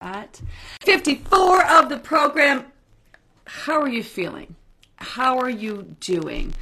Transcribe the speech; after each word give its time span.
At 0.00 0.40
54 0.82 1.66
of 1.66 1.88
the 1.88 1.98
program. 1.98 2.66
How 3.44 3.80
are 3.80 3.88
you 3.88 4.04
feeling? 4.04 4.54
How 4.94 5.38
are 5.38 5.50
you 5.50 5.96
doing? 5.98 6.54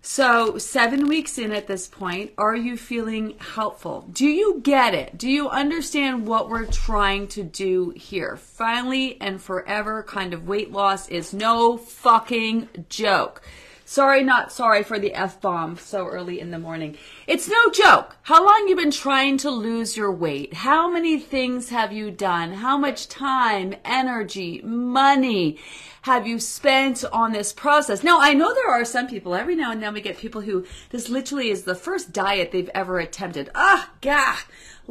So, 0.00 0.58
seven 0.58 1.08
weeks 1.08 1.38
in 1.38 1.50
at 1.50 1.66
this 1.66 1.88
point, 1.88 2.32
are 2.38 2.54
you 2.54 2.76
feeling 2.76 3.34
helpful? 3.38 4.08
Do 4.12 4.26
you 4.26 4.60
get 4.62 4.94
it? 4.94 5.18
Do 5.18 5.28
you 5.28 5.48
understand 5.48 6.24
what 6.24 6.48
we're 6.48 6.66
trying 6.66 7.26
to 7.28 7.42
do 7.42 7.90
here? 7.96 8.36
Finally 8.36 9.20
and 9.20 9.42
forever 9.42 10.04
kind 10.04 10.32
of 10.32 10.46
weight 10.46 10.70
loss 10.70 11.08
is 11.08 11.34
no 11.34 11.76
fucking 11.76 12.68
joke. 12.88 13.42
Sorry, 13.92 14.22
not 14.22 14.50
sorry 14.50 14.84
for 14.84 14.98
the 14.98 15.12
F 15.12 15.38
bomb 15.38 15.76
so 15.76 16.06
early 16.06 16.40
in 16.40 16.50
the 16.50 16.58
morning. 16.58 16.96
It's 17.26 17.46
no 17.46 17.68
joke. 17.74 18.16
How 18.22 18.42
long 18.42 18.66
you 18.66 18.74
been 18.74 18.90
trying 18.90 19.36
to 19.36 19.50
lose 19.50 19.98
your 19.98 20.10
weight? 20.10 20.54
How 20.54 20.90
many 20.90 21.18
things 21.18 21.68
have 21.68 21.92
you 21.92 22.10
done? 22.10 22.54
How 22.54 22.78
much 22.78 23.06
time, 23.06 23.74
energy, 23.84 24.62
money 24.62 25.58
have 26.00 26.26
you 26.26 26.38
spent 26.38 27.04
on 27.12 27.32
this 27.32 27.52
process? 27.52 28.02
Now, 28.02 28.18
I 28.18 28.32
know 28.32 28.54
there 28.54 28.70
are 28.70 28.86
some 28.86 29.08
people, 29.08 29.34
every 29.34 29.56
now 29.56 29.72
and 29.72 29.82
then 29.82 29.92
we 29.92 30.00
get 30.00 30.16
people 30.16 30.40
who 30.40 30.64
this 30.88 31.10
literally 31.10 31.50
is 31.50 31.64
the 31.64 31.74
first 31.74 32.12
diet 32.12 32.50
they've 32.50 32.70
ever 32.74 32.98
attempted. 32.98 33.50
Ah, 33.54 33.90
gah. 34.00 34.38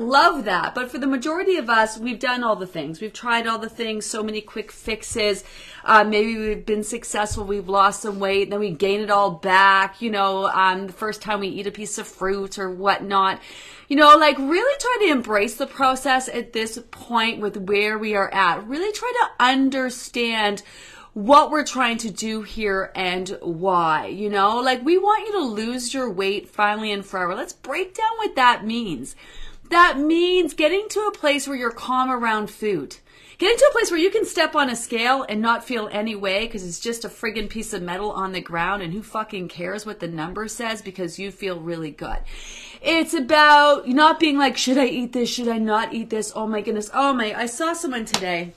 Love 0.02 0.46
that. 0.46 0.74
But 0.74 0.90
for 0.90 0.98
the 0.98 1.06
majority 1.06 1.58
of 1.58 1.70
us, 1.70 2.00
we've 2.00 2.20
done 2.20 2.44
all 2.44 2.56
the 2.56 2.66
things. 2.66 3.00
We've 3.00 3.14
tried 3.14 3.46
all 3.46 3.60
the 3.60 3.70
things, 3.70 4.06
so 4.06 4.24
many 4.24 4.42
quick 4.42 4.72
fixes. 4.72 5.44
Uh, 5.86 6.04
maybe 6.04 6.36
we've 6.38 6.66
been 6.66 6.84
successful. 6.84 7.44
We've 7.44 7.70
lost 7.70 8.02
some 8.02 8.20
weight. 8.20 8.50
Then 8.50 8.60
we 8.60 8.72
gain 8.72 9.02
it 9.02 9.12
all 9.12 9.30
back, 9.30 10.02
you 10.02 10.10
know, 10.10 10.48
um, 10.48 10.88
the 10.88 10.94
first 10.94 11.22
time 11.22 11.40
we 11.40 11.50
eat 11.50 11.68
a 11.68 11.72
piece 11.72 12.00
of 12.00 12.08
fruit 12.08 12.58
or 12.58 12.72
whatnot. 12.72 13.40
You 13.90 13.98
know, 13.98 14.18
like 14.18 14.40
really 14.40 14.78
try 14.80 14.98
to 15.02 15.12
embrace 15.12 15.56
the 15.56 15.68
process 15.68 16.28
at 16.28 16.54
this 16.54 16.80
point 16.90 17.40
with 17.40 17.58
where 17.58 18.00
we 18.00 18.16
are 18.16 18.34
at. 18.34 18.66
Really 18.68 18.92
try 18.94 19.12
to 19.20 19.44
understand 19.44 20.64
what 21.14 21.52
we're 21.52 21.66
trying 21.66 21.98
to 21.98 22.10
do 22.10 22.42
here 22.42 22.92
and 22.96 23.38
why. 23.42 24.08
You 24.08 24.30
know, 24.30 24.62
like 24.62 24.84
we 24.84 24.98
want 24.98 25.28
you 25.28 25.34
to 25.34 25.46
lose 25.46 25.94
your 25.94 26.10
weight 26.10 26.50
finally 26.50 26.92
and 26.92 27.06
forever. 27.06 27.36
Let's 27.36 27.54
break 27.54 27.94
down 27.94 28.12
what 28.18 28.36
that 28.36 28.66
means. 28.66 29.16
That 29.72 29.98
means 29.98 30.54
getting 30.54 30.90
to 30.90 31.00
a 31.08 31.18
place 31.18 31.48
where 31.48 31.56
you're 31.56 31.72
calm 31.72 32.12
around 32.12 32.50
food. 32.50 32.98
Getting 33.38 33.58
to 33.58 33.68
a 33.70 33.72
place 33.72 33.90
where 33.90 34.02
you 34.02 34.12
can 34.12 34.26
step 34.26 34.54
on 34.54 34.70
a 34.70 34.76
scale 34.76 35.26
and 35.30 35.42
not 35.42 35.64
feel 35.64 35.88
any 35.94 36.14
way 36.14 36.46
because 36.46 36.68
it's 36.68 36.82
just 36.82 37.06
a 37.06 37.10
friggin' 37.10 37.50
piece 37.50 37.72
of 37.72 37.82
metal 37.82 38.12
on 38.12 38.34
the 38.34 38.42
ground 38.42 38.84
and 38.84 38.92
who 38.92 39.02
fucking 39.02 39.48
cares 39.48 39.86
what 39.86 40.02
the 40.02 40.10
number 40.10 40.50
says 40.50 40.82
because 40.82 41.18
you 41.18 41.32
feel 41.32 41.58
really 41.58 41.90
good. 41.90 42.18
It's 42.82 43.14
about 43.14 43.88
not 43.88 44.20
being 44.20 44.38
like, 44.38 44.58
should 44.58 44.78
I 44.78 44.88
eat 44.88 45.14
this? 45.14 45.30
Should 45.30 45.48
I 45.48 45.58
not 45.58 45.94
eat 45.94 46.10
this? 46.10 46.34
Oh 46.36 46.48
my 46.48 46.60
goodness. 46.60 46.92
Oh 46.94 47.14
my, 47.14 47.34
I 47.34 47.46
saw 47.46 47.72
someone 47.72 48.04
today, 48.04 48.52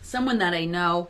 someone 0.00 0.38
that 0.38 0.54
I 0.54 0.64
know, 0.64 1.08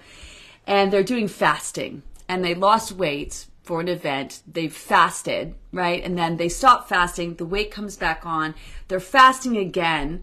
and 0.66 0.92
they're 0.92 1.04
doing 1.04 1.28
fasting 1.28 2.02
and 2.28 2.44
they 2.44 2.56
lost 2.56 2.90
weight 2.90 3.46
for 3.62 3.80
an 3.80 3.88
event, 3.88 4.42
they've 4.46 4.74
fasted, 4.74 5.54
right? 5.72 6.02
And 6.02 6.18
then 6.18 6.36
they 6.36 6.48
stop 6.48 6.88
fasting, 6.88 7.34
the 7.36 7.46
weight 7.46 7.70
comes 7.70 7.96
back 7.96 8.26
on, 8.26 8.54
they're 8.88 9.00
fasting 9.00 9.56
again. 9.56 10.22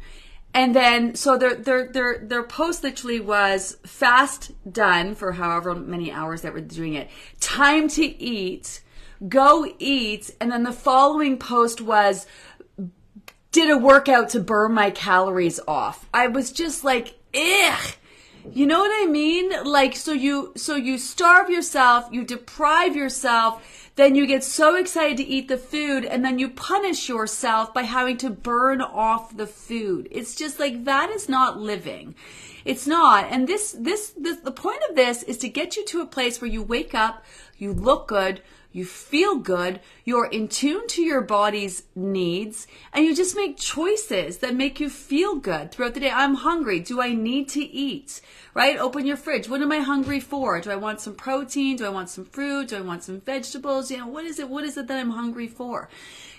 And 0.54 0.76
then 0.76 1.16
so 1.16 1.38
their 1.38 1.56
their 1.56 1.88
their 1.88 2.18
their 2.18 2.44
post 2.44 2.84
literally 2.84 3.20
was 3.20 3.78
fast 3.86 4.52
done 4.72 5.14
for 5.14 5.34
however 5.34 5.76
many 5.76 6.12
hours 6.12 6.42
that 6.42 6.54
we're 6.54 6.62
doing 6.62 6.96
it. 6.96 7.08
Time 7.40 7.88
to 7.90 8.04
eat, 8.04 8.82
go 9.28 9.72
eat, 9.78 10.32
and 10.42 10.52
then 10.52 10.64
the 10.64 10.74
following 10.74 11.38
post 11.38 11.82
was 11.82 12.26
did 13.52 13.70
a 13.70 13.78
workout 13.78 14.30
to 14.30 14.40
burn 14.40 14.74
my 14.74 14.90
calories 14.92 15.60
off. 15.68 16.08
I 16.14 16.28
was 16.28 16.52
just 16.52 16.84
like, 16.84 17.16
ugh. 17.34 17.96
You 18.54 18.66
know 18.66 18.80
what 18.80 18.92
I 19.04 19.10
mean? 19.10 19.52
Like, 19.64 19.96
so 19.96 20.12
you, 20.12 20.54
so 20.56 20.76
you 20.76 20.98
starve 20.98 21.50
yourself, 21.50 22.10
you 22.12 22.24
deprive 22.24 22.96
yourself, 22.96 23.92
then 23.96 24.16
you 24.16 24.26
get 24.26 24.44
so 24.44 24.76
excited 24.76 25.18
to 25.18 25.26
eat 25.26 25.48
the 25.48 25.58
food, 25.58 26.06
and 26.06 26.24
then 26.24 26.40
you 26.40 26.50
punish 26.50 27.10
yourself 27.10 27.74
by 27.74 27.84
having 27.84 28.18
to 28.18 28.30
burn 28.30 28.82
off 28.82 29.36
the 29.36 29.48
food. 29.48 30.08
It's 30.10 30.36
just 30.36 30.60
like, 30.60 30.86
that 30.86 31.10
is 31.10 31.28
not 31.28 31.60
living. 31.60 32.16
It's 32.66 32.88
not. 32.88 33.26
And 33.30 33.48
this, 33.48 33.76
this, 33.78 34.14
the 34.18 34.52
point 34.52 34.82
of 34.90 34.96
this 34.96 35.24
is 35.24 35.38
to 35.40 35.50
get 35.50 35.76
you 35.76 35.86
to 35.86 36.02
a 36.02 36.06
place 36.06 36.42
where 36.42 36.50
you 36.50 36.64
wake 36.64 36.96
up, 36.96 37.26
you 37.58 37.74
look 37.74 38.08
good, 38.08 38.42
you 38.72 38.86
feel 38.86 39.36
good, 39.36 39.80
you're 40.06 40.28
in 40.28 40.48
tune 40.48 40.88
to 40.90 41.02
your 41.02 41.22
body's 41.22 41.84
needs, 41.96 42.68
and 42.94 43.04
you 43.04 43.16
just 43.16 43.36
make 43.36 43.58
choices 43.58 44.38
that 44.38 44.56
make 44.56 44.80
you 44.80 44.90
feel 44.90 45.36
good 45.36 45.72
throughout 45.72 45.96
the 45.96 46.00
day. 46.00 46.12
I'm 46.12 46.36
hungry. 46.36 46.80
Do 46.80 47.02
I 47.02 47.14
need 47.14 47.50
to 47.50 47.62
eat? 47.62 48.22
Right? 48.54 48.78
Open 48.78 49.06
your 49.06 49.18
fridge. 49.18 49.50
What 49.50 49.62
am 49.62 49.72
I 49.72 49.80
hungry 49.80 50.20
for? 50.20 50.60
Do 50.62 50.72
I 50.72 50.76
want 50.76 51.02
some 51.02 51.16
protein? 51.16 51.78
Do 51.78 51.86
I 51.86 51.90
want 51.90 52.10
some 52.10 52.26
fruit? 52.26 52.70
Do 52.70 52.78
I 52.78 52.82
want 52.82 53.04
some 53.04 53.22
vegetables? 53.22 53.90
You 53.90 53.98
know, 53.98 54.08
what 54.08 54.26
is 54.26 54.40
it? 54.40 54.50
What 54.50 54.64
is 54.64 54.78
it 54.78 54.88
that 54.88 55.00
I'm 55.00 55.12
hungry 55.12 55.48
for? 55.48 55.90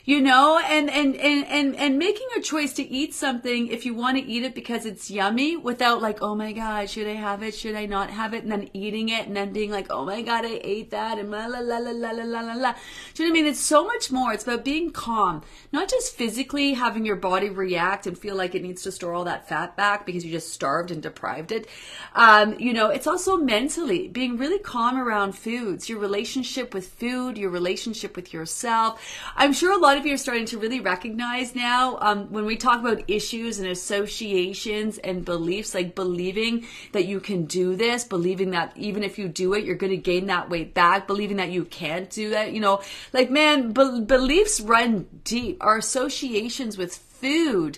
You 0.05 0.21
know 0.21 0.59
and 0.59 0.91
and 0.91 1.17
and 1.17 1.47
and, 1.47 1.77
and 1.77 1.99
making 1.99 2.27
a 2.37 2.41
choice 2.41 2.73
to 2.75 2.83
eat 2.83 3.15
something 3.15 3.69
if 3.69 3.85
you 3.85 3.95
want 3.95 4.17
to 4.17 4.25
eat 4.25 4.43
it 4.43 4.55
because 4.55 4.87
it's 4.87 5.11
yummy 5.11 5.57
without 5.57 6.01
like 6.01 6.23
oh 6.23 6.35
my 6.35 6.53
god 6.53 6.89
should 6.89 7.07
i 7.07 7.15
have 7.15 7.43
it? 7.43 7.55
Should 7.55 7.75
i 7.75 7.87
not 7.87 8.11
have 8.11 8.35
it? 8.35 8.43
And 8.43 8.53
then 8.53 8.71
eating 8.73 9.09
it 9.09 9.27
and 9.27 9.37
then 9.37 9.53
being 9.53 9.71
like 9.71 9.87
oh 9.91 10.05
my 10.05 10.23
god 10.23 10.45
i 10.45 10.61
ate 10.63 10.91
that 10.91 11.19
and 11.19 11.31
la 11.31 11.47
la 11.47 11.61
la 11.61 11.79
la 11.79 11.91
la 11.91 12.11
la 12.11 12.41
la 12.41 12.55
la. 12.55 12.75
Do 13.15 13.23
you 13.23 13.29
know 13.29 13.33
what 13.33 13.39
i 13.39 13.43
mean? 13.43 13.47
It's 13.47 13.61
so 13.61 13.85
much 13.85 14.11
more. 14.11 14.33
It's 14.33 14.45
about 14.45 14.65
being 14.65 14.91
calm 14.91 15.43
not 15.73 15.89
just 15.89 16.17
physically 16.17 16.75
having 16.75 17.05
your 17.05 17.17
body 17.17 17.49
react 17.49 18.07
and 18.07 18.19
feel 18.19 18.35
like 18.37 18.55
it 18.55 18.63
needs 18.63 18.83
to 18.83 18.93
store 18.93 19.15
all 19.15 19.25
that 19.25 19.49
fat 19.49 19.77
back 19.77 20.07
because 20.07 20.25
you 20.25 20.33
just 20.33 20.53
starved 20.53 20.91
and 20.91 21.03
deprived 21.03 21.53
it. 21.53 21.67
Um, 22.15 22.59
you 22.59 22.73
know 22.73 22.89
it's 22.89 23.07
also 23.07 23.37
mentally 23.37 24.09
being 24.09 24.37
really 24.37 24.59
calm 24.59 24.99
around 24.99 25.33
foods 25.33 25.89
your 25.89 25.99
relationship 25.99 26.75
with 26.75 26.89
food 26.89 27.39
your 27.39 27.51
relationship 27.51 28.17
with 28.17 28.33
yourself. 28.33 29.03
I'm 29.37 29.53
sure 29.53 29.73
a 29.73 29.79
lot 29.79 29.90
lot 29.91 29.99
of 29.99 30.07
you 30.07 30.15
are 30.15 30.19
starting 30.19 30.47
to 30.47 30.57
really 30.57 30.79
recognize 30.79 31.57
now 31.57 31.99
um, 32.01 32.31
when 32.31 32.45
we 32.45 32.55
talk 32.55 32.79
about 32.79 33.03
issues 33.09 33.59
and 33.59 33.67
associations 33.67 34.99
and 34.99 35.25
beliefs, 35.25 35.75
like 35.75 35.97
believing 35.97 36.65
that 36.93 37.07
you 37.07 37.19
can 37.19 37.45
do 37.45 37.75
this, 37.75 38.05
believing 38.05 38.53
that 38.53 38.73
even 38.77 39.03
if 39.03 39.19
you 39.19 39.27
do 39.27 39.53
it, 39.53 39.65
you're 39.65 39.75
going 39.75 39.91
to 39.91 39.97
gain 39.97 40.27
that 40.27 40.49
weight 40.49 40.75
back, 40.75 41.09
believing 41.09 41.39
that 41.39 41.51
you 41.51 41.65
can't 41.65 42.09
do 42.09 42.31
that. 42.31 42.53
You 42.53 42.61
know, 42.61 42.83
like, 43.13 43.33
man, 43.33 43.73
be- 43.73 44.03
beliefs 44.03 44.61
run 44.61 45.09
deep. 45.25 45.59
Our 45.61 45.79
associations 45.79 46.79
with 46.79 46.95
food 46.95 47.77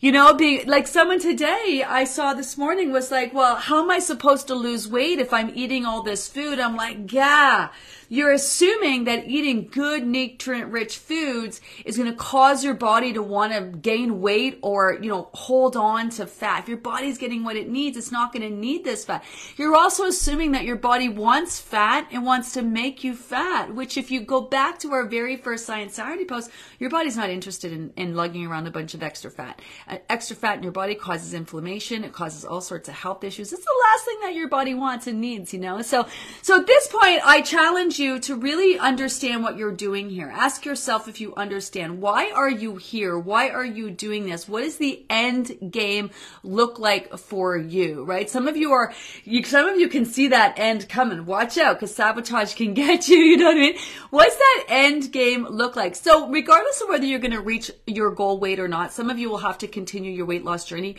you 0.00 0.12
know, 0.12 0.32
being 0.32 0.64
like 0.68 0.86
someone 0.86 1.18
today 1.18 1.84
I 1.84 2.04
saw 2.04 2.32
this 2.32 2.56
morning 2.56 2.92
was 2.92 3.10
like, 3.10 3.34
well, 3.34 3.56
how 3.56 3.82
am 3.82 3.90
I 3.90 3.98
supposed 3.98 4.46
to 4.46 4.54
lose 4.54 4.86
weight 4.86 5.18
if 5.18 5.32
I'm 5.32 5.50
eating 5.56 5.84
all 5.84 6.04
this 6.04 6.28
food? 6.28 6.60
I'm 6.60 6.76
like, 6.76 7.12
yeah, 7.12 7.70
you're 8.08 8.32
assuming 8.32 9.04
that 9.04 9.28
eating 9.28 9.68
good 9.70 10.06
nutrient 10.06 10.70
rich 10.72 10.96
foods 10.96 11.60
is 11.84 11.96
going 11.96 12.10
to 12.10 12.16
cause 12.16 12.64
your 12.64 12.74
body 12.74 13.12
to 13.12 13.22
want 13.22 13.52
to 13.52 13.60
gain 13.78 14.20
weight 14.20 14.58
or, 14.62 14.98
you 15.00 15.08
know, 15.08 15.28
hold 15.34 15.76
on 15.76 16.08
to 16.10 16.26
fat. 16.26 16.60
If 16.60 16.68
your 16.68 16.78
body's 16.78 17.18
getting 17.18 17.44
what 17.44 17.56
it 17.56 17.68
needs, 17.68 17.96
it's 17.96 18.12
not 18.12 18.32
going 18.32 18.48
to 18.48 18.54
need 18.54 18.84
this 18.84 19.04
fat. 19.04 19.24
You're 19.56 19.76
also 19.76 20.04
assuming 20.04 20.52
that 20.52 20.64
your 20.64 20.76
body 20.76 21.08
wants 21.08 21.60
fat 21.60 22.08
and 22.10 22.24
wants 22.24 22.52
to 22.54 22.62
make 22.62 23.04
you 23.04 23.14
fat, 23.14 23.74
which 23.74 23.96
if 23.96 24.10
you 24.10 24.20
go 24.20 24.40
back 24.40 24.78
to 24.80 24.92
our 24.92 25.04
very 25.04 25.36
first 25.36 25.66
Science 25.66 25.94
Saturday 25.94 26.24
post, 26.24 26.50
your 26.78 26.90
body's 26.90 27.16
not 27.16 27.30
interested 27.30 27.72
in, 27.72 27.92
in 27.96 28.14
lugging 28.14 28.46
around 28.46 28.66
a 28.66 28.70
bunch 28.70 28.94
of 28.94 29.02
extra 29.02 29.30
fat. 29.30 29.60
Uh, 29.86 29.98
extra 30.08 30.34
fat 30.34 30.56
in 30.56 30.62
your 30.62 30.72
body 30.72 30.94
causes 30.94 31.34
inflammation. 31.34 32.04
It 32.04 32.12
causes 32.12 32.44
all 32.44 32.60
sorts 32.60 32.88
of 32.88 32.94
health 32.94 33.22
issues. 33.22 33.52
It's 33.52 33.64
the 33.64 33.84
last 33.90 34.04
thing 34.04 34.18
that 34.22 34.34
your 34.34 34.48
body 34.48 34.74
wants 34.74 35.06
and 35.06 35.20
needs, 35.20 35.52
you 35.52 35.60
know? 35.60 35.82
So, 35.82 36.06
so 36.42 36.60
at 36.60 36.66
this 36.66 36.88
point, 36.88 37.20
I 37.24 37.42
challenge 37.42 37.97
you 37.98 38.18
to 38.20 38.34
really 38.34 38.78
understand 38.78 39.42
what 39.42 39.56
you're 39.56 39.72
doing 39.72 40.10
here. 40.10 40.30
Ask 40.32 40.64
yourself 40.64 41.08
if 41.08 41.20
you 41.20 41.34
understand. 41.36 42.00
Why 42.00 42.30
are 42.30 42.50
you 42.50 42.76
here? 42.76 43.18
Why 43.18 43.50
are 43.50 43.64
you 43.64 43.90
doing 43.90 44.26
this? 44.26 44.48
What 44.48 44.62
does 44.62 44.76
the 44.76 45.04
end 45.10 45.70
game 45.70 46.10
look 46.42 46.78
like 46.78 47.16
for 47.18 47.56
you, 47.56 48.04
right? 48.04 48.28
Some 48.28 48.48
of 48.48 48.56
you 48.56 48.72
are, 48.72 48.92
you, 49.24 49.42
some 49.44 49.68
of 49.68 49.78
you 49.78 49.88
can 49.88 50.04
see 50.04 50.28
that 50.28 50.58
end 50.58 50.88
coming. 50.88 51.26
Watch 51.26 51.58
out 51.58 51.76
because 51.76 51.94
sabotage 51.94 52.54
can 52.54 52.74
get 52.74 53.08
you. 53.08 53.18
You 53.18 53.36
know 53.36 53.46
what 53.46 53.56
I 53.56 53.60
mean? 53.60 53.78
What's 54.10 54.36
that 54.36 54.64
end 54.68 55.12
game 55.12 55.46
look 55.46 55.76
like? 55.76 55.96
So 55.96 56.28
regardless 56.28 56.80
of 56.80 56.88
whether 56.88 57.04
you're 57.04 57.18
going 57.18 57.32
to 57.32 57.40
reach 57.40 57.70
your 57.86 58.10
goal 58.10 58.38
weight 58.38 58.60
or 58.60 58.68
not, 58.68 58.92
some 58.92 59.10
of 59.10 59.18
you 59.18 59.28
will 59.30 59.38
have 59.38 59.58
to 59.58 59.68
continue 59.68 60.12
your 60.12 60.26
weight 60.26 60.44
loss 60.44 60.64
journey 60.64 60.96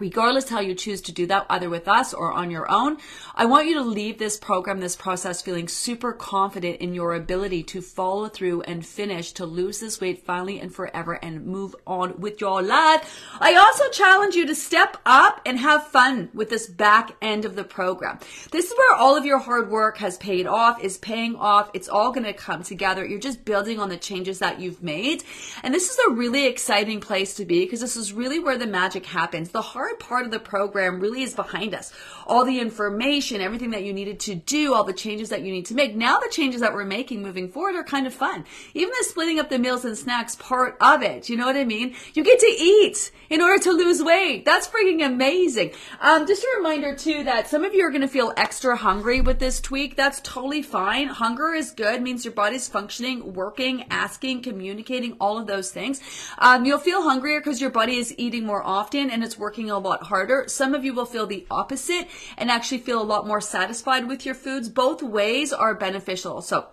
regardless 0.00 0.48
how 0.48 0.60
you 0.60 0.74
choose 0.74 1.00
to 1.02 1.12
do 1.12 1.26
that, 1.26 1.46
either 1.50 1.68
with 1.68 1.86
us 1.86 2.14
or 2.14 2.32
on 2.32 2.50
your 2.50 2.70
own, 2.70 2.96
I 3.34 3.44
want 3.44 3.68
you 3.68 3.74
to 3.74 3.82
leave 3.82 4.18
this 4.18 4.36
program, 4.36 4.80
this 4.80 4.96
process 4.96 5.42
feeling 5.42 5.68
super 5.68 6.12
confident 6.12 6.80
in 6.80 6.94
your 6.94 7.14
ability 7.14 7.62
to 7.64 7.82
follow 7.82 8.28
through 8.28 8.62
and 8.62 8.84
finish 8.84 9.32
to 9.32 9.46
lose 9.46 9.80
this 9.80 10.00
weight 10.00 10.24
finally 10.24 10.60
and 10.60 10.74
forever 10.74 11.14
and 11.14 11.46
move 11.46 11.76
on 11.86 12.18
with 12.20 12.40
your 12.40 12.62
life. 12.62 13.20
I 13.40 13.54
also 13.54 13.88
challenge 13.90 14.34
you 14.34 14.46
to 14.46 14.54
step 14.54 14.96
up 15.04 15.40
and 15.44 15.58
have 15.58 15.86
fun 15.88 16.30
with 16.34 16.50
this 16.50 16.66
back 16.66 17.16
end 17.20 17.44
of 17.44 17.56
the 17.56 17.64
program. 17.64 18.18
This 18.50 18.70
is 18.70 18.76
where 18.76 18.96
all 18.96 19.16
of 19.16 19.24
your 19.24 19.38
hard 19.38 19.70
work 19.70 19.98
has 19.98 20.16
paid 20.18 20.46
off, 20.46 20.82
is 20.82 20.98
paying 20.98 21.36
off. 21.36 21.70
It's 21.74 21.88
all 21.88 22.12
going 22.12 22.24
to 22.24 22.32
come 22.32 22.62
together. 22.62 23.04
You're 23.04 23.18
just 23.18 23.44
building 23.44 23.78
on 23.78 23.88
the 23.88 23.96
changes 23.96 24.38
that 24.38 24.60
you've 24.60 24.82
made. 24.82 25.24
And 25.62 25.74
this 25.74 25.90
is 25.90 25.98
a 26.08 26.12
really 26.12 26.46
exciting 26.46 27.00
place 27.00 27.34
to 27.34 27.44
be 27.44 27.64
because 27.64 27.80
this 27.80 27.96
is 27.96 28.12
really 28.12 28.38
where 28.38 28.58
the 28.58 28.66
magic 28.66 29.06
happens. 29.06 29.50
The 29.50 29.62
hard 29.62 29.89
hard 29.90 30.00
part 30.00 30.24
of 30.24 30.30
the 30.30 30.38
program 30.38 31.00
really 31.00 31.22
is 31.22 31.34
behind 31.34 31.74
us. 31.74 31.92
All 32.26 32.44
the 32.44 32.60
information, 32.60 33.40
everything 33.40 33.70
that 33.70 33.84
you 33.84 33.92
needed 33.92 34.20
to 34.20 34.34
do, 34.34 34.74
all 34.74 34.84
the 34.84 34.92
changes 34.92 35.30
that 35.30 35.42
you 35.42 35.52
need 35.52 35.66
to 35.66 35.74
make. 35.74 35.96
Now 35.96 36.18
the 36.18 36.28
changes 36.30 36.60
that 36.60 36.72
we're 36.72 36.84
making 36.84 37.22
moving 37.22 37.48
forward 37.48 37.74
are 37.74 37.84
kind 37.84 38.06
of 38.06 38.14
fun. 38.14 38.44
Even 38.74 38.90
the 38.90 39.04
splitting 39.04 39.38
up 39.38 39.50
the 39.50 39.58
meals 39.58 39.84
and 39.84 39.96
snacks 39.96 40.36
part 40.36 40.76
of 40.80 41.02
it. 41.02 41.28
You 41.28 41.36
know 41.36 41.46
what 41.46 41.56
I 41.56 41.64
mean? 41.64 41.94
You 42.14 42.22
get 42.22 42.38
to 42.40 42.46
eat 42.46 43.10
in 43.28 43.40
order 43.40 43.62
to 43.64 43.72
lose 43.72 44.02
weight. 44.02 44.44
That's 44.44 44.68
freaking 44.68 45.04
amazing. 45.04 45.72
Um, 46.00 46.26
just 46.26 46.42
a 46.42 46.56
reminder 46.58 46.94
too 46.94 47.24
that 47.24 47.48
some 47.48 47.64
of 47.64 47.74
you 47.74 47.84
are 47.84 47.90
going 47.90 48.00
to 48.02 48.08
feel 48.08 48.32
extra 48.36 48.76
hungry 48.76 49.20
with 49.20 49.38
this 49.38 49.60
tweak. 49.60 49.96
That's 49.96 50.20
totally 50.20 50.62
fine. 50.62 51.08
Hunger 51.08 51.54
is 51.54 51.70
good, 51.70 52.02
means 52.02 52.24
your 52.24 52.34
body's 52.34 52.68
functioning, 52.68 53.34
working, 53.34 53.86
asking, 53.90 54.42
communicating, 54.42 55.16
all 55.20 55.38
of 55.38 55.46
those 55.46 55.70
things. 55.70 56.00
Um, 56.38 56.64
you'll 56.64 56.78
feel 56.78 57.02
hungrier 57.02 57.40
because 57.40 57.60
your 57.60 57.70
body 57.70 57.96
is 57.96 58.14
eating 58.18 58.44
more 58.44 58.62
often 58.62 59.10
and 59.10 59.24
it's 59.24 59.38
working 59.38 59.70
a 59.70 59.78
lot 59.80 60.04
harder. 60.04 60.44
Some 60.46 60.74
of 60.74 60.84
you 60.84 60.94
will 60.94 61.06
feel 61.06 61.26
the 61.26 61.46
opposite 61.50 62.08
and 62.38 62.50
actually 62.50 62.78
feel 62.78 63.00
a 63.00 63.04
lot 63.04 63.26
more 63.26 63.40
satisfied 63.40 64.06
with 64.06 64.24
your 64.24 64.34
foods. 64.34 64.68
Both 64.68 65.02
ways 65.02 65.52
are 65.52 65.74
beneficial. 65.74 66.42
So 66.42 66.68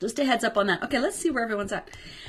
just 0.00 0.18
a 0.18 0.24
heads 0.24 0.44
up 0.44 0.56
on 0.56 0.66
that. 0.66 0.82
Okay, 0.82 0.98
let's 0.98 1.16
see 1.16 1.30
where 1.30 1.44
everyone's 1.44 1.72
at. 1.72 1.88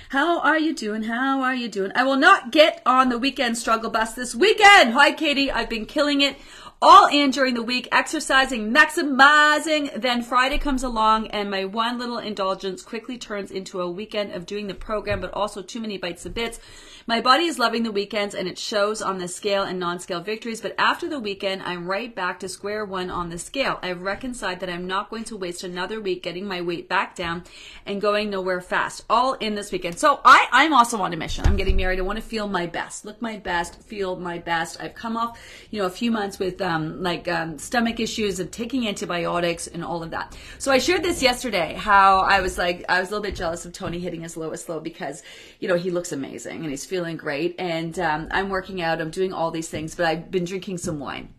How 0.09 0.39
are 0.41 0.59
you 0.59 0.75
doing? 0.75 1.03
How 1.03 1.41
are 1.41 1.55
you 1.55 1.67
doing? 1.67 1.91
I 1.95 2.03
will 2.03 2.17
not 2.17 2.51
get 2.51 2.83
on 2.85 3.09
the 3.09 3.17
weekend 3.17 3.57
struggle 3.57 3.89
bus 3.89 4.13
this 4.13 4.35
weekend. 4.35 4.93
Hi, 4.93 5.11
Katie. 5.11 5.51
I've 5.51 5.69
been 5.69 5.87
killing 5.87 6.21
it 6.21 6.37
all 6.83 7.07
in 7.07 7.31
during 7.31 7.53
the 7.55 7.63
week, 7.63 7.87
exercising, 7.91 8.71
maximizing. 8.71 9.99
Then 9.99 10.21
Friday 10.21 10.57
comes 10.59 10.83
along, 10.83 11.27
and 11.27 11.49
my 11.49 11.65
one 11.65 11.97
little 11.97 12.19
indulgence 12.19 12.83
quickly 12.83 13.17
turns 13.17 13.49
into 13.49 13.81
a 13.81 13.89
weekend 13.89 14.33
of 14.33 14.45
doing 14.45 14.67
the 14.67 14.75
program, 14.75 15.21
but 15.21 15.33
also 15.33 15.61
too 15.61 15.79
many 15.79 15.97
bites 15.97 16.25
of 16.25 16.33
bits. 16.33 16.59
My 17.05 17.19
body 17.19 17.43
is 17.43 17.59
loving 17.59 17.83
the 17.83 17.91
weekends 17.91 18.33
and 18.33 18.47
it 18.47 18.57
shows 18.57 19.01
on 19.01 19.17
the 19.17 19.27
scale 19.27 19.63
and 19.63 19.77
non-scale 19.77 20.21
victories, 20.21 20.61
but 20.61 20.73
after 20.77 21.09
the 21.09 21.19
weekend, 21.19 21.61
I'm 21.63 21.85
right 21.85 22.15
back 22.15 22.39
to 22.39 22.47
square 22.47 22.85
one 22.85 23.09
on 23.09 23.27
the 23.27 23.37
scale. 23.37 23.77
I've 23.81 24.01
reconciled 24.01 24.61
that 24.61 24.69
I'm 24.69 24.87
not 24.87 25.09
going 25.09 25.25
to 25.25 25.35
waste 25.35 25.65
another 25.65 25.99
week 25.99 26.23
getting 26.23 26.47
my 26.47 26.61
weight 26.61 26.87
back 26.87 27.13
down 27.13 27.43
and 27.85 27.99
going 27.99 28.29
nowhere 28.29 28.61
fast. 28.61 29.03
All 29.09 29.33
in 29.33 29.53
this 29.53 29.69
weekend. 29.69 29.99
So 29.99 30.21
I, 30.23 30.47
I'm 30.53 30.73
also 30.73 31.01
on 31.01 31.11
a 31.11 31.17
mission. 31.17 31.45
I'm 31.45 31.57
getting 31.57 31.75
married. 31.75 31.99
I 31.99 32.03
want 32.03 32.19
to 32.19 32.23
feel 32.23 32.47
my 32.47 32.67
best, 32.67 33.03
look 33.03 33.21
my 33.21 33.35
best, 33.35 33.81
feel 33.81 34.15
my 34.15 34.37
best. 34.37 34.79
I've 34.79 34.95
come 34.95 35.17
off, 35.17 35.37
you 35.71 35.81
know, 35.81 35.87
a 35.87 35.89
few 35.89 36.09
months 36.09 36.39
with 36.39 36.61
um, 36.61 37.03
like 37.03 37.27
um, 37.27 37.57
stomach 37.57 37.99
issues 37.99 38.39
and 38.39 38.49
taking 38.49 38.87
antibiotics 38.87 39.67
and 39.67 39.83
all 39.83 40.03
of 40.03 40.11
that. 40.11 40.37
So 40.57 40.71
I 40.71 40.77
shared 40.77 41.03
this 41.03 41.21
yesterday 41.21 41.73
how 41.73 42.19
I 42.19 42.39
was 42.39 42.57
like, 42.57 42.85
I 42.87 43.01
was 43.01 43.09
a 43.09 43.11
little 43.11 43.23
bit 43.23 43.35
jealous 43.35 43.65
of 43.65 43.73
Tony 43.73 43.99
hitting 43.99 44.21
his 44.21 44.37
lowest 44.37 44.69
low 44.69 44.79
because, 44.79 45.21
you 45.59 45.67
know, 45.67 45.75
he 45.75 45.91
looks 45.91 46.13
amazing 46.13 46.61
and 46.61 46.69
he's 46.69 46.92
feeling 46.93 47.17
great. 47.17 47.55
And 47.57 47.97
um, 47.97 48.27
I'm 48.29 48.49
working 48.49 48.79
out. 48.79 49.01
I'm 49.01 49.09
doing 49.09 49.33
all 49.33 49.49
these 49.49 49.67
things, 49.67 49.95
but 49.95 50.05
I've 50.05 50.29
been 50.29 50.45
drinking 50.45 50.77
some 50.77 50.99
wine 50.99 51.33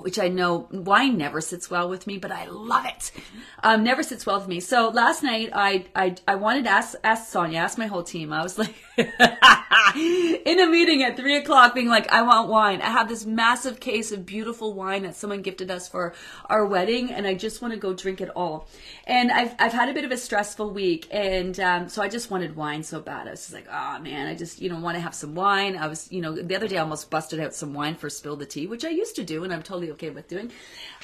which 0.00 0.18
I 0.18 0.28
know 0.28 0.68
wine 0.70 1.18
never 1.18 1.40
sits 1.40 1.68
well 1.68 1.88
with 1.88 2.06
me, 2.06 2.18
but 2.18 2.30
I 2.30 2.46
love 2.46 2.86
it. 2.86 3.10
Um, 3.64 3.82
never 3.82 4.04
sits 4.04 4.24
well 4.24 4.38
with 4.38 4.46
me. 4.46 4.60
So 4.60 4.90
last 4.90 5.24
night 5.24 5.50
I, 5.52 5.86
I, 5.94 6.14
I 6.26 6.36
wanted 6.36 6.64
to 6.64 6.70
ask, 6.70 6.94
ask 7.02 7.30
Sonia, 7.30 7.58
ask 7.58 7.78
my 7.78 7.88
whole 7.88 8.04
team. 8.04 8.32
I 8.32 8.42
was 8.42 8.58
like, 8.58 8.76
in 9.94 10.60
a 10.60 10.66
meeting 10.66 11.04
at 11.04 11.16
three 11.16 11.36
o'clock 11.36 11.74
being 11.74 11.88
like, 11.88 12.10
I 12.10 12.22
want 12.22 12.48
wine. 12.48 12.82
I 12.82 12.90
have 12.90 13.08
this 13.08 13.24
massive 13.24 13.78
case 13.78 14.10
of 14.10 14.26
beautiful 14.26 14.74
wine 14.74 15.04
that 15.04 15.14
someone 15.14 15.42
gifted 15.42 15.70
us 15.70 15.88
for 15.88 16.14
our 16.46 16.66
wedding 16.66 17.12
and 17.12 17.26
I 17.26 17.34
just 17.34 17.62
want 17.62 17.74
to 17.74 17.80
go 17.80 17.94
drink 17.94 18.20
it 18.20 18.28
all. 18.34 18.66
And 19.06 19.30
I've, 19.30 19.54
I've 19.58 19.72
had 19.72 19.88
a 19.88 19.94
bit 19.94 20.04
of 20.04 20.10
a 20.10 20.16
stressful 20.16 20.70
week. 20.70 21.06
And, 21.12 21.58
um, 21.60 21.88
so 21.88 22.02
I 22.02 22.08
just 22.08 22.30
wanted 22.30 22.56
wine 22.56 22.82
so 22.82 23.00
bad. 23.00 23.28
I 23.28 23.30
was 23.30 23.40
just 23.40 23.52
like, 23.52 23.66
oh 23.70 23.98
man, 24.00 24.26
I 24.26 24.34
just, 24.34 24.60
you 24.60 24.68
know, 24.68 24.80
want 24.80 24.96
to 24.96 25.00
have 25.00 25.14
some 25.14 25.34
wine. 25.34 25.76
I 25.76 25.86
was, 25.86 26.10
you 26.10 26.20
know, 26.20 26.34
the 26.34 26.56
other 26.56 26.66
day 26.66 26.76
I 26.76 26.80
almost 26.80 27.08
busted 27.08 27.38
out 27.38 27.54
some 27.54 27.72
wine 27.72 27.94
for 27.94 28.10
Spill 28.10 28.36
the 28.36 28.46
Tea, 28.46 28.66
which 28.66 28.84
I 28.84 28.90
used 28.90 29.14
to 29.16 29.24
do 29.24 29.44
and 29.44 29.52
I'm 29.52 29.62
totally 29.62 29.92
okay 29.92 30.10
with 30.10 30.26
doing. 30.26 30.50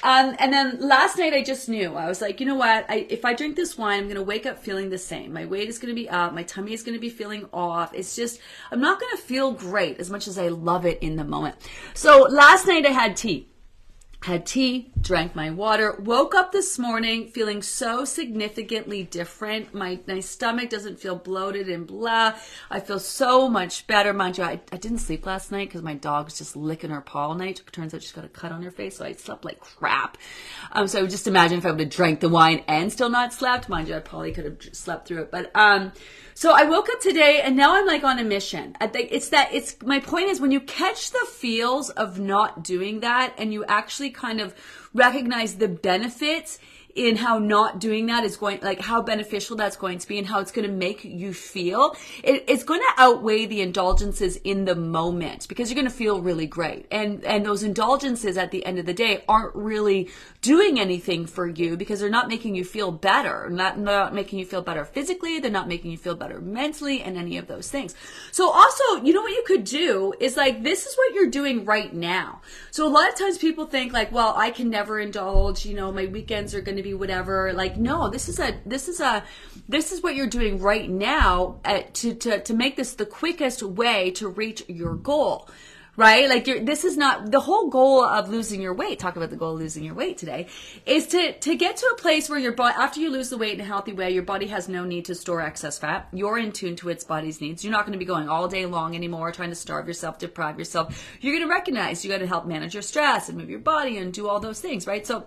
Um, 0.03 0.35
and 0.39 0.51
then 0.51 0.79
last 0.81 1.17
night 1.17 1.33
I 1.33 1.43
just 1.43 1.69
knew 1.69 1.95
I 1.95 2.07
was 2.07 2.21
like, 2.21 2.41
you 2.41 2.45
know 2.45 2.55
what? 2.55 2.85
I, 2.89 3.07
if 3.09 3.23
I 3.23 3.33
drink 3.33 3.55
this 3.55 3.77
wine, 3.77 3.99
I'm 3.99 4.05
going 4.05 4.15
to 4.15 4.21
wake 4.21 4.45
up 4.45 4.59
feeling 4.59 4.89
the 4.89 4.97
same. 4.97 5.31
My 5.31 5.45
weight 5.45 5.69
is 5.69 5.79
going 5.79 5.95
to 5.95 5.99
be 5.99 6.09
up. 6.09 6.33
My 6.33 6.43
tummy 6.43 6.73
is 6.73 6.83
going 6.83 6.95
to 6.95 7.01
be 7.01 7.09
feeling 7.09 7.47
off. 7.85 7.93
It's 7.93 8.15
just, 8.15 8.39
I'm 8.71 8.81
not 8.81 8.99
going 8.99 9.15
to 9.15 9.21
feel 9.21 9.51
great 9.51 9.99
as 9.99 10.09
much 10.09 10.27
as 10.27 10.37
I 10.37 10.47
love 10.47 10.85
it 10.85 10.99
in 11.01 11.15
the 11.15 11.23
moment. 11.23 11.55
So 11.93 12.27
last 12.29 12.67
night 12.67 12.85
I 12.85 12.91
had 12.91 13.15
tea 13.15 13.47
had 14.25 14.43
tea, 14.43 14.91
drank 14.99 15.35
my 15.35 15.51
water, 15.51 15.95
woke 15.99 16.33
up 16.33 16.51
this 16.51 16.79
morning 16.79 17.27
feeling 17.27 17.61
so 17.61 18.03
significantly 18.03 19.03
different. 19.03 19.71
My, 19.71 19.99
my 20.07 20.19
stomach 20.19 20.71
doesn't 20.71 20.99
feel 20.99 21.15
bloated 21.15 21.69
and 21.69 21.85
blah. 21.85 22.33
I 22.71 22.79
feel 22.79 22.97
so 22.99 23.47
much 23.47 23.85
better. 23.85 24.13
Mind 24.13 24.39
you, 24.39 24.43
I, 24.43 24.59
I 24.71 24.77
didn't 24.77 24.97
sleep 24.97 25.27
last 25.27 25.51
night 25.51 25.69
because 25.69 25.83
my 25.83 25.93
dog 25.93 26.25
was 26.25 26.39
just 26.39 26.55
licking 26.55 26.89
her 26.89 27.01
paw 27.01 27.27
all 27.27 27.35
night. 27.35 27.61
Turns 27.71 27.93
out 27.93 28.01
she's 28.01 28.11
got 28.13 28.25
a 28.25 28.29
cut 28.29 28.51
on 28.51 28.63
her 28.63 28.71
face, 28.71 28.97
so 28.97 29.05
I 29.05 29.11
slept 29.13 29.45
like 29.45 29.59
crap. 29.59 30.17
Um, 30.71 30.87
so 30.87 31.05
just 31.05 31.27
imagine 31.27 31.59
if 31.59 31.65
I 31.65 31.71
would 31.71 31.79
have 31.79 31.89
drank 31.89 32.19
the 32.19 32.29
wine 32.29 32.63
and 32.67 32.91
still 32.91 33.09
not 33.09 33.31
slept. 33.31 33.69
Mind 33.69 33.89
you, 33.89 33.95
I 33.95 33.99
probably 33.99 34.31
could 34.31 34.45
have 34.45 34.57
slept 34.75 35.07
through 35.07 35.21
it. 35.23 35.31
But 35.31 35.51
um, 35.55 35.91
so 36.35 36.51
I 36.53 36.65
woke 36.65 36.89
up 36.89 36.99
today 36.99 37.41
and 37.41 37.55
now 37.55 37.75
I'm 37.75 37.87
like 37.87 38.03
on 38.03 38.19
a 38.19 38.23
mission. 38.23 38.75
It's 38.81 39.29
that, 39.29 39.53
it's, 39.53 39.81
my 39.81 39.99
point 39.99 40.29
is 40.29 40.41
when 40.41 40.51
you 40.51 40.59
catch 40.59 41.11
the 41.11 41.25
feels 41.31 41.89
of 41.91 42.19
not 42.19 42.61
doing 42.61 42.99
that 42.99 43.33
and 43.37 43.53
you 43.53 43.63
actually 43.65 44.11
kind 44.11 44.41
of 44.41 44.53
recognize 44.93 45.55
the 45.55 45.69
benefits, 45.69 46.59
in 46.95 47.17
how 47.17 47.37
not 47.37 47.79
doing 47.79 48.05
that 48.05 48.23
is 48.23 48.37
going, 48.37 48.59
like 48.61 48.79
how 48.79 49.01
beneficial 49.01 49.57
that's 49.57 49.75
going 49.75 49.99
to 49.99 50.07
be 50.07 50.17
and 50.17 50.25
how 50.25 50.39
it's 50.39 50.51
going 50.51 50.67
to 50.67 50.73
make 50.73 51.03
you 51.03 51.33
feel, 51.33 51.95
it, 52.23 52.45
it's 52.47 52.63
going 52.63 52.79
to 52.79 53.01
outweigh 53.01 53.45
the 53.45 53.61
indulgences 53.61 54.37
in 54.37 54.63
the 54.63 54.75
moment 54.75 55.45
because 55.49 55.69
you're 55.69 55.75
going 55.75 55.91
to 55.91 55.95
feel 55.95 56.21
really 56.21 56.47
great. 56.47 56.87
And, 56.91 57.23
and 57.25 57.45
those 57.45 57.63
indulgences 57.63 58.37
at 58.37 58.51
the 58.51 58.65
end 58.65 58.79
of 58.79 58.85
the 58.85 58.93
day 58.93 59.23
aren't 59.27 59.53
really 59.55 60.09
doing 60.45 60.79
anything 60.79 61.25
for 61.25 61.47
you 61.47 61.75
because 61.75 61.99
they're 61.99 62.07
not 62.07 62.27
making 62.27 62.53
you 62.53 62.63
feel 62.63 62.91
better, 62.91 63.49
not, 63.49 63.79
not 63.79 64.13
making 64.13 64.37
you 64.37 64.45
feel 64.45 64.61
better 64.61 64.85
physically. 64.85 65.39
They're 65.39 65.49
not 65.49 65.67
making 65.67 65.89
you 65.89 65.97
feel 65.97 66.13
better 66.13 66.39
mentally 66.39 67.01
and 67.01 67.17
any 67.17 67.39
of 67.39 67.47
those 67.47 67.71
things. 67.71 67.95
So 68.31 68.51
also, 68.51 68.83
you 69.03 69.11
know 69.11 69.23
what 69.23 69.31
you 69.31 69.43
could 69.47 69.63
do 69.63 70.13
is 70.19 70.37
like, 70.37 70.61
this 70.61 70.85
is 70.85 70.95
what 70.95 71.15
you're 71.15 71.31
doing 71.31 71.65
right 71.65 71.91
now. 71.91 72.41
So 72.69 72.87
a 72.87 72.93
lot 72.93 73.09
of 73.09 73.17
times 73.17 73.39
people 73.39 73.65
think 73.65 73.91
like, 73.91 74.11
well, 74.11 74.35
I 74.37 74.51
can 74.51 74.69
never 74.69 74.99
indulge, 74.99 75.65
you 75.65 75.73
know, 75.73 75.91
my 75.91 76.05
weekends 76.05 76.53
are 76.53 76.61
going 76.61 76.77
to 76.77 76.83
be 76.83 76.93
whatever. 76.93 77.51
Like, 77.51 77.77
no, 77.77 78.11
this 78.11 78.29
is 78.29 78.37
a, 78.37 78.55
this 78.67 78.87
is 78.87 78.99
a, 78.99 79.23
this 79.67 79.91
is 79.91 80.03
what 80.03 80.13
you're 80.13 80.27
doing 80.27 80.59
right 80.59 80.87
now 80.87 81.59
at, 81.65 81.95
to, 81.95 82.13
to, 82.13 82.39
to 82.41 82.53
make 82.53 82.75
this 82.75 82.93
the 82.93 83.07
quickest 83.07 83.63
way 83.63 84.11
to 84.11 84.27
reach 84.27 84.63
your 84.67 84.93
goal 84.93 85.49
right? 85.97 86.29
Like 86.29 86.45
this 86.65 86.83
is 86.83 86.97
not 86.97 87.31
the 87.31 87.39
whole 87.39 87.69
goal 87.69 88.03
of 88.03 88.29
losing 88.29 88.61
your 88.61 88.73
weight. 88.73 88.99
Talk 88.99 89.15
about 89.15 89.29
the 89.29 89.35
goal 89.35 89.53
of 89.53 89.59
losing 89.59 89.83
your 89.83 89.93
weight 89.93 90.17
today 90.17 90.47
is 90.85 91.07
to 91.07 91.33
to 91.33 91.55
get 91.55 91.77
to 91.77 91.85
a 91.87 92.01
place 92.01 92.29
where 92.29 92.39
your 92.39 92.51
body 92.51 92.75
after 92.77 92.99
you 92.99 93.11
lose 93.11 93.29
the 93.29 93.37
weight 93.37 93.53
in 93.53 93.61
a 93.61 93.65
healthy 93.65 93.93
way, 93.93 94.11
your 94.11 94.23
body 94.23 94.47
has 94.47 94.67
no 94.67 94.85
need 94.85 95.05
to 95.05 95.15
store 95.15 95.41
excess 95.41 95.77
fat. 95.77 96.07
You're 96.11 96.37
in 96.37 96.51
tune 96.51 96.75
to 96.77 96.89
its 96.89 97.03
body's 97.03 97.41
needs. 97.41 97.63
You're 97.63 97.71
not 97.71 97.85
going 97.85 97.93
to 97.93 97.99
be 97.99 98.05
going 98.05 98.29
all 98.29 98.47
day 98.47 98.65
long 98.65 98.95
anymore 98.95 99.31
trying 99.31 99.49
to 99.49 99.55
starve 99.55 99.87
yourself, 99.87 100.19
deprive 100.19 100.59
yourself. 100.59 101.05
You're 101.21 101.35
going 101.35 101.47
to 101.47 101.53
recognize 101.53 102.03
you 102.03 102.11
got 102.11 102.19
to 102.19 102.27
help 102.27 102.45
manage 102.45 102.73
your 102.73 102.83
stress 102.83 103.29
and 103.29 103.37
move 103.37 103.49
your 103.49 103.59
body 103.59 103.97
and 103.97 104.13
do 104.13 104.27
all 104.27 104.39
those 104.39 104.59
things, 104.59 104.87
right? 104.87 105.05
So 105.05 105.25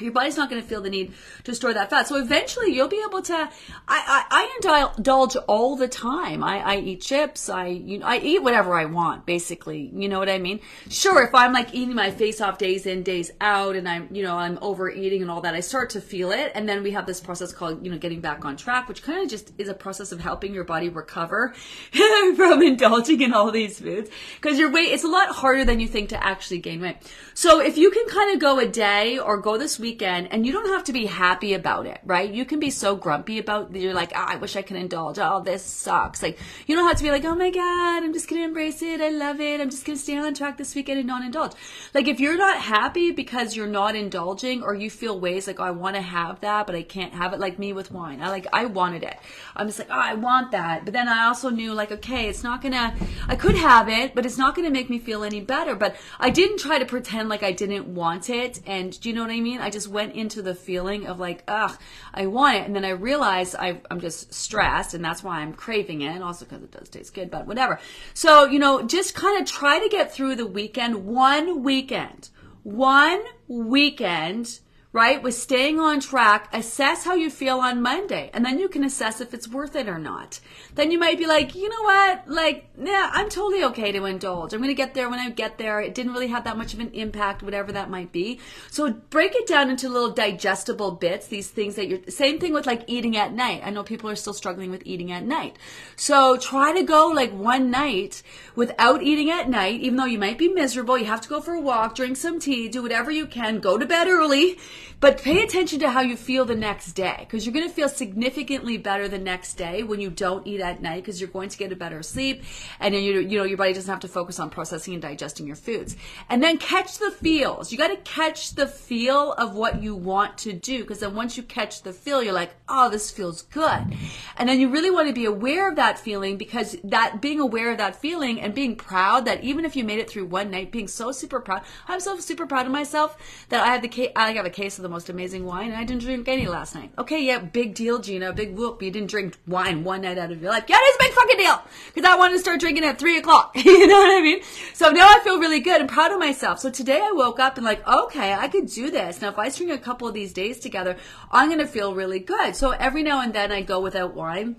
your 0.00 0.12
body's 0.12 0.36
not 0.36 0.50
going 0.50 0.62
to 0.62 0.68
feel 0.68 0.80
the 0.80 0.90
need 0.90 1.12
to 1.44 1.54
store 1.54 1.74
that 1.74 1.90
fat. 1.90 2.08
So 2.08 2.16
eventually 2.16 2.74
you'll 2.74 2.88
be 2.88 3.02
able 3.06 3.22
to, 3.22 3.34
I, 3.34 3.48
I, 3.88 4.24
I 4.30 4.88
indulge 4.96 5.36
all 5.48 5.76
the 5.76 5.88
time. 5.88 6.42
I, 6.42 6.58
I 6.58 6.76
eat 6.78 7.00
chips. 7.00 7.48
I, 7.48 7.66
you 7.66 7.98
know, 7.98 8.06
I 8.06 8.18
eat 8.18 8.42
whatever 8.42 8.74
I 8.74 8.84
want, 8.84 9.26
basically. 9.26 9.90
You 9.94 10.08
know 10.08 10.18
what 10.18 10.28
I 10.28 10.38
mean? 10.38 10.60
Sure, 10.88 11.22
if 11.22 11.34
I'm 11.34 11.52
like 11.52 11.74
eating 11.74 11.94
my 11.94 12.10
face 12.10 12.40
off 12.40 12.58
days 12.58 12.86
in, 12.86 13.02
days 13.02 13.30
out, 13.40 13.76
and 13.76 13.88
I'm, 13.88 14.08
you 14.14 14.22
know, 14.22 14.36
I'm 14.36 14.58
overeating 14.60 15.22
and 15.22 15.30
all 15.30 15.40
that, 15.42 15.54
I 15.54 15.60
start 15.60 15.90
to 15.90 16.00
feel 16.00 16.30
it. 16.30 16.52
And 16.54 16.68
then 16.68 16.82
we 16.82 16.92
have 16.92 17.06
this 17.06 17.20
process 17.20 17.52
called, 17.52 17.84
you 17.84 17.90
know, 17.90 17.98
getting 17.98 18.20
back 18.20 18.44
on 18.44 18.56
track, 18.56 18.88
which 18.88 19.02
kind 19.02 19.22
of 19.22 19.28
just 19.28 19.52
is 19.58 19.68
a 19.68 19.74
process 19.74 20.12
of 20.12 20.20
helping 20.20 20.54
your 20.54 20.64
body 20.64 20.88
recover 20.88 21.54
from 22.36 22.62
indulging 22.62 23.20
in 23.20 23.32
all 23.32 23.50
these 23.50 23.78
foods. 23.78 24.10
Cause 24.40 24.58
your 24.58 24.70
weight, 24.70 24.92
it's 24.92 25.04
a 25.04 25.08
lot 25.08 25.30
harder 25.30 25.64
than 25.64 25.80
you 25.80 25.88
think 25.88 26.10
to 26.10 26.24
actually 26.24 26.58
gain 26.58 26.80
weight. 26.80 26.96
So 27.34 27.60
if 27.60 27.78
you 27.78 27.90
can 27.90 28.06
kind 28.08 28.34
of 28.34 28.40
go 28.40 28.58
a 28.58 28.66
day 28.66 29.18
or 29.18 29.38
go 29.38 29.56
this 29.56 29.78
week, 29.78 29.87
weekend 29.88 30.28
and 30.30 30.46
you 30.46 30.52
don't 30.52 30.68
have 30.68 30.84
to 30.84 30.92
be 30.92 31.06
happy 31.06 31.54
about 31.54 31.86
it, 31.86 32.00
right? 32.04 32.30
You 32.30 32.44
can 32.44 32.60
be 32.60 32.70
so 32.70 32.94
grumpy 32.94 33.38
about 33.38 33.74
you're 33.74 33.94
like, 33.94 34.12
oh, 34.14 34.26
I 34.34 34.36
wish 34.36 34.54
I 34.54 34.62
could 34.62 34.76
indulge. 34.76 35.18
Oh, 35.18 35.40
this 35.40 35.62
sucks. 35.62 36.22
Like 36.22 36.38
you 36.66 36.76
don't 36.76 36.86
have 36.86 36.98
to 36.98 37.02
be 37.02 37.10
like, 37.10 37.24
oh 37.24 37.34
my 37.34 37.50
God, 37.50 38.02
I'm 38.02 38.12
just 38.12 38.28
gonna 38.28 38.42
embrace 38.42 38.82
it. 38.82 39.00
I 39.00 39.08
love 39.08 39.40
it. 39.40 39.60
I'm 39.60 39.70
just 39.70 39.84
gonna 39.86 39.98
stay 39.98 40.16
on 40.18 40.34
track 40.34 40.58
this 40.58 40.74
weekend 40.74 40.98
and 40.98 41.08
not 41.08 41.24
indulge. 41.24 41.52
Like 41.94 42.06
if 42.06 42.20
you're 42.20 42.36
not 42.36 42.58
happy 42.58 43.12
because 43.12 43.56
you're 43.56 43.66
not 43.66 43.96
indulging 43.96 44.62
or 44.62 44.74
you 44.74 44.90
feel 44.90 45.18
ways 45.18 45.46
like, 45.46 45.60
oh, 45.60 45.64
I 45.64 45.70
want 45.70 45.96
to 45.96 46.02
have 46.02 46.40
that, 46.40 46.66
but 46.66 46.76
I 46.76 46.82
can't 46.82 47.14
have 47.14 47.32
it 47.32 47.40
like 47.40 47.58
me 47.58 47.72
with 47.72 47.90
wine. 47.90 48.20
I 48.20 48.28
like 48.28 48.46
I 48.52 48.66
wanted 48.66 49.02
it. 49.04 49.16
I'm 49.56 49.68
just 49.68 49.78
like, 49.78 49.88
oh, 49.90 50.04
I 50.10 50.14
want 50.14 50.50
that. 50.52 50.84
But 50.84 50.92
then 50.92 51.08
I 51.08 51.26
also 51.26 51.48
knew 51.48 51.72
like, 51.72 51.92
okay, 51.92 52.28
it's 52.28 52.44
not 52.44 52.60
gonna 52.60 52.94
I 53.26 53.36
could 53.36 53.56
have 53.56 53.88
it, 53.88 54.14
but 54.14 54.26
it's 54.26 54.38
not 54.38 54.54
gonna 54.54 54.70
make 54.70 54.90
me 54.90 54.98
feel 54.98 55.24
any 55.24 55.40
better. 55.40 55.74
But 55.74 55.96
I 56.20 56.28
didn't 56.28 56.58
try 56.58 56.78
to 56.78 56.84
pretend 56.84 57.28
like 57.28 57.42
I 57.42 57.52
didn't 57.52 57.86
want 57.86 58.28
it. 58.28 58.60
And 58.66 58.98
do 59.00 59.08
you 59.08 59.14
know 59.14 59.22
what 59.22 59.30
I 59.30 59.40
mean? 59.40 59.60
I 59.60 59.70
just 59.70 59.77
just 59.78 59.88
went 59.88 60.12
into 60.16 60.42
the 60.42 60.56
feeling 60.56 61.06
of 61.06 61.20
like, 61.20 61.44
ugh, 61.46 61.78
I 62.12 62.26
want 62.26 62.56
it. 62.56 62.66
And 62.66 62.74
then 62.74 62.84
I 62.84 62.90
realized 62.90 63.54
I, 63.56 63.80
am 63.92 64.00
just 64.00 64.34
stressed 64.34 64.92
and 64.92 65.04
that's 65.04 65.22
why 65.22 65.38
I'm 65.38 65.52
craving 65.52 66.00
it. 66.02 66.20
Also 66.20 66.44
because 66.44 66.64
it 66.64 66.72
does 66.72 66.88
taste 66.88 67.14
good, 67.14 67.30
but 67.30 67.46
whatever. 67.46 67.78
So, 68.12 68.44
you 68.44 68.58
know, 68.58 68.82
just 68.82 69.14
kind 69.14 69.40
of 69.40 69.46
try 69.46 69.78
to 69.78 69.88
get 69.88 70.12
through 70.12 70.34
the 70.34 70.46
weekend, 70.46 71.06
one 71.06 71.62
weekend, 71.62 72.28
one 72.64 73.22
weekend 73.46 74.58
right? 74.92 75.22
With 75.22 75.34
staying 75.34 75.78
on 75.78 76.00
track, 76.00 76.48
assess 76.52 77.04
how 77.04 77.14
you 77.14 77.28
feel 77.28 77.58
on 77.58 77.82
Monday, 77.82 78.30
and 78.32 78.44
then 78.44 78.58
you 78.58 78.68
can 78.68 78.84
assess 78.84 79.20
if 79.20 79.34
it's 79.34 79.46
worth 79.46 79.76
it 79.76 79.86
or 79.86 79.98
not. 79.98 80.40
Then 80.76 80.90
you 80.90 80.98
might 80.98 81.18
be 81.18 81.26
like, 81.26 81.54
you 81.54 81.68
know 81.68 81.82
what? 81.82 82.28
Like, 82.28 82.70
yeah, 82.82 83.10
I'm 83.12 83.28
totally 83.28 83.64
okay 83.64 83.92
to 83.92 84.06
indulge. 84.06 84.54
I'm 84.54 84.60
going 84.60 84.70
to 84.70 84.74
get 84.74 84.94
there 84.94 85.10
when 85.10 85.18
I 85.18 85.28
get 85.28 85.58
there. 85.58 85.80
It 85.80 85.94
didn't 85.94 86.12
really 86.12 86.28
have 86.28 86.44
that 86.44 86.56
much 86.56 86.72
of 86.72 86.80
an 86.80 86.90
impact, 86.94 87.42
whatever 87.42 87.70
that 87.72 87.90
might 87.90 88.12
be. 88.12 88.40
So 88.70 88.90
break 88.90 89.34
it 89.34 89.46
down 89.46 89.68
into 89.68 89.90
little 89.90 90.10
digestible 90.10 90.92
bits, 90.92 91.26
these 91.26 91.50
things 91.50 91.74
that 91.74 91.88
you're, 91.88 92.00
same 92.08 92.38
thing 92.38 92.54
with 92.54 92.66
like 92.66 92.84
eating 92.86 93.16
at 93.16 93.34
night. 93.34 93.60
I 93.64 93.70
know 93.70 93.82
people 93.82 94.08
are 94.08 94.16
still 94.16 94.32
struggling 94.32 94.70
with 94.70 94.82
eating 94.86 95.12
at 95.12 95.24
night. 95.24 95.58
So 95.96 96.38
try 96.38 96.72
to 96.72 96.82
go 96.82 97.08
like 97.08 97.32
one 97.32 97.70
night 97.70 98.22
without 98.56 99.02
eating 99.02 99.30
at 99.30 99.50
night, 99.50 99.80
even 99.80 99.96
though 99.96 100.06
you 100.06 100.18
might 100.18 100.38
be 100.38 100.48
miserable. 100.48 100.96
You 100.96 101.04
have 101.04 101.20
to 101.20 101.28
go 101.28 101.42
for 101.42 101.52
a 101.52 101.60
walk, 101.60 101.94
drink 101.94 102.16
some 102.16 102.40
tea, 102.40 102.68
do 102.68 102.82
whatever 102.82 103.10
you 103.10 103.26
can, 103.26 103.60
go 103.60 103.76
to 103.76 103.84
bed 103.84 104.08
early 104.08 104.56
but 105.00 105.22
pay 105.22 105.42
attention 105.42 105.78
to 105.80 105.90
how 105.90 106.00
you 106.00 106.16
feel 106.16 106.44
the 106.44 106.54
next 106.54 106.92
day 106.92 107.16
because 107.20 107.46
you're 107.46 107.54
going 107.54 107.68
to 107.68 107.74
feel 107.74 107.88
significantly 107.88 108.76
better 108.76 109.08
the 109.08 109.18
next 109.18 109.54
day 109.54 109.82
when 109.82 110.00
you 110.00 110.10
don't 110.10 110.46
eat 110.46 110.60
at 110.60 110.82
night 110.82 111.02
because 111.02 111.20
you're 111.20 111.30
going 111.30 111.48
to 111.48 111.58
get 111.58 111.72
a 111.72 111.76
better 111.76 112.02
sleep 112.02 112.42
and 112.80 112.94
then 112.94 113.02
you, 113.02 113.20
you 113.20 113.38
know 113.38 113.44
your 113.44 113.56
body 113.56 113.72
doesn't 113.72 113.90
have 113.90 114.00
to 114.00 114.08
focus 114.08 114.38
on 114.38 114.50
processing 114.50 114.94
and 114.94 115.02
digesting 115.02 115.46
your 115.46 115.56
foods. 115.56 115.96
And 116.28 116.42
then 116.42 116.58
catch 116.58 116.98
the 116.98 117.10
feels. 117.10 117.72
You 117.72 117.78
got 117.78 117.88
to 117.88 117.96
catch 117.96 118.54
the 118.54 118.66
feel 118.66 119.32
of 119.32 119.54
what 119.54 119.82
you 119.82 119.94
want 119.94 120.38
to 120.38 120.52
do 120.52 120.80
because 120.80 121.00
then 121.00 121.14
once 121.14 121.36
you 121.36 121.42
catch 121.42 121.82
the 121.82 121.92
feel, 121.92 122.22
you're 122.22 122.32
like, 122.32 122.54
oh, 122.68 122.90
this 122.90 123.10
feels 123.10 123.42
good. 123.42 123.96
And 124.36 124.48
then 124.48 124.60
you 124.60 124.68
really 124.68 124.90
want 124.90 125.08
to 125.08 125.14
be 125.14 125.24
aware 125.24 125.68
of 125.68 125.76
that 125.76 125.98
feeling 125.98 126.36
because 126.36 126.76
that 126.84 127.20
being 127.20 127.40
aware 127.40 127.70
of 127.70 127.78
that 127.78 127.96
feeling 127.96 128.40
and 128.40 128.54
being 128.54 128.76
proud 128.76 129.24
that 129.24 129.42
even 129.42 129.64
if 129.64 129.76
you 129.76 129.84
made 129.84 129.98
it 129.98 130.10
through 130.10 130.26
one 130.26 130.50
night, 130.50 130.72
being 130.72 130.88
so 130.88 131.12
super 131.12 131.40
proud, 131.40 131.62
I'm 131.86 132.00
so 132.00 132.18
super 132.18 132.46
proud 132.46 132.66
of 132.66 132.72
myself 132.72 133.16
that 133.48 133.62
I 133.62 133.68
have 133.68 133.82
the 133.82 134.12
I 134.16 134.32
have 134.32 134.46
a 134.46 134.50
case 134.50 134.67
of 134.76 134.82
the 134.82 134.88
most 134.90 135.08
amazing 135.08 135.46
wine, 135.46 135.70
and 135.70 135.76
I 135.76 135.84
didn't 135.84 136.02
drink 136.02 136.28
any 136.28 136.46
last 136.46 136.74
night. 136.74 136.92
Okay, 136.98 137.24
yeah, 137.24 137.38
big 137.38 137.74
deal, 137.74 137.98
Gina, 137.98 138.32
big 138.32 138.54
whoop. 138.54 138.82
You 138.82 138.90
didn't 138.90 139.08
drink 139.08 139.38
wine 139.46 139.84
one 139.84 140.02
night 140.02 140.18
out 140.18 140.30
of 140.30 140.42
your 140.42 140.50
life. 140.50 140.64
Yeah, 140.66 140.76
it's 140.78 140.96
a 140.96 141.04
big 141.04 141.12
fucking 141.12 141.38
deal 141.38 141.62
because 141.94 142.06
I 142.06 142.16
wanted 142.16 142.34
to 142.34 142.40
start 142.40 142.60
drinking 142.60 142.84
at 142.84 142.98
three 142.98 143.16
o'clock. 143.16 143.52
you 143.64 143.86
know 143.86 143.98
what 143.98 144.18
I 144.18 144.20
mean? 144.20 144.42
So 144.74 144.90
now 144.90 145.06
I 145.08 145.20
feel 145.24 145.38
really 145.38 145.60
good 145.60 145.80
and 145.80 145.88
proud 145.88 146.12
of 146.12 146.18
myself. 146.18 146.58
So 146.58 146.70
today 146.70 147.00
I 147.00 147.12
woke 147.12 147.40
up 147.40 147.56
and 147.56 147.64
like, 147.64 147.86
okay, 147.88 148.34
I 148.34 148.48
could 148.48 148.66
do 148.66 148.90
this. 148.90 149.22
Now 149.22 149.30
if 149.30 149.38
I 149.38 149.48
string 149.48 149.70
a 149.70 149.78
couple 149.78 150.08
of 150.08 150.14
these 150.14 150.32
days 150.32 150.58
together, 150.58 150.96
I'm 151.30 151.48
gonna 151.48 151.66
feel 151.66 151.94
really 151.94 152.18
good. 152.18 152.56
So 152.56 152.70
every 152.72 153.02
now 153.02 153.22
and 153.22 153.32
then 153.32 153.52
I 153.52 153.62
go 153.62 153.80
without 153.80 154.14
wine 154.14 154.56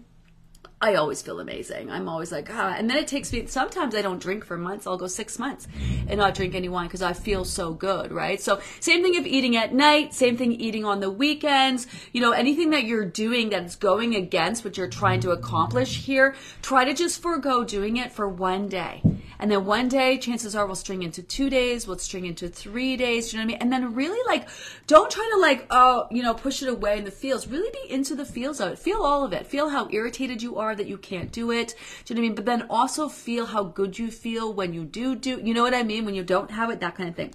I 0.82 0.96
always 0.96 1.22
feel 1.22 1.42
amazing. 1.42 1.92
I'm 1.92 2.08
always 2.08 2.32
like, 2.32 2.50
ah. 2.50 2.74
And 2.78 2.90
then 2.90 2.96
it 2.96 3.06
takes 3.06 3.34
me, 3.34 3.46
sometimes 3.48 3.94
I 3.94 4.02
don't 4.02 4.22
drink 4.22 4.46
for 4.46 4.58
months. 4.58 4.88
I'll 4.88 4.98
go 4.98 5.08
six 5.08 5.38
months 5.38 5.68
and 6.08 6.18
not 6.18 6.36
drink 6.36 6.56
any 6.56 6.70
wine 6.70 6.88
because 6.88 7.02
I 7.02 7.12
feel 7.12 7.44
so 7.44 7.74
good, 7.74 8.14
right? 8.14 8.40
So 8.40 8.62
same 8.80 9.04
thing 9.04 9.18
of 9.18 9.28
eating 9.28 9.58
at 9.58 9.74
night, 9.74 10.14
same 10.14 10.38
thing 10.38 10.54
eating 10.54 10.86
on 10.86 11.02
the 11.02 11.12
weekends. 11.12 11.86
You 12.14 12.22
know, 12.22 12.32
anything 12.32 12.70
that 12.70 12.86
you're 12.86 13.04
doing 13.04 13.50
that's 13.50 13.76
going 13.76 14.16
against 14.16 14.64
what 14.64 14.78
you're 14.78 14.88
trying 14.88 15.20
to 15.22 15.32
accomplish 15.32 16.06
here, 16.06 16.34
try 16.62 16.86
to 16.86 16.94
just 16.94 17.22
forego 17.22 17.66
doing 17.66 17.98
it 17.98 18.14
for 18.14 18.30
one 18.30 18.70
day. 18.70 19.02
And 19.42 19.50
then 19.50 19.66
one 19.66 19.88
day, 19.88 20.18
chances 20.18 20.54
are 20.54 20.66
we'll 20.66 20.76
string 20.76 21.02
into 21.02 21.24
two 21.24 21.50
days, 21.50 21.88
we'll 21.88 21.98
string 21.98 22.26
into 22.26 22.50
three 22.50 22.98
days, 22.98 23.32
you 23.32 23.40
know 23.40 23.44
what 23.44 23.46
I 23.46 23.54
mean? 23.54 23.62
And 23.62 23.72
then 23.72 23.96
really 23.96 24.20
like, 24.28 24.50
don't 24.86 25.10
try 25.10 25.30
to 25.34 25.40
like, 25.40 25.66
oh, 25.70 26.08
you 26.12 26.22
know, 26.22 26.34
push 26.34 26.62
it 26.62 26.68
away 26.68 26.98
in 26.98 27.06
the 27.06 27.12
feels. 27.12 27.48
Really 27.48 27.70
be 27.72 27.94
into 27.94 28.16
the 28.16 28.26
feels 28.26 28.60
of 28.60 28.74
it. 28.74 28.80
Feel 28.80 29.02
all 29.02 29.24
of 29.24 29.32
it. 29.32 29.48
Feel 29.48 29.70
how 29.70 29.88
irritated 29.92 30.42
you 30.42 30.58
are 30.58 30.69
that 30.76 30.88
you 30.88 30.98
can't 30.98 31.32
do 31.32 31.52
it. 31.52 31.76
Do 32.06 32.14
you 32.14 32.16
know 32.16 32.22
what 32.22 32.26
I 32.26 32.28
mean? 32.30 32.36
But 32.36 32.46
then 32.46 32.62
also 32.70 33.10
feel 33.10 33.46
how 33.48 33.64
good 33.64 33.98
you 33.98 34.12
feel 34.12 34.54
when 34.54 34.74
you 34.74 34.84
do 34.84 35.16
do, 35.16 35.42
you 35.44 35.54
know 35.54 35.64
what 35.64 35.74
I 35.74 35.84
mean? 35.84 36.06
When 36.06 36.16
you 36.16 36.24
don't 36.24 36.52
have 36.52 36.70
it, 36.70 36.80
that 36.80 36.96
kind 36.96 37.10
of 37.10 37.16
thing. 37.16 37.34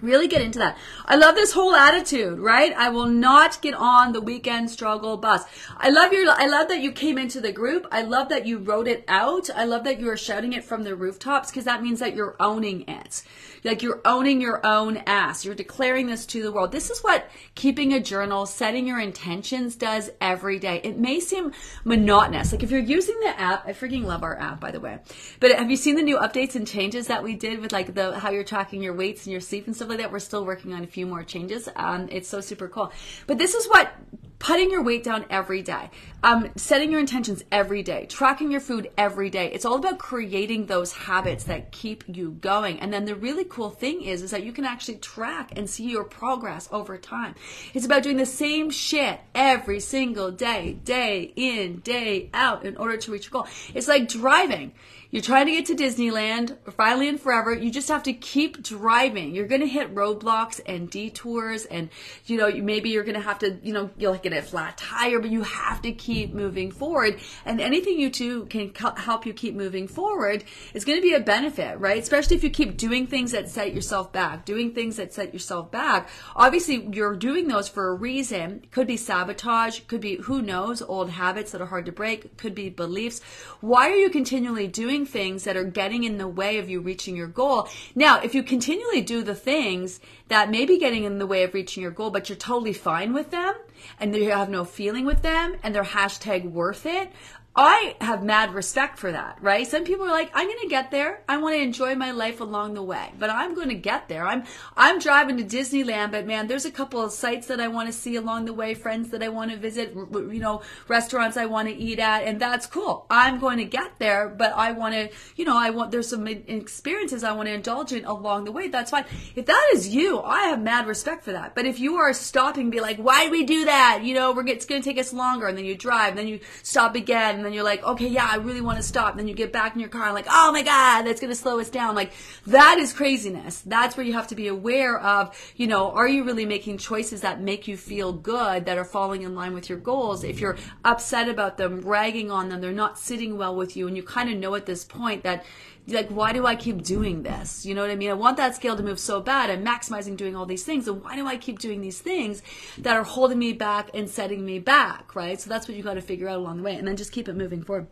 Really 0.00 0.28
get 0.28 0.42
into 0.42 0.60
that. 0.60 0.78
I 1.06 1.16
love 1.16 1.34
this 1.34 1.52
whole 1.52 1.74
attitude, 1.74 2.38
right? 2.38 2.72
I 2.72 2.88
will 2.88 3.06
not 3.06 3.60
get 3.60 3.74
on 3.74 4.12
the 4.12 4.20
weekend 4.20 4.70
struggle 4.70 5.16
bus. 5.16 5.42
I 5.76 5.90
love 5.90 6.12
your, 6.12 6.30
I 6.30 6.46
love 6.46 6.68
that 6.68 6.80
you 6.80 6.92
came 6.92 7.18
into 7.18 7.40
the 7.40 7.50
group. 7.50 7.84
I 7.90 8.02
love 8.02 8.28
that 8.28 8.46
you 8.46 8.58
wrote 8.58 8.86
it 8.86 9.04
out. 9.08 9.50
I 9.50 9.64
love 9.64 9.82
that 9.84 9.98
you 9.98 10.08
are 10.08 10.16
shouting 10.16 10.52
it 10.52 10.62
from 10.62 10.84
the 10.84 10.94
rooftops 10.94 11.50
because 11.50 11.64
that 11.64 11.82
means 11.82 11.98
that 11.98 12.14
you're 12.14 12.36
owning 12.38 12.84
it. 12.86 13.24
Like 13.64 13.82
you're 13.82 14.00
owning 14.04 14.40
your 14.40 14.64
own 14.64 14.98
ass. 14.98 15.44
You're 15.44 15.56
declaring 15.56 16.06
this 16.06 16.26
to 16.26 16.44
the 16.44 16.52
world. 16.52 16.70
This 16.70 16.90
is 16.90 17.00
what 17.00 17.28
keeping 17.56 17.92
a 17.92 18.00
journal, 18.00 18.46
setting 18.46 18.86
your 18.86 19.00
intentions 19.00 19.74
does 19.74 20.10
every 20.20 20.60
day. 20.60 20.80
It 20.84 20.96
may 20.96 21.18
seem 21.18 21.50
monotonous. 21.84 22.52
Like 22.52 22.62
if 22.62 22.70
you're 22.70 22.78
using 22.78 23.18
the 23.18 23.38
app, 23.38 23.66
I 23.66 23.72
freaking 23.72 24.04
love 24.04 24.22
our 24.22 24.38
app, 24.38 24.60
by 24.60 24.70
the 24.70 24.78
way. 24.78 25.00
But 25.40 25.52
have 25.52 25.72
you 25.72 25.76
seen 25.76 25.96
the 25.96 26.02
new 26.02 26.18
updates 26.18 26.54
and 26.54 26.68
changes 26.68 27.08
that 27.08 27.24
we 27.24 27.34
did 27.34 27.60
with 27.60 27.72
like 27.72 27.94
the, 27.94 28.18
how 28.20 28.30
you're 28.30 28.44
tracking 28.44 28.80
your 28.80 28.94
weights 28.94 29.26
and 29.26 29.32
your 29.32 29.40
sleep 29.40 29.66
and 29.66 29.74
stuff 29.74 29.87
like 29.88 29.98
that? 29.98 30.12
We're 30.12 30.18
still 30.18 30.44
working 30.44 30.72
on 30.72 30.84
a 30.84 30.86
few 30.86 31.06
more 31.06 31.22
changes. 31.22 31.68
Um, 31.76 32.08
it's 32.10 32.28
so 32.28 32.40
super 32.40 32.68
cool. 32.68 32.92
But 33.26 33.38
this 33.38 33.54
is 33.54 33.66
what 33.66 33.92
putting 34.38 34.70
your 34.70 34.82
weight 34.82 35.02
down 35.02 35.24
every 35.30 35.62
day, 35.62 35.90
um, 36.22 36.48
setting 36.56 36.90
your 36.90 37.00
intentions 37.00 37.42
every 37.50 37.82
day, 37.82 38.06
tracking 38.06 38.50
your 38.50 38.60
food 38.60 38.90
every 38.96 39.30
day. 39.30 39.50
It's 39.52 39.64
all 39.64 39.76
about 39.76 39.98
creating 39.98 40.66
those 40.66 40.92
habits 40.92 41.44
that 41.44 41.72
keep 41.72 42.04
you 42.06 42.32
going. 42.40 42.78
And 42.80 42.92
then 42.92 43.04
the 43.04 43.14
really 43.14 43.44
cool 43.44 43.70
thing 43.70 44.02
is, 44.02 44.22
is 44.22 44.30
that 44.30 44.44
you 44.44 44.52
can 44.52 44.64
actually 44.64 44.98
track 44.98 45.52
and 45.56 45.68
see 45.68 45.90
your 45.90 46.04
progress 46.04 46.68
over 46.70 46.96
time. 46.98 47.34
It's 47.74 47.86
about 47.86 48.02
doing 48.02 48.16
the 48.16 48.26
same 48.26 48.70
shit 48.70 49.18
every 49.34 49.80
single 49.80 50.30
day, 50.30 50.78
day 50.84 51.32
in, 51.34 51.80
day 51.80 52.30
out 52.32 52.64
in 52.64 52.76
order 52.76 52.96
to 52.96 53.12
reach 53.12 53.24
your 53.24 53.42
goal. 53.42 53.48
It's 53.74 53.88
like 53.88 54.08
driving. 54.08 54.72
You're 55.10 55.22
trying 55.22 55.46
to 55.46 55.52
get 55.52 55.64
to 55.66 55.74
Disneyland, 55.74 56.58
or 56.66 56.70
finally 56.70 57.08
and 57.08 57.18
forever. 57.18 57.54
You 57.54 57.70
just 57.70 57.88
have 57.88 58.02
to 58.02 58.12
keep 58.12 58.62
driving. 58.62 59.34
You're 59.34 59.46
going 59.46 59.62
to 59.62 59.66
hit 59.66 59.94
roadblocks 59.94 60.60
and 60.66 60.90
detours, 60.90 61.64
and 61.64 61.88
you 62.26 62.36
know 62.36 62.50
maybe 62.50 62.90
you're 62.90 63.04
going 63.04 63.14
to 63.14 63.22
have 63.22 63.38
to, 63.38 63.58
you 63.62 63.72
know, 63.72 63.88
you'll 63.96 64.16
get 64.16 64.34
a 64.34 64.42
flat 64.42 64.76
tire, 64.76 65.18
but 65.18 65.30
you 65.30 65.44
have 65.44 65.80
to 65.82 65.92
keep 65.92 66.34
moving 66.34 66.70
forward. 66.70 67.20
And 67.46 67.58
anything 67.58 67.98
you 67.98 68.10
do 68.10 68.44
can 68.44 68.74
help 68.74 69.24
you 69.24 69.32
keep 69.32 69.54
moving 69.54 69.88
forward 69.88 70.44
is 70.74 70.84
going 70.84 70.98
to 70.98 71.02
be 71.02 71.14
a 71.14 71.20
benefit, 71.20 71.80
right? 71.80 72.02
Especially 72.02 72.36
if 72.36 72.44
you 72.44 72.50
keep 72.50 72.76
doing 72.76 73.06
things 73.06 73.32
that 73.32 73.48
set 73.48 73.74
yourself 73.74 74.12
back, 74.12 74.44
doing 74.44 74.74
things 74.74 74.96
that 74.96 75.14
set 75.14 75.32
yourself 75.32 75.70
back. 75.70 76.10
Obviously, 76.36 76.86
you're 76.92 77.16
doing 77.16 77.48
those 77.48 77.66
for 77.66 77.88
a 77.88 77.94
reason. 77.94 78.62
Could 78.70 78.86
be 78.86 78.98
sabotage, 78.98 79.80
could 79.86 80.02
be 80.02 80.16
who 80.16 80.42
knows, 80.42 80.82
old 80.82 81.08
habits 81.08 81.52
that 81.52 81.62
are 81.62 81.66
hard 81.66 81.86
to 81.86 81.92
break, 81.92 82.36
could 82.36 82.54
be 82.54 82.68
beliefs. 82.68 83.22
Why 83.62 83.88
are 83.88 83.96
you 83.96 84.10
continually 84.10 84.68
doing 84.68 84.97
doing 84.98 85.06
things 85.06 85.44
that 85.44 85.56
are 85.56 85.64
getting 85.64 86.04
in 86.04 86.18
the 86.18 86.26
way 86.26 86.58
of 86.58 86.68
you 86.68 86.80
reaching 86.80 87.16
your 87.16 87.28
goal. 87.28 87.68
Now, 87.94 88.20
if 88.20 88.34
you 88.34 88.42
continually 88.42 89.00
do 89.00 89.22
the 89.22 89.34
things 89.34 90.00
that 90.28 90.50
may 90.50 90.64
be 90.64 90.78
getting 90.78 91.04
in 91.04 91.18
the 91.18 91.26
way 91.26 91.44
of 91.44 91.54
reaching 91.54 91.82
your 91.82 91.92
goal, 91.92 92.10
but 92.10 92.28
you're 92.28 92.36
totally 92.36 92.72
fine 92.72 93.12
with 93.12 93.30
them 93.30 93.54
and 94.00 94.14
you 94.14 94.30
have 94.30 94.50
no 94.50 94.64
feeling 94.64 95.04
with 95.04 95.22
them 95.22 95.56
and 95.62 95.74
they're 95.74 95.84
hashtag 95.84 96.50
worth 96.50 96.84
it, 96.84 97.12
I 97.60 97.96
have 98.00 98.22
mad 98.22 98.54
respect 98.54 99.00
for 99.00 99.10
that, 99.10 99.38
right? 99.42 99.66
Some 99.66 99.82
people 99.82 100.06
are 100.06 100.12
like, 100.12 100.30
I'm 100.32 100.46
going 100.46 100.60
to 100.60 100.68
get 100.68 100.92
there. 100.92 101.24
I 101.28 101.38
want 101.38 101.56
to 101.56 101.60
enjoy 101.60 101.96
my 101.96 102.12
life 102.12 102.40
along 102.40 102.74
the 102.74 102.84
way, 102.84 103.12
but 103.18 103.30
I'm 103.30 103.56
going 103.56 103.70
to 103.70 103.74
get 103.74 104.08
there. 104.08 104.24
I'm, 104.24 104.44
I'm 104.76 105.00
driving 105.00 105.38
to 105.38 105.42
Disneyland, 105.42 106.12
but 106.12 106.24
man, 106.24 106.46
there's 106.46 106.66
a 106.66 106.70
couple 106.70 107.02
of 107.02 107.10
sites 107.10 107.48
that 107.48 107.60
I 107.60 107.66
want 107.66 107.88
to 107.88 107.92
see 107.92 108.14
along 108.14 108.44
the 108.44 108.52
way, 108.52 108.74
friends 108.74 109.10
that 109.10 109.24
I 109.24 109.28
want 109.28 109.50
to 109.50 109.56
visit, 109.56 109.92
you 109.92 110.38
know, 110.38 110.62
restaurants 110.86 111.36
I 111.36 111.46
want 111.46 111.66
to 111.66 111.74
eat 111.74 111.98
at, 111.98 112.22
and 112.22 112.40
that's 112.40 112.64
cool. 112.64 113.06
I'm 113.10 113.40
going 113.40 113.58
to 113.58 113.64
get 113.64 113.98
there, 113.98 114.28
but 114.28 114.52
I 114.52 114.70
want 114.70 114.94
to, 114.94 115.10
you 115.34 115.44
know, 115.44 115.58
I 115.58 115.70
want, 115.70 115.90
there's 115.90 116.10
some 116.10 116.28
experiences 116.28 117.24
I 117.24 117.32
want 117.32 117.48
to 117.48 117.54
indulge 117.54 117.92
in 117.92 118.04
along 118.04 118.44
the 118.44 118.52
way. 118.52 118.68
That's 118.68 118.92
fine. 118.92 119.04
If 119.34 119.46
that 119.46 119.70
is 119.74 119.88
you, 119.88 120.20
I 120.20 120.42
have 120.42 120.62
mad 120.62 120.86
respect 120.86 121.24
for 121.24 121.32
that. 121.32 121.56
But 121.56 121.66
if 121.66 121.80
you 121.80 121.96
are 121.96 122.12
stopping, 122.12 122.70
be 122.70 122.78
like, 122.78 122.98
why 122.98 123.24
do 123.24 123.32
we 123.32 123.42
do 123.42 123.64
that? 123.64 124.04
You 124.04 124.14
know, 124.14 124.30
we're, 124.30 124.46
it's 124.46 124.64
going 124.64 124.80
to 124.80 124.88
take 124.88 125.00
us 125.00 125.12
longer, 125.12 125.48
and 125.48 125.58
then 125.58 125.64
you 125.64 125.74
drive, 125.74 126.10
and 126.10 126.18
then 126.18 126.28
you 126.28 126.38
stop 126.62 126.94
again, 126.94 127.47
then 127.48 127.54
you're 127.54 127.64
like, 127.64 127.82
okay, 127.82 128.06
yeah, 128.06 128.28
I 128.30 128.36
really 128.36 128.60
want 128.60 128.76
to 128.76 128.82
stop. 128.82 129.16
Then 129.16 129.26
you 129.26 129.34
get 129.34 129.52
back 129.52 129.74
in 129.74 129.80
your 129.80 129.88
car 129.88 130.04
and 130.04 130.14
like, 130.14 130.26
oh 130.30 130.52
my 130.52 130.62
God, 130.62 131.02
that's 131.02 131.20
going 131.20 131.30
to 131.30 131.36
slow 131.36 131.58
us 131.58 131.70
down. 131.70 131.94
Like 131.94 132.12
that 132.46 132.78
is 132.78 132.92
craziness. 132.92 133.62
That's 133.62 133.96
where 133.96 134.04
you 134.04 134.12
have 134.12 134.28
to 134.28 134.34
be 134.34 134.48
aware 134.48 135.00
of, 135.00 135.34
you 135.56 135.66
know, 135.66 135.90
are 135.92 136.06
you 136.06 136.24
really 136.24 136.44
making 136.44 136.76
choices 136.76 137.22
that 137.22 137.40
make 137.40 137.66
you 137.66 137.78
feel 137.78 138.12
good, 138.12 138.66
that 138.66 138.76
are 138.76 138.84
falling 138.84 139.22
in 139.22 139.34
line 139.34 139.54
with 139.54 139.70
your 139.70 139.78
goals? 139.78 140.24
If 140.24 140.40
you're 140.40 140.58
upset 140.84 141.28
about 141.28 141.56
them, 141.56 141.80
ragging 141.80 142.30
on 142.30 142.50
them, 142.50 142.60
they're 142.60 142.72
not 142.72 142.98
sitting 142.98 143.38
well 143.38 143.56
with 143.56 143.76
you, 143.76 143.88
and 143.88 143.96
you 143.96 144.02
kind 144.02 144.30
of 144.30 144.36
know 144.36 144.54
at 144.54 144.66
this 144.66 144.84
point 144.84 145.22
that 145.22 145.44
like 145.88 146.08
why 146.08 146.32
do 146.32 146.46
i 146.46 146.54
keep 146.54 146.82
doing 146.82 147.22
this? 147.22 147.66
You 147.66 147.74
know 147.74 147.82
what 147.82 147.90
i 147.90 147.96
mean? 147.96 148.10
I 148.10 148.14
want 148.14 148.36
that 148.36 148.54
scale 148.56 148.76
to 148.76 148.82
move 148.82 148.98
so 148.98 149.20
bad. 149.20 149.50
I'm 149.50 149.64
maximizing 149.64 150.16
doing 150.16 150.36
all 150.36 150.46
these 150.46 150.64
things. 150.64 150.88
And 150.88 151.02
why 151.02 151.16
do 151.16 151.26
i 151.26 151.36
keep 151.36 151.58
doing 151.58 151.80
these 151.80 152.00
things 152.00 152.42
that 152.78 152.96
are 152.96 153.04
holding 153.04 153.38
me 153.38 153.52
back 153.52 153.90
and 153.94 154.08
setting 154.08 154.44
me 154.44 154.58
back 154.58 155.14
right? 155.14 155.40
So 155.40 155.48
that's 155.50 155.68
what 155.68 155.76
you 155.76 155.82
got 155.82 155.94
to 155.94 156.00
figure 156.00 156.28
out 156.28 156.38
along 156.38 156.58
the 156.58 156.62
way 156.62 156.74
and 156.74 156.86
then 156.86 156.96
just 156.96 157.12
keep 157.12 157.28
it 157.28 157.36
moving 157.36 157.62
forward 157.62 157.86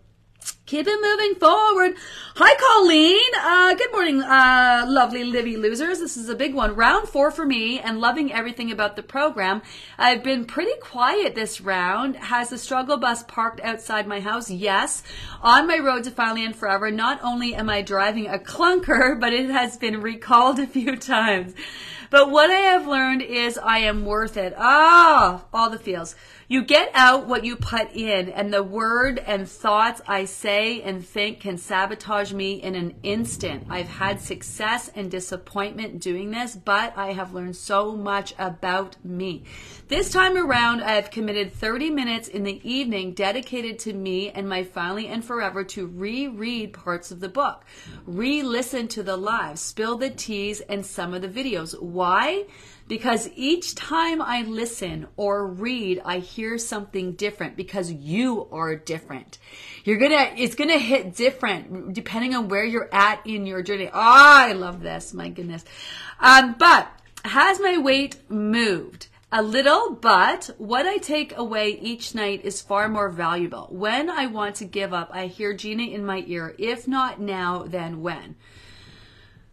Keep 0.67 0.87
it 0.89 1.01
moving 1.01 1.35
forward. 1.37 1.95
Hi, 2.35 2.55
Colleen. 2.57 3.31
Uh, 3.41 3.75
good 3.75 3.93
morning, 3.93 4.23
uh, 4.23 4.85
lovely 4.89 5.25
Livy 5.25 5.57
losers. 5.57 6.01
This 6.01 6.17
is 6.17 6.29
a 6.29 6.35
big 6.35 6.55
one. 6.55 6.75
Round 6.75 7.09
four 7.09 7.31
for 7.31 7.47
me 7.47 7.79
and 7.79 8.01
loving 8.01 8.33
everything 8.33 8.73
about 8.73 8.97
the 8.97 9.03
program. 9.03 9.63
I've 9.97 10.23
been 10.25 10.45
pretty 10.45 10.79
quiet 10.81 11.35
this 11.35 11.61
round. 11.61 12.17
Has 12.17 12.51
the 12.51 12.59
struggle 12.59 12.97
bus 12.97 13.23
parked 13.23 13.61
outside 13.61 14.07
my 14.07 14.21
house? 14.21 14.51
Yes. 14.51 15.03
On 15.41 15.67
my 15.69 15.79
road 15.79 16.05
to 16.05 16.11
finally 16.11 16.45
and 16.45 16.55
forever, 16.55 16.91
not 16.91 17.21
only 17.23 17.55
am 17.55 17.71
I 17.71 17.83
driving 17.83 18.27
a 18.27 18.39
clunker, 18.39 19.19
but 19.21 19.33
it 19.33 19.51
has 19.51 19.77
been 19.77 20.01
recalled 20.01 20.59
a 20.59 20.67
few 20.67 20.97
times. 20.97 21.55
But 22.11 22.31
what 22.31 22.51
I 22.51 22.61
have 22.61 22.87
learned 22.87 23.23
is 23.23 23.59
I 23.59 23.79
am 23.79 24.05
worth 24.05 24.37
it. 24.37 24.55
Ah, 24.57 25.45
all 25.53 25.71
the 25.71 25.79
feels. 25.79 26.15
You 26.49 26.63
get 26.63 26.91
out 26.95 27.27
what 27.27 27.45
you 27.45 27.57
put 27.57 27.93
in, 27.93 28.29
and 28.29 28.53
the 28.53 28.63
word 28.63 29.19
and 29.19 29.49
thoughts 29.49 30.01
I 30.07 30.27
say 30.27 30.81
and 30.81 31.05
think 31.05 31.41
can 31.41 31.59
sabotage 31.59 32.33
me 32.33 32.63
in 32.63 32.77
an 32.77 32.95
instant. 33.03 33.67
I've 33.69 33.89
had 33.89 34.21
success 34.21 34.89
and 34.95 35.11
disappointment 35.11 36.01
doing 36.01 36.31
this, 36.31 36.55
but 36.55 36.97
I 36.97 37.15
have 37.15 37.35
learned 37.35 37.57
so 37.57 37.97
much 37.97 38.33
about 38.39 38.97
me. 39.05 39.43
This 39.89 40.11
time 40.11 40.37
around, 40.37 40.83
I 40.83 40.97
have 40.97 41.13
committed 41.13 41.53
30 41.53 41.91
minutes 41.91 42.27
in 42.27 42.43
the 42.43 42.61
evening 42.69 43.15
dedicated 43.15 43.79
to 43.81 43.93
me 43.93 44.31
and 44.31 44.49
my 44.49 44.65
finally 44.65 45.07
and 45.07 45.25
forever 45.25 45.63
to 45.63 45.87
reread 45.87 46.73
parts 46.73 47.13
of 47.13 47.21
the 47.21 47.29
book, 47.29 47.65
re 48.05 48.43
listen 48.43 48.89
to 48.89 49.05
the 49.05 49.17
lives, 49.17 49.61
spill 49.61 49.97
the 49.97 50.11
teas, 50.11 50.61
and 50.61 50.85
some 50.85 51.15
of 51.15 51.23
the 51.23 51.29
videos. 51.29 51.81
Why? 51.81 52.47
because 52.89 53.29
each 53.35 53.75
time 53.75 54.23
I 54.23 54.43
listen 54.43 55.09
or 55.17 55.47
read, 55.47 56.01
I 56.05 56.19
hear 56.19 56.57
something 56.59 57.13
different 57.13 57.57
because 57.57 57.91
you 57.91 58.49
are 58.53 58.77
different. 58.77 59.39
You're 59.85 59.99
gonna, 59.99 60.33
it's 60.37 60.55
gonna 60.55 60.79
hit 60.79 61.17
different 61.17 61.95
depending 61.95 62.35
on 62.35 62.49
where 62.49 62.65
you're 62.65 62.89
at 62.93 63.27
in 63.27 63.47
your 63.47 63.63
journey. 63.63 63.89
Oh, 63.89 63.91
I 63.95 64.53
love 64.53 64.83
this. 64.83 65.13
My 65.13 65.29
goodness. 65.29 65.65
Um, 66.21 66.55
but 66.59 66.89
has 67.25 67.59
my 67.61 67.79
weight 67.79 68.31
moved? 68.31 69.09
A 69.33 69.43
little, 69.43 69.91
but 69.91 70.51
what 70.57 70.87
I 70.87 70.99
take 70.99 71.37
away 71.37 71.71
each 71.71 72.15
night 72.15 72.45
is 72.45 72.63
far 72.63 72.89
more 72.89 73.11
valuable. 73.11 73.69
When 73.71 74.09
I 74.09 74.27
want 74.27 74.57
to 74.57 74.65
give 74.65 74.93
up, 74.93 75.11
I 75.13 75.27
hear 75.27 75.53
Gina 75.53 75.83
in 75.83 76.07
my 76.07 76.25
ear. 76.27 76.55
If 76.59 76.87
not 76.87 77.21
now, 77.21 77.65
then 77.65 78.03
when? 78.03 78.37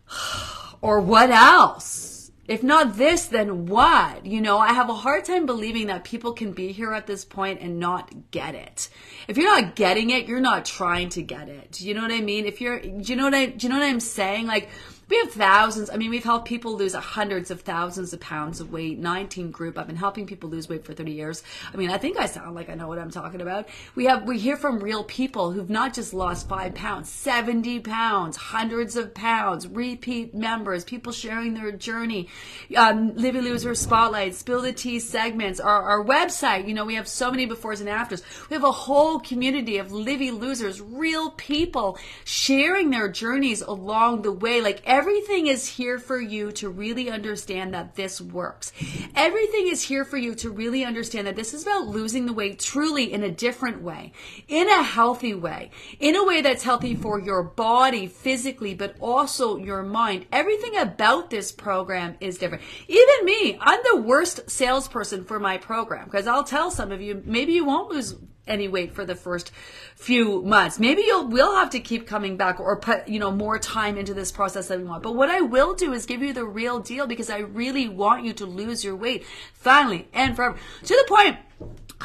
or 0.81 1.01
what 1.01 1.31
else? 1.31 2.13
if 2.45 2.61
not 2.61 2.97
this, 2.97 3.27
then 3.27 3.67
what? 3.67 4.25
You 4.25 4.41
know, 4.41 4.57
I 4.59 4.73
have 4.73 4.89
a 4.89 4.93
hard 4.93 5.23
time 5.23 5.45
believing 5.45 5.87
that 5.87 6.03
people 6.03 6.33
can 6.33 6.51
be 6.51 6.73
here 6.73 6.91
at 6.91 7.07
this 7.07 7.23
point 7.23 7.61
and 7.61 7.79
not 7.79 8.31
get 8.31 8.53
it. 8.53 8.89
If 9.29 9.37
you're 9.37 9.45
not 9.45 9.75
getting 9.75 10.09
it, 10.09 10.27
you're 10.27 10.41
not 10.41 10.65
trying 10.65 11.09
to 11.09 11.21
get 11.21 11.47
it. 11.47 11.71
Do 11.71 11.87
You 11.87 11.93
know 11.93 12.01
what 12.01 12.11
I 12.11 12.19
mean? 12.19 12.45
If 12.45 12.59
you're, 12.59 12.81
do 12.81 13.01
you 13.01 13.15
know 13.15 13.23
what 13.23 13.33
I, 13.33 13.45
do 13.45 13.65
you 13.65 13.71
know 13.71 13.79
what 13.79 13.85
I'm 13.85 14.01
saying? 14.01 14.45
Like, 14.45 14.69
we 15.09 15.17
have 15.19 15.31
thousands. 15.31 15.89
I 15.89 15.97
mean, 15.97 16.09
we've 16.09 16.23
helped 16.23 16.47
people 16.47 16.75
lose 16.75 16.93
hundreds 16.93 17.51
of 17.51 17.61
thousands 17.61 18.13
of 18.13 18.19
pounds 18.19 18.59
of 18.59 18.71
weight. 18.71 18.99
19 18.99 19.51
group. 19.51 19.77
I've 19.77 19.87
been 19.87 19.95
helping 19.95 20.25
people 20.25 20.49
lose 20.49 20.69
weight 20.69 20.85
for 20.85 20.93
30 20.93 21.11
years. 21.11 21.43
I 21.73 21.77
mean, 21.77 21.89
I 21.89 21.97
think 21.97 22.17
I 22.17 22.25
sound 22.25 22.55
like 22.55 22.69
I 22.69 22.75
know 22.75 22.87
what 22.87 22.99
I'm 22.99 23.11
talking 23.11 23.41
about. 23.41 23.67
We 23.95 24.05
have, 24.05 24.23
we 24.23 24.39
hear 24.39 24.57
from 24.57 24.79
real 24.79 25.03
people 25.03 25.51
who've 25.51 25.69
not 25.69 25.93
just 25.93 26.13
lost 26.13 26.47
five 26.47 26.73
pounds, 26.75 27.09
70 27.09 27.81
pounds, 27.81 28.37
hundreds 28.37 28.95
of 28.95 29.13
pounds, 29.13 29.67
repeat 29.67 30.33
members, 30.33 30.83
people 30.83 31.11
sharing 31.11 31.53
their 31.53 31.71
journey, 31.71 32.29
um, 32.75 33.15
Livy 33.15 33.41
Loser 33.41 33.75
Spotlight, 33.75 34.35
Spill 34.35 34.61
the 34.61 34.73
Tea 34.73 34.99
segments, 34.99 35.59
our, 35.59 35.81
our 35.83 36.03
website. 36.03 36.67
You 36.67 36.73
know, 36.73 36.85
we 36.85 36.95
have 36.95 37.07
so 37.07 37.29
many 37.29 37.47
befores 37.47 37.79
and 37.79 37.89
afters. 37.89 38.23
We 38.49 38.55
have 38.55 38.63
a 38.63 38.71
whole 38.71 39.19
community 39.19 39.77
of 39.77 39.91
Livy 39.91 40.31
Losers, 40.31 40.81
real 40.81 41.31
people 41.31 41.97
sharing 42.23 42.89
their 42.89 43.09
journeys 43.09 43.61
along 43.61 44.21
the 44.21 44.31
way. 44.31 44.61
Like 44.61 44.81
everything 44.93 45.47
is 45.47 45.65
here 45.67 45.97
for 45.97 46.21
you 46.21 46.51
to 46.51 46.69
really 46.69 47.09
understand 47.09 47.73
that 47.73 47.95
this 47.95 48.21
works. 48.21 48.71
Everything 49.15 49.67
is 49.67 49.81
here 49.81 50.05
for 50.05 50.17
you 50.17 50.35
to 50.35 50.51
really 50.51 50.85
understand 50.85 51.25
that 51.25 51.35
this 51.35 51.51
is 51.51 51.63
about 51.63 51.87
losing 51.87 52.27
the 52.27 52.33
weight 52.33 52.59
truly 52.59 53.11
in 53.11 53.23
a 53.23 53.31
different 53.31 53.81
way, 53.81 54.11
in 54.47 54.69
a 54.69 54.83
healthy 54.83 55.33
way, 55.33 55.71
in 55.99 56.15
a 56.15 56.23
way 56.23 56.41
that's 56.41 56.63
healthy 56.63 56.93
for 56.93 57.19
your 57.19 57.41
body 57.41 58.05
physically, 58.05 58.75
but 58.75 58.95
also 58.99 59.57
your 59.57 59.81
mind. 59.81 60.27
Everything 60.31 60.77
about 60.77 61.31
this 61.31 61.51
program 61.51 62.15
is 62.19 62.37
different. 62.37 62.63
Even 62.87 63.25
me, 63.25 63.57
I'm 63.59 63.79
the 63.91 64.01
worst 64.01 64.47
salesperson 64.47 65.23
for 65.23 65.39
my 65.39 65.57
program 65.57 66.05
because 66.05 66.27
I'll 66.27 66.43
tell 66.43 66.69
some 66.69 66.91
of 66.91 67.01
you, 67.01 67.23
maybe 67.25 67.53
you 67.53 67.65
won't 67.65 67.89
lose 67.89 68.13
any 68.47 68.67
weight 68.67 68.93
for 68.93 69.05
the 69.05 69.15
first 69.15 69.51
few 69.95 70.41
months. 70.41 70.79
Maybe 70.79 71.03
you'll 71.03 71.27
we'll 71.27 71.55
have 71.55 71.69
to 71.71 71.79
keep 71.79 72.07
coming 72.07 72.37
back 72.37 72.59
or 72.59 72.75
put, 72.77 73.07
you 73.07 73.19
know, 73.19 73.31
more 73.31 73.57
time 73.57 73.97
into 73.97 74.13
this 74.13 74.31
process 74.31 74.67
than 74.67 74.81
we 74.81 74.85
want. 74.85 75.03
But 75.03 75.15
what 75.15 75.29
I 75.29 75.41
will 75.41 75.73
do 75.73 75.93
is 75.93 76.05
give 76.05 76.21
you 76.21 76.33
the 76.33 76.45
real 76.45 76.79
deal 76.79 77.07
because 77.07 77.29
I 77.29 77.39
really 77.39 77.87
want 77.87 78.25
you 78.25 78.33
to 78.33 78.45
lose 78.45 78.83
your 78.83 78.95
weight 78.95 79.25
finally 79.53 80.07
and 80.13 80.35
forever. 80.35 80.57
To 80.83 80.93
the 80.93 81.05
point 81.07 81.37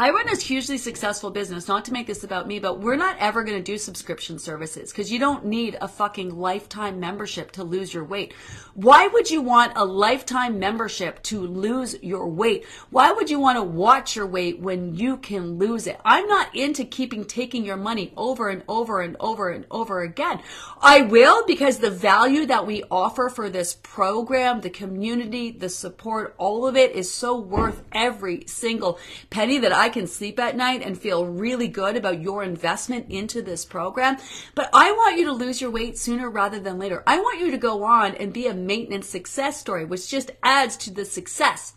I 0.00 0.10
run 0.10 0.28
a 0.28 0.36
hugely 0.36 0.78
successful 0.78 1.32
business, 1.32 1.66
not 1.66 1.84
to 1.86 1.92
make 1.92 2.06
this 2.06 2.22
about 2.22 2.46
me, 2.46 2.60
but 2.60 2.78
we're 2.78 2.94
not 2.94 3.16
ever 3.18 3.42
going 3.42 3.58
to 3.58 3.62
do 3.62 3.76
subscription 3.76 4.38
services 4.38 4.92
because 4.92 5.10
you 5.10 5.18
don't 5.18 5.44
need 5.44 5.76
a 5.80 5.88
fucking 5.88 6.38
lifetime 6.38 7.00
membership 7.00 7.50
to 7.52 7.64
lose 7.64 7.92
your 7.92 8.04
weight. 8.04 8.32
Why 8.74 9.08
would 9.08 9.28
you 9.28 9.42
want 9.42 9.72
a 9.74 9.84
lifetime 9.84 10.60
membership 10.60 11.20
to 11.24 11.40
lose 11.40 12.00
your 12.00 12.28
weight? 12.28 12.64
Why 12.90 13.10
would 13.10 13.28
you 13.28 13.40
want 13.40 13.58
to 13.58 13.62
watch 13.64 14.14
your 14.14 14.28
weight 14.28 14.60
when 14.60 14.94
you 14.94 15.16
can 15.16 15.58
lose 15.58 15.88
it? 15.88 15.98
I'm 16.04 16.28
not 16.28 16.54
into 16.54 16.84
keeping 16.84 17.24
taking 17.24 17.64
your 17.64 17.76
money 17.76 18.12
over 18.16 18.50
and 18.50 18.62
over 18.68 19.00
and 19.00 19.16
over 19.18 19.50
and 19.50 19.66
over 19.68 20.02
again. 20.02 20.40
I 20.80 21.02
will 21.02 21.44
because 21.44 21.78
the 21.78 21.90
value 21.90 22.46
that 22.46 22.68
we 22.68 22.84
offer 22.88 23.28
for 23.28 23.50
this 23.50 23.74
program, 23.74 24.60
the 24.60 24.70
community, 24.70 25.50
the 25.50 25.68
support, 25.68 26.36
all 26.38 26.68
of 26.68 26.76
it 26.76 26.92
is 26.92 27.12
so 27.12 27.36
worth 27.36 27.82
every 27.90 28.44
single 28.46 29.00
penny 29.28 29.58
that 29.58 29.72
I 29.72 29.87
I 29.88 29.90
can 29.90 30.06
sleep 30.06 30.38
at 30.38 30.54
night 30.54 30.82
and 30.82 31.00
feel 31.00 31.24
really 31.24 31.66
good 31.66 31.96
about 31.96 32.20
your 32.20 32.42
investment 32.42 33.06
into 33.08 33.40
this 33.40 33.64
program. 33.64 34.18
But 34.54 34.68
I 34.74 34.92
want 34.92 35.16
you 35.16 35.24
to 35.24 35.32
lose 35.32 35.62
your 35.62 35.70
weight 35.70 35.96
sooner 35.96 36.28
rather 36.28 36.60
than 36.60 36.78
later. 36.78 37.02
I 37.06 37.18
want 37.20 37.40
you 37.40 37.50
to 37.52 37.56
go 37.56 37.84
on 37.84 38.14
and 38.16 38.30
be 38.30 38.48
a 38.48 38.52
maintenance 38.52 39.08
success 39.08 39.58
story, 39.58 39.86
which 39.86 40.10
just 40.10 40.30
adds 40.42 40.76
to 40.76 40.90
the 40.90 41.06
success 41.06 41.72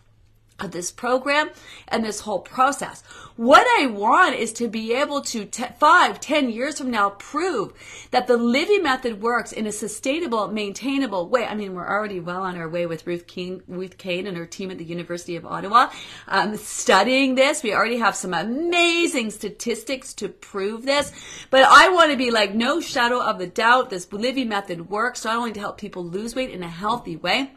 this 0.68 0.92
program 0.92 1.50
and 1.88 2.04
this 2.04 2.22
whole 2.22 2.40
process. 2.40 3.04
What 3.36 3.66
I 3.82 3.88
want 3.88 4.36
is 4.36 4.54
to 4.54 4.68
be 4.68 4.94
able 4.94 5.22
to 5.22 5.46
t- 5.46 5.64
five, 5.80 6.20
ten 6.20 6.50
years 6.50 6.78
from 6.78 6.92
now 6.92 7.12
prove 7.12 7.74
that 8.12 8.28
the 8.28 8.38
Livy 8.38 8.78
method 8.78 9.22
works 9.22 9.52
in 9.52 9.66
a 9.66 9.72
sustainable, 9.72 10.48
maintainable 10.48 11.28
way. 11.28 11.46
I 11.46 11.56
mean, 11.56 11.74
we're 11.74 11.88
already 11.88 12.20
well 12.20 12.44
on 12.44 12.58
our 12.58 12.70
way 12.70 12.86
with 12.86 13.08
Ruth 13.08 13.26
Kane, 13.26 13.64
Ruth 13.68 13.98
Kane 13.98 14.28
and 14.28 14.38
her 14.38 14.46
team 14.46 14.70
at 14.70 14.78
the 14.78 14.86
University 14.86 15.36
of 15.36 15.46
Ottawa 15.46 15.90
um, 16.28 16.58
studying 16.58 17.36
this. 17.36 17.64
We 17.64 17.74
already 17.74 17.98
have 17.98 18.16
some 18.16 18.34
amazing 18.34 19.32
statistics 19.32 20.14
to 20.16 20.30
prove 20.30 20.86
this. 20.86 21.12
But 21.50 21.64
I 21.64 21.90
want 21.90 22.12
to 22.12 22.18
be 22.18 22.32
like 22.32 22.54
no 22.54 22.80
shadow 22.82 23.22
of 23.22 23.40
a 23.40 23.48
doubt. 23.48 23.90
This 23.90 24.12
Livy 24.12 24.46
method 24.46 24.90
works 24.90 25.26
not 25.26 25.38
only 25.38 25.54
to 25.54 25.60
help 25.60 25.78
people 25.78 26.04
lose 26.04 26.36
weight 26.36 26.52
in 26.52 26.64
a 26.64 26.70
healthy 26.70 27.16
way 27.16 27.52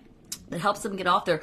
that 0.48 0.60
helps 0.60 0.80
them 0.80 0.96
get 0.96 1.06
off 1.06 1.24
their 1.24 1.42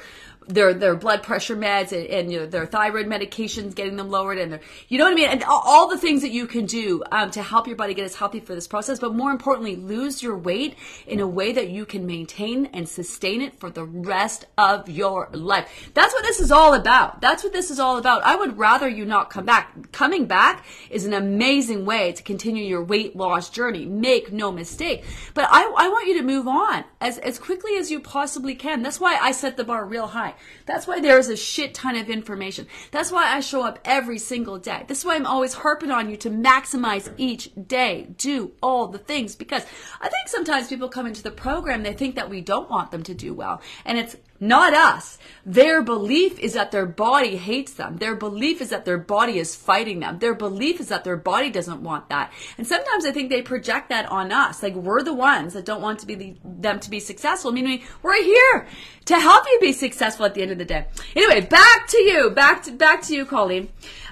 their 0.52 0.74
their 0.74 0.94
blood 0.94 1.22
pressure 1.22 1.56
meds 1.56 1.92
and, 1.92 2.06
and 2.06 2.32
you 2.32 2.40
know, 2.40 2.46
their 2.46 2.66
thyroid 2.66 3.06
medications, 3.06 3.74
getting 3.74 3.96
them 3.96 4.10
lowered, 4.10 4.38
and 4.38 4.52
their, 4.52 4.60
you 4.88 4.98
know 4.98 5.04
what 5.04 5.12
I 5.12 5.16
mean, 5.16 5.28
and 5.28 5.44
all, 5.44 5.88
the 5.88 5.98
things 5.98 6.22
that 6.22 6.30
you 6.30 6.46
can 6.46 6.66
do 6.66 7.02
um, 7.10 7.30
to 7.32 7.42
help 7.42 7.66
your 7.66 7.76
body 7.76 7.92
get 7.92 8.04
as 8.04 8.14
healthy 8.14 8.40
for 8.40 8.54
this 8.54 8.68
process. 8.68 8.98
But 8.98 9.14
more 9.14 9.30
importantly, 9.30 9.76
lose 9.76 10.22
your 10.22 10.38
weight 10.38 10.76
in 11.06 11.20
a 11.20 11.26
way 11.26 11.52
that 11.52 11.68
you 11.68 11.84
can 11.84 12.06
maintain 12.06 12.66
and 12.66 12.88
sustain 12.88 13.42
it 13.42 13.58
for 13.58 13.68
the 13.68 13.84
rest 13.84 14.46
of 14.56 14.88
your 14.88 15.28
life. 15.32 15.90
That's 15.94 16.14
what 16.14 16.22
this 16.24 16.40
is 16.40 16.50
all 16.50 16.74
about. 16.74 17.20
That's 17.20 17.42
what 17.42 17.52
this 17.52 17.70
is 17.70 17.78
all 17.78 17.98
about. 17.98 18.22
I 18.24 18.36
would 18.36 18.58
rather 18.58 18.88
you 18.88 19.04
not 19.04 19.30
come 19.30 19.44
back. 19.44 19.92
Coming 19.92 20.26
back 20.26 20.64
is 20.90 21.04
an 21.04 21.12
amazing 21.12 21.84
way 21.84 22.12
to 22.12 22.22
continue 22.22 22.64
your 22.64 22.84
weight 22.84 23.16
loss 23.16 23.50
journey. 23.50 23.84
Make 23.86 24.32
no 24.32 24.52
mistake. 24.52 25.04
But 25.34 25.46
I, 25.50 25.64
I 25.76 25.88
want 25.88 26.06
you 26.08 26.18
to 26.18 26.22
move 26.22 26.46
on 26.46 26.84
as 27.00 27.18
as 27.18 27.38
quickly 27.38 27.76
as 27.76 27.90
you 27.90 28.00
possibly 28.00 28.54
can. 28.54 28.82
That's 28.82 29.00
why 29.00 29.16
I 29.20 29.32
set 29.32 29.56
the 29.56 29.64
bar 29.64 29.84
real 29.84 30.06
high. 30.06 30.34
That's 30.66 30.86
why 30.86 31.00
there 31.00 31.18
is 31.18 31.28
a 31.28 31.36
shit 31.36 31.74
ton 31.74 31.96
of 31.96 32.08
information. 32.08 32.66
That's 32.90 33.10
why 33.10 33.34
I 33.34 33.40
show 33.40 33.62
up 33.62 33.78
every 33.84 34.18
single 34.18 34.58
day. 34.58 34.84
This 34.86 35.00
is 35.00 35.04
why 35.04 35.16
I'm 35.16 35.26
always 35.26 35.54
harping 35.54 35.90
on 35.90 36.08
you 36.10 36.16
to 36.18 36.30
maximize 36.30 37.12
each 37.16 37.50
day. 37.66 38.08
Do 38.16 38.52
all 38.62 38.88
the 38.88 38.98
things 38.98 39.34
because 39.34 39.64
I 40.00 40.08
think 40.08 40.28
sometimes 40.28 40.68
people 40.68 40.88
come 40.88 41.06
into 41.06 41.22
the 41.22 41.30
program, 41.30 41.82
they 41.82 41.92
think 41.92 42.14
that 42.16 42.30
we 42.30 42.40
don't 42.40 42.70
want 42.70 42.90
them 42.90 43.02
to 43.04 43.14
do 43.14 43.34
well. 43.34 43.60
And 43.84 43.98
it's 43.98 44.16
not 44.42 44.74
us. 44.74 45.18
Their 45.46 45.82
belief 45.82 46.38
is 46.40 46.54
that 46.54 46.72
their 46.72 46.84
body 46.84 47.36
hates 47.36 47.74
them. 47.74 47.98
Their 47.98 48.16
belief 48.16 48.60
is 48.60 48.70
that 48.70 48.84
their 48.84 48.98
body 48.98 49.38
is 49.38 49.54
fighting 49.54 50.00
them. 50.00 50.18
Their 50.18 50.34
belief 50.34 50.80
is 50.80 50.88
that 50.88 51.04
their 51.04 51.16
body 51.16 51.48
doesn't 51.48 51.82
want 51.82 52.08
that. 52.08 52.32
And 52.58 52.66
sometimes 52.66 53.06
I 53.06 53.12
think 53.12 53.30
they 53.30 53.40
project 53.40 53.88
that 53.90 54.10
on 54.10 54.32
us. 54.32 54.62
Like 54.62 54.74
we're 54.74 55.02
the 55.02 55.14
ones 55.14 55.54
that 55.54 55.64
don't 55.64 55.80
want 55.80 56.00
to 56.00 56.06
be 56.06 56.14
the, 56.16 56.36
them 56.44 56.80
to 56.80 56.90
be 56.90 56.98
successful. 56.98 57.52
I 57.52 57.54
Meaning 57.54 57.82
we're 58.02 58.22
here 58.22 58.66
to 59.04 59.18
help 59.18 59.44
you 59.46 59.58
be 59.60 59.72
successful 59.72 60.26
at 60.26 60.34
the 60.34 60.42
end 60.42 60.50
of 60.50 60.58
the 60.58 60.64
day. 60.64 60.86
Anyway, 61.14 61.46
back 61.46 61.86
to 61.88 61.98
you. 61.98 62.30
Back 62.30 62.64
to 62.64 62.72
back 62.72 63.02
to 63.02 63.14
you, 63.14 63.24
Colleen. 63.24 63.68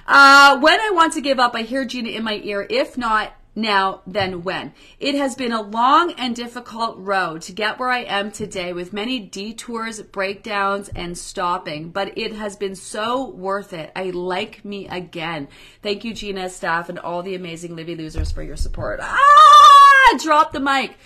Uh, 0.07 0.59
when 0.59 0.79
I 0.79 0.91
want 0.91 1.13
to 1.13 1.21
give 1.21 1.39
up, 1.39 1.55
I 1.55 1.63
hear 1.63 1.83
Gina 1.83 2.09
in 2.09 2.23
my 2.23 2.39
ear. 2.43 2.65
If 2.69 2.97
not, 2.97 3.33
now 3.61 4.01
than 4.05 4.43
when. 4.43 4.73
It 4.99 5.15
has 5.15 5.35
been 5.35 5.51
a 5.51 5.61
long 5.61 6.11
and 6.13 6.35
difficult 6.35 6.97
road 6.97 7.41
to 7.43 7.51
get 7.51 7.79
where 7.79 7.89
I 7.89 7.99
am 7.99 8.31
today 8.31 8.73
with 8.73 8.91
many 8.91 9.19
detours, 9.19 10.01
breakdowns, 10.01 10.89
and 10.89 11.17
stopping, 11.17 11.89
but 11.89 12.17
it 12.17 12.33
has 12.33 12.55
been 12.55 12.75
so 12.75 13.29
worth 13.29 13.71
it. 13.71 13.91
I 13.95 14.09
like 14.09 14.65
me 14.65 14.87
again. 14.87 15.47
Thank 15.81 16.03
you, 16.03 16.13
Gina, 16.13 16.49
staff, 16.49 16.89
and 16.89 16.99
all 16.99 17.23
the 17.23 17.35
amazing 17.35 17.75
Livy 17.75 17.95
Losers 17.95 18.31
for 18.31 18.43
your 18.43 18.57
support. 18.57 18.99
Ah! 19.01 20.17
Drop 20.21 20.51
the 20.51 20.59
mic. 20.59 20.97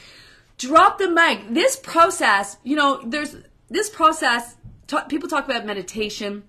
Drop 0.57 0.97
the 0.97 1.09
mic. 1.09 1.53
This 1.53 1.75
process, 1.75 2.57
you 2.63 2.75
know, 2.75 3.01
there's 3.05 3.35
this 3.69 3.89
process, 3.89 4.55
people 5.09 5.27
talk 5.27 5.45
about 5.45 5.65
meditation 5.65 6.43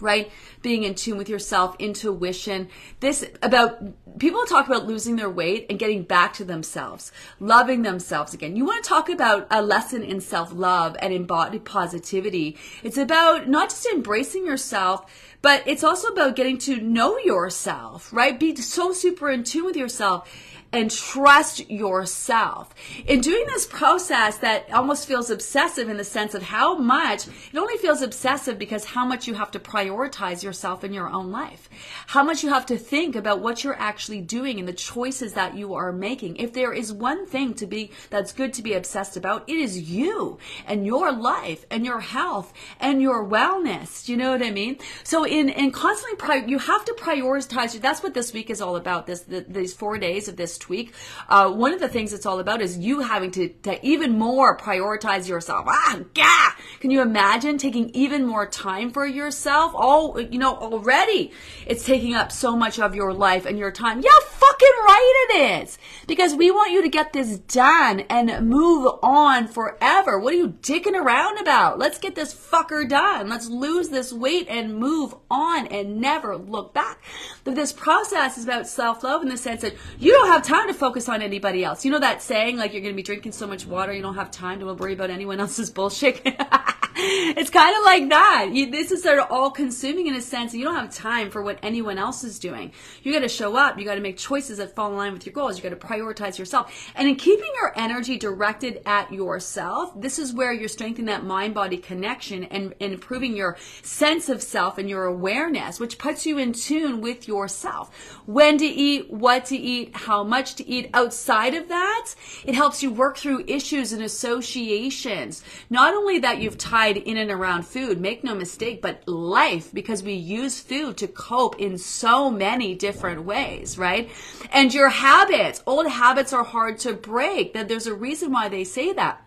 right? 0.00 0.30
Being 0.62 0.84
in 0.84 0.94
tune 0.94 1.18
with 1.18 1.28
yourself, 1.28 1.76
intuition. 1.78 2.68
This 3.00 3.24
about 3.42 3.78
people 4.18 4.44
talk 4.44 4.66
about 4.66 4.86
losing 4.86 5.16
their 5.16 5.30
weight 5.30 5.66
and 5.68 5.78
getting 5.78 6.02
back 6.02 6.32
to 6.34 6.44
themselves, 6.44 7.12
loving 7.40 7.82
themselves 7.82 8.34
again. 8.34 8.56
You 8.56 8.64
want 8.64 8.82
to 8.82 8.88
talk 8.88 9.08
about 9.08 9.46
a 9.50 9.62
lesson 9.62 10.02
in 10.02 10.20
self 10.20 10.52
love 10.52 10.96
and 11.00 11.26
body 11.26 11.58
positivity. 11.58 12.56
It's 12.82 12.98
about 12.98 13.48
not 13.48 13.70
just 13.70 13.86
embracing 13.86 14.46
yourself, 14.46 15.10
but 15.42 15.62
it's 15.66 15.84
also 15.84 16.08
about 16.08 16.36
getting 16.36 16.58
to 16.58 16.80
know 16.80 17.18
yourself, 17.18 18.12
right? 18.12 18.38
Be 18.38 18.56
so 18.56 18.92
super 18.92 19.30
in 19.30 19.44
tune 19.44 19.64
with 19.64 19.76
yourself 19.76 20.28
and 20.76 20.90
trust 20.90 21.68
yourself. 21.70 22.74
In 23.06 23.20
doing 23.20 23.44
this 23.46 23.66
process 23.66 24.38
that 24.38 24.72
almost 24.72 25.06
feels 25.06 25.30
obsessive 25.30 25.88
in 25.88 25.96
the 25.96 26.04
sense 26.04 26.34
of 26.34 26.42
how 26.42 26.76
much, 26.76 27.26
it 27.26 27.58
only 27.58 27.76
feels 27.78 28.02
obsessive 28.02 28.58
because 28.58 28.84
how 28.84 29.04
much 29.04 29.26
you 29.26 29.34
have 29.34 29.50
to 29.52 29.58
prioritize 29.58 30.42
yourself 30.42 30.84
in 30.84 30.92
your 30.92 31.08
own 31.08 31.30
life. 31.30 31.68
How 32.08 32.22
much 32.22 32.42
you 32.42 32.50
have 32.50 32.66
to 32.66 32.78
think 32.78 33.16
about 33.16 33.40
what 33.40 33.64
you're 33.64 33.78
actually 33.78 34.20
doing 34.20 34.58
and 34.58 34.68
the 34.68 34.72
choices 34.72 35.32
that 35.34 35.56
you 35.56 35.74
are 35.74 35.92
making. 35.92 36.36
If 36.36 36.52
there 36.52 36.72
is 36.72 36.92
one 36.92 37.26
thing 37.26 37.54
to 37.54 37.66
be, 37.66 37.90
that's 38.10 38.32
good 38.32 38.52
to 38.54 38.62
be 38.62 38.74
obsessed 38.74 39.16
about, 39.16 39.48
it 39.48 39.56
is 39.56 39.90
you 39.90 40.38
and 40.66 40.86
your 40.86 41.12
life 41.12 41.64
and 41.70 41.84
your 41.84 42.00
health 42.00 42.52
and 42.80 43.00
your 43.00 43.24
wellness. 43.24 44.08
You 44.08 44.16
know 44.16 44.32
what 44.32 44.42
I 44.42 44.50
mean? 44.50 44.78
So 45.04 45.24
in, 45.24 45.48
in 45.48 45.70
constantly, 45.70 46.16
pri- 46.16 46.46
you 46.46 46.58
have 46.58 46.84
to 46.84 46.94
prioritize. 46.98 47.80
That's 47.80 48.02
what 48.02 48.14
this 48.14 48.32
week 48.32 48.50
is 48.50 48.60
all 48.60 48.76
about. 48.76 49.06
This, 49.06 49.20
the, 49.20 49.44
these 49.48 49.74
four 49.74 49.98
days 49.98 50.28
of 50.28 50.36
this 50.36 50.58
week. 50.68 50.92
Uh, 51.28 51.50
one 51.50 51.72
of 51.72 51.80
the 51.80 51.88
things 51.88 52.12
it's 52.12 52.26
all 52.26 52.38
about 52.38 52.60
is 52.60 52.78
you 52.78 53.00
having 53.00 53.30
to, 53.32 53.48
to 53.62 53.84
even 53.86 54.18
more 54.18 54.56
prioritize 54.56 55.28
yourself. 55.28 55.66
Ah, 55.68 56.00
gah! 56.14 56.54
Can 56.80 56.90
you 56.90 57.02
imagine 57.02 57.58
taking 57.58 57.90
even 57.90 58.26
more 58.26 58.46
time 58.46 58.90
for 58.90 59.06
yourself? 59.06 59.72
Oh, 59.74 60.18
you 60.18 60.38
know, 60.38 60.56
already 60.56 61.32
it's 61.66 61.84
taking 61.84 62.14
up 62.14 62.32
so 62.32 62.56
much 62.56 62.78
of 62.78 62.94
your 62.94 63.12
life 63.12 63.46
and 63.46 63.58
your 63.58 63.70
time. 63.70 64.00
Yeah, 64.00 64.10
fucking 64.24 64.68
right 64.84 65.26
it 65.30 65.62
is. 65.62 65.78
Because 66.06 66.34
we 66.34 66.50
want 66.50 66.72
you 66.72 66.82
to 66.82 66.88
get 66.88 67.12
this 67.12 67.38
done 67.38 68.00
and 68.08 68.48
move 68.48 68.92
on 69.02 69.48
forever. 69.48 70.18
What 70.18 70.34
are 70.34 70.36
you 70.36 70.50
dicking 70.62 70.94
around 70.94 71.38
about? 71.38 71.78
Let's 71.78 71.98
get 71.98 72.14
this 72.14 72.34
fucker 72.34 72.88
done. 72.88 73.28
Let's 73.28 73.48
lose 73.48 73.88
this 73.88 74.12
weight 74.12 74.46
and 74.48 74.76
move 74.76 75.14
on 75.30 75.66
and 75.68 76.00
never 76.00 76.36
look 76.36 76.72
back. 76.72 77.02
But 77.44 77.54
this 77.54 77.72
process 77.72 78.38
is 78.38 78.44
about 78.44 78.66
self-love 78.66 79.22
in 79.22 79.28
the 79.28 79.36
sense 79.36 79.62
that 79.62 79.74
you 79.98 80.12
don't 80.12 80.28
have 80.28 80.42
time 80.46 80.68
to 80.68 80.74
focus 80.74 81.08
on 81.08 81.22
anybody 81.22 81.64
else. 81.64 81.84
You 81.84 81.90
know 81.90 81.98
that 81.98 82.22
saying, 82.22 82.56
like 82.56 82.72
you're 82.72 82.82
going 82.82 82.94
to 82.94 82.96
be 82.96 83.02
drinking 83.02 83.32
so 83.32 83.46
much 83.46 83.66
water, 83.66 83.92
you 83.92 84.02
don't 84.02 84.14
have 84.14 84.30
time 84.30 84.60
to 84.60 84.72
worry 84.74 84.92
about 84.92 85.10
anyone 85.10 85.40
else's 85.40 85.70
bullshit. 85.70 86.20
it's 86.98 87.50
kind 87.50 87.76
of 87.76 87.84
like 87.84 88.08
that. 88.08 88.50
You, 88.52 88.70
this 88.70 88.90
is 88.90 89.02
sort 89.02 89.18
of 89.18 89.26
all 89.30 89.50
consuming 89.50 90.06
in 90.06 90.14
a 90.14 90.20
sense. 90.20 90.54
You 90.54 90.64
don't 90.64 90.76
have 90.76 90.94
time 90.94 91.30
for 91.30 91.42
what 91.42 91.58
anyone 91.62 91.98
else 91.98 92.24
is 92.24 92.38
doing. 92.38 92.72
You 93.02 93.12
got 93.12 93.20
to 93.20 93.28
show 93.28 93.56
up. 93.56 93.78
You 93.78 93.84
got 93.84 93.96
to 93.96 94.00
make 94.00 94.16
choices 94.16 94.58
that 94.58 94.74
fall 94.74 94.90
in 94.90 94.96
line 94.96 95.12
with 95.12 95.26
your 95.26 95.32
goals. 95.32 95.56
You 95.56 95.68
got 95.68 95.78
to 95.78 95.86
prioritize 95.86 96.38
yourself. 96.38 96.90
And 96.94 97.06
in 97.06 97.16
keeping 97.16 97.50
your 97.56 97.72
energy 97.76 98.16
directed 98.16 98.80
at 98.86 99.12
yourself, 99.12 99.92
this 100.00 100.18
is 100.18 100.32
where 100.32 100.52
you're 100.52 100.68
strengthening 100.68 101.06
that 101.06 101.24
mind 101.24 101.54
body 101.54 101.76
connection 101.76 102.44
and, 102.44 102.74
and 102.80 102.92
improving 102.92 103.36
your 103.36 103.58
sense 103.82 104.28
of 104.28 104.42
self 104.42 104.78
and 104.78 104.88
your 104.88 105.04
awareness, 105.04 105.78
which 105.78 105.98
puts 105.98 106.24
you 106.24 106.38
in 106.38 106.52
tune 106.52 107.00
with 107.00 107.28
yourself. 107.28 108.14
When 108.24 108.58
to 108.58 108.66
eat, 108.66 109.10
what 109.10 109.46
to 109.46 109.56
eat, 109.56 109.94
how 109.94 110.24
much 110.24 110.35
to 110.44 110.68
eat. 110.68 110.90
Outside 110.92 111.54
of 111.54 111.68
that, 111.68 112.14
it 112.44 112.54
helps 112.54 112.82
you 112.82 112.90
work 112.90 113.16
through 113.16 113.44
issues 113.46 113.92
and 113.92 114.02
associations. 114.02 115.42
Not 115.70 115.94
only 115.94 116.18
that 116.20 116.38
you've 116.38 116.58
tied 116.58 116.96
in 116.96 117.16
and 117.16 117.30
around 117.30 117.66
food, 117.66 118.00
make 118.00 118.22
no 118.22 118.34
mistake, 118.34 118.82
but 118.82 119.06
life, 119.08 119.72
because 119.72 120.02
we 120.02 120.12
use 120.12 120.60
food 120.60 120.96
to 120.98 121.08
cope 121.08 121.58
in 121.58 121.78
so 121.78 122.30
many 122.30 122.74
different 122.74 123.24
ways, 123.24 123.78
right? 123.78 124.10
And 124.52 124.72
your 124.72 124.90
habits, 124.90 125.62
old 125.66 125.88
habits 125.88 126.32
are 126.32 126.44
hard 126.44 126.78
to 126.80 126.92
break. 126.92 127.54
That 127.54 127.68
there's 127.68 127.86
a 127.86 127.94
reason 127.94 128.32
why 128.32 128.48
they 128.48 128.64
say 128.64 128.92
that. 128.92 129.25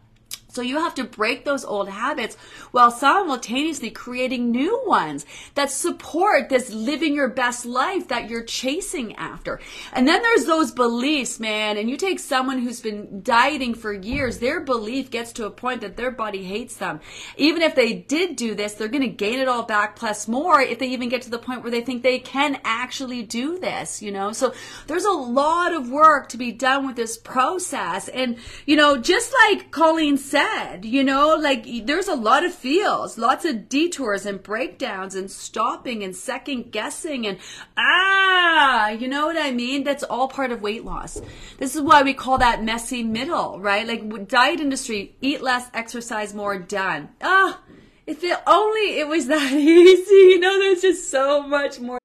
So 0.51 0.63
you 0.63 0.77
have 0.77 0.95
to 0.95 1.03
break 1.03 1.45
those 1.45 1.63
old 1.63 1.89
habits 1.89 2.35
while 2.71 2.89
simultaneously 2.89 3.91
creating 3.91 4.49
new 4.49 4.81
ones 4.85 5.25
that 5.53 5.69
support 5.69 6.49
this 6.49 6.71
living 6.71 7.13
your 7.13 7.27
best 7.27 7.67
life 7.67 8.07
that 8.07 8.29
you're 8.29 8.43
chasing 8.43 9.15
after. 9.15 9.59
And 9.93 10.07
then 10.07 10.23
there's 10.23 10.45
those 10.45 10.71
beliefs, 10.71 11.39
man. 11.39 11.77
And 11.77 11.88
you 11.88 11.97
take 11.97 12.19
someone 12.19 12.59
who's 12.59 12.81
been 12.81 13.21
dieting 13.21 13.75
for 13.75 13.93
years, 13.93 14.39
their 14.39 14.59
belief 14.59 15.12
gets 15.12 15.33
to 15.33 15.45
a 15.45 15.51
point 15.51 15.81
that 15.81 15.97
their 15.97 16.09
body 16.09 16.43
hates 16.43 16.77
them. 16.77 16.99
Even 17.38 17.62
if 17.62 17.75
they 17.75 17.93
did 17.93 18.35
do 18.35 18.55
this, 18.55 18.73
they're 18.73 18.88
going 18.88 19.03
to 19.03 19.07
gain 19.07 19.39
it 19.39 19.47
all 19.47 19.63
back 19.63 19.95
plus 19.95 20.27
more 20.27 20.59
if 20.59 20.79
they 20.79 20.88
even 20.88 21.09
get 21.09 21.21
to 21.21 21.29
the 21.29 21.38
point 21.38 21.62
where 21.62 21.71
they 21.71 21.81
think 21.81 22.01
they 22.01 22.17
can 22.17 22.59
actually 22.63 23.21
do 23.21 23.59
this, 23.59 24.01
you 24.01 24.12
know? 24.12 24.31
So 24.31 24.53
there's 24.88 25.05
a 25.05 25.12
lot 25.12 25.73
of 25.73 25.91
work 25.91 26.29
to 26.29 26.38
be 26.38 26.51
done 26.51 26.88
with 26.88 26.95
this 26.95 27.17
process. 27.17 28.07
And, 28.07 28.38
you 28.65 28.75
know, 28.75 28.97
just 28.97 29.31
like 29.47 29.69
Colleen 29.69 30.17
said, 30.17 30.38
said, 30.39 30.86
you 30.86 31.04
know, 31.04 31.36
like 31.36 31.65
there's 31.86 32.08
a 32.08 32.15
lot 32.15 32.45
of 32.45 32.54
feels, 32.54 33.17
lots 33.17 33.45
of 33.45 33.67
detours 33.67 34.25
and 34.25 34.41
breakdowns 34.41 35.15
and 35.15 35.30
stopping 35.30 36.04
and 36.04 36.15
second 36.15 36.71
guessing 36.71 37.28
and 37.28 37.38
ah, 37.78 38.89
you 38.89 39.08
know 39.08 39.25
what 39.25 39.38
I 39.38 39.52
mean? 39.52 39.84
That's 39.84 40.04
all 40.04 40.28
part 40.28 40.52
of 40.52 40.62
weight 40.62 40.86
loss. 40.86 41.21
This 41.58 41.75
is 41.75 41.82
why 41.82 42.04
we 42.04 42.13
call 42.13 42.38
that 42.38 42.63
messy 42.63 43.04
middle, 43.04 43.60
right? 43.60 43.86
Like 43.86 44.28
diet 44.28 44.60
industry, 44.60 45.15
eat 45.21 45.41
less, 45.41 45.69
exercise 45.73 46.34
more, 46.34 46.58
done. 46.58 47.10
Ah, 47.21 47.62
if 48.08 48.23
it 48.23 48.38
only 48.47 48.99
it 48.99 49.08
was 49.08 49.28
that 49.34 49.52
easy, 49.52 50.13
you 50.13 50.39
know, 50.39 50.58
there's 50.60 50.82
just 50.82 51.12
so 51.12 51.43
much 51.43 51.80
more. 51.80 51.99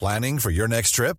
Planning 0.00 0.38
for 0.38 0.50
your 0.50 0.66
next 0.66 0.92
trip? 0.92 1.18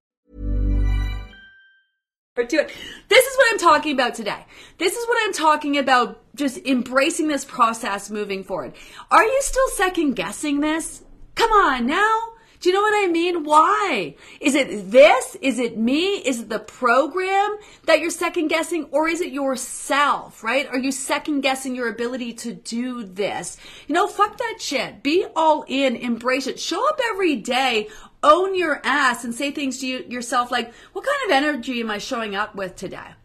Do 2.33 2.43
it. 2.43 2.71
This 3.09 3.25
is 3.25 3.37
what 3.37 3.51
I'm 3.51 3.59
talking 3.59 3.91
about 3.91 4.15
today. 4.15 4.45
This 4.77 4.95
is 4.95 5.05
what 5.05 5.17
I'm 5.21 5.33
talking 5.33 5.77
about 5.77 6.21
just 6.33 6.65
embracing 6.65 7.27
this 7.27 7.43
process 7.43 8.09
moving 8.09 8.45
forward. 8.45 8.71
Are 9.11 9.21
you 9.21 9.37
still 9.41 9.67
second 9.71 10.13
guessing 10.13 10.61
this? 10.61 11.03
Come 11.35 11.51
on 11.51 11.87
now. 11.87 12.29
Do 12.61 12.69
you 12.69 12.75
know 12.75 12.81
what 12.81 13.09
I 13.09 13.11
mean? 13.11 13.43
Why? 13.43 14.15
Is 14.39 14.55
it 14.55 14.91
this? 14.91 15.35
Is 15.41 15.59
it 15.59 15.77
me? 15.77 16.19
Is 16.19 16.39
it 16.39 16.49
the 16.49 16.59
program 16.59 17.57
that 17.85 17.99
you're 17.99 18.09
second 18.09 18.47
guessing 18.47 18.85
or 18.91 19.09
is 19.09 19.19
it 19.19 19.33
yourself, 19.33 20.41
right? 20.41 20.67
Are 20.67 20.77
you 20.77 20.93
second 20.93 21.41
guessing 21.41 21.75
your 21.75 21.89
ability 21.89 22.31
to 22.33 22.53
do 22.53 23.03
this? 23.03 23.57
You 23.87 23.95
know, 23.95 24.07
fuck 24.07 24.37
that 24.37 24.59
shit. 24.61 25.03
Be 25.03 25.25
all 25.35 25.65
in, 25.67 25.97
embrace 25.97 26.47
it. 26.47 26.61
Show 26.61 26.87
up 26.87 26.99
every 27.09 27.35
day, 27.35 27.89
own 28.23 28.55
your 28.55 28.81
ass 28.83 29.23
and 29.23 29.33
say 29.33 29.51
things 29.51 29.79
to 29.79 29.87
you, 29.87 30.05
yourself 30.07 30.51
like, 30.51 30.73
what 30.93 31.05
kind 31.05 31.31
of 31.31 31.35
energy 31.35 31.79
am 31.81 31.91
I 31.91 31.97
showing 31.97 32.35
up 32.35 32.55
with 32.55 32.75
today? 32.75 33.15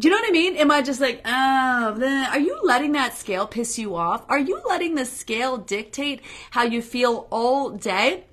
Do 0.00 0.06
you 0.06 0.14
know 0.14 0.20
what 0.20 0.28
I 0.28 0.32
mean? 0.32 0.56
Am 0.56 0.70
I 0.70 0.80
just 0.80 1.00
like, 1.00 1.22
oh, 1.24 1.94
bleh. 1.98 2.28
are 2.28 2.38
you 2.38 2.60
letting 2.62 2.92
that 2.92 3.16
scale 3.16 3.48
piss 3.48 3.78
you 3.78 3.96
off? 3.96 4.24
Are 4.28 4.38
you 4.38 4.62
letting 4.68 4.94
the 4.94 5.04
scale 5.04 5.56
dictate 5.56 6.20
how 6.50 6.62
you 6.62 6.82
feel 6.82 7.26
all 7.30 7.70
day? 7.70 8.24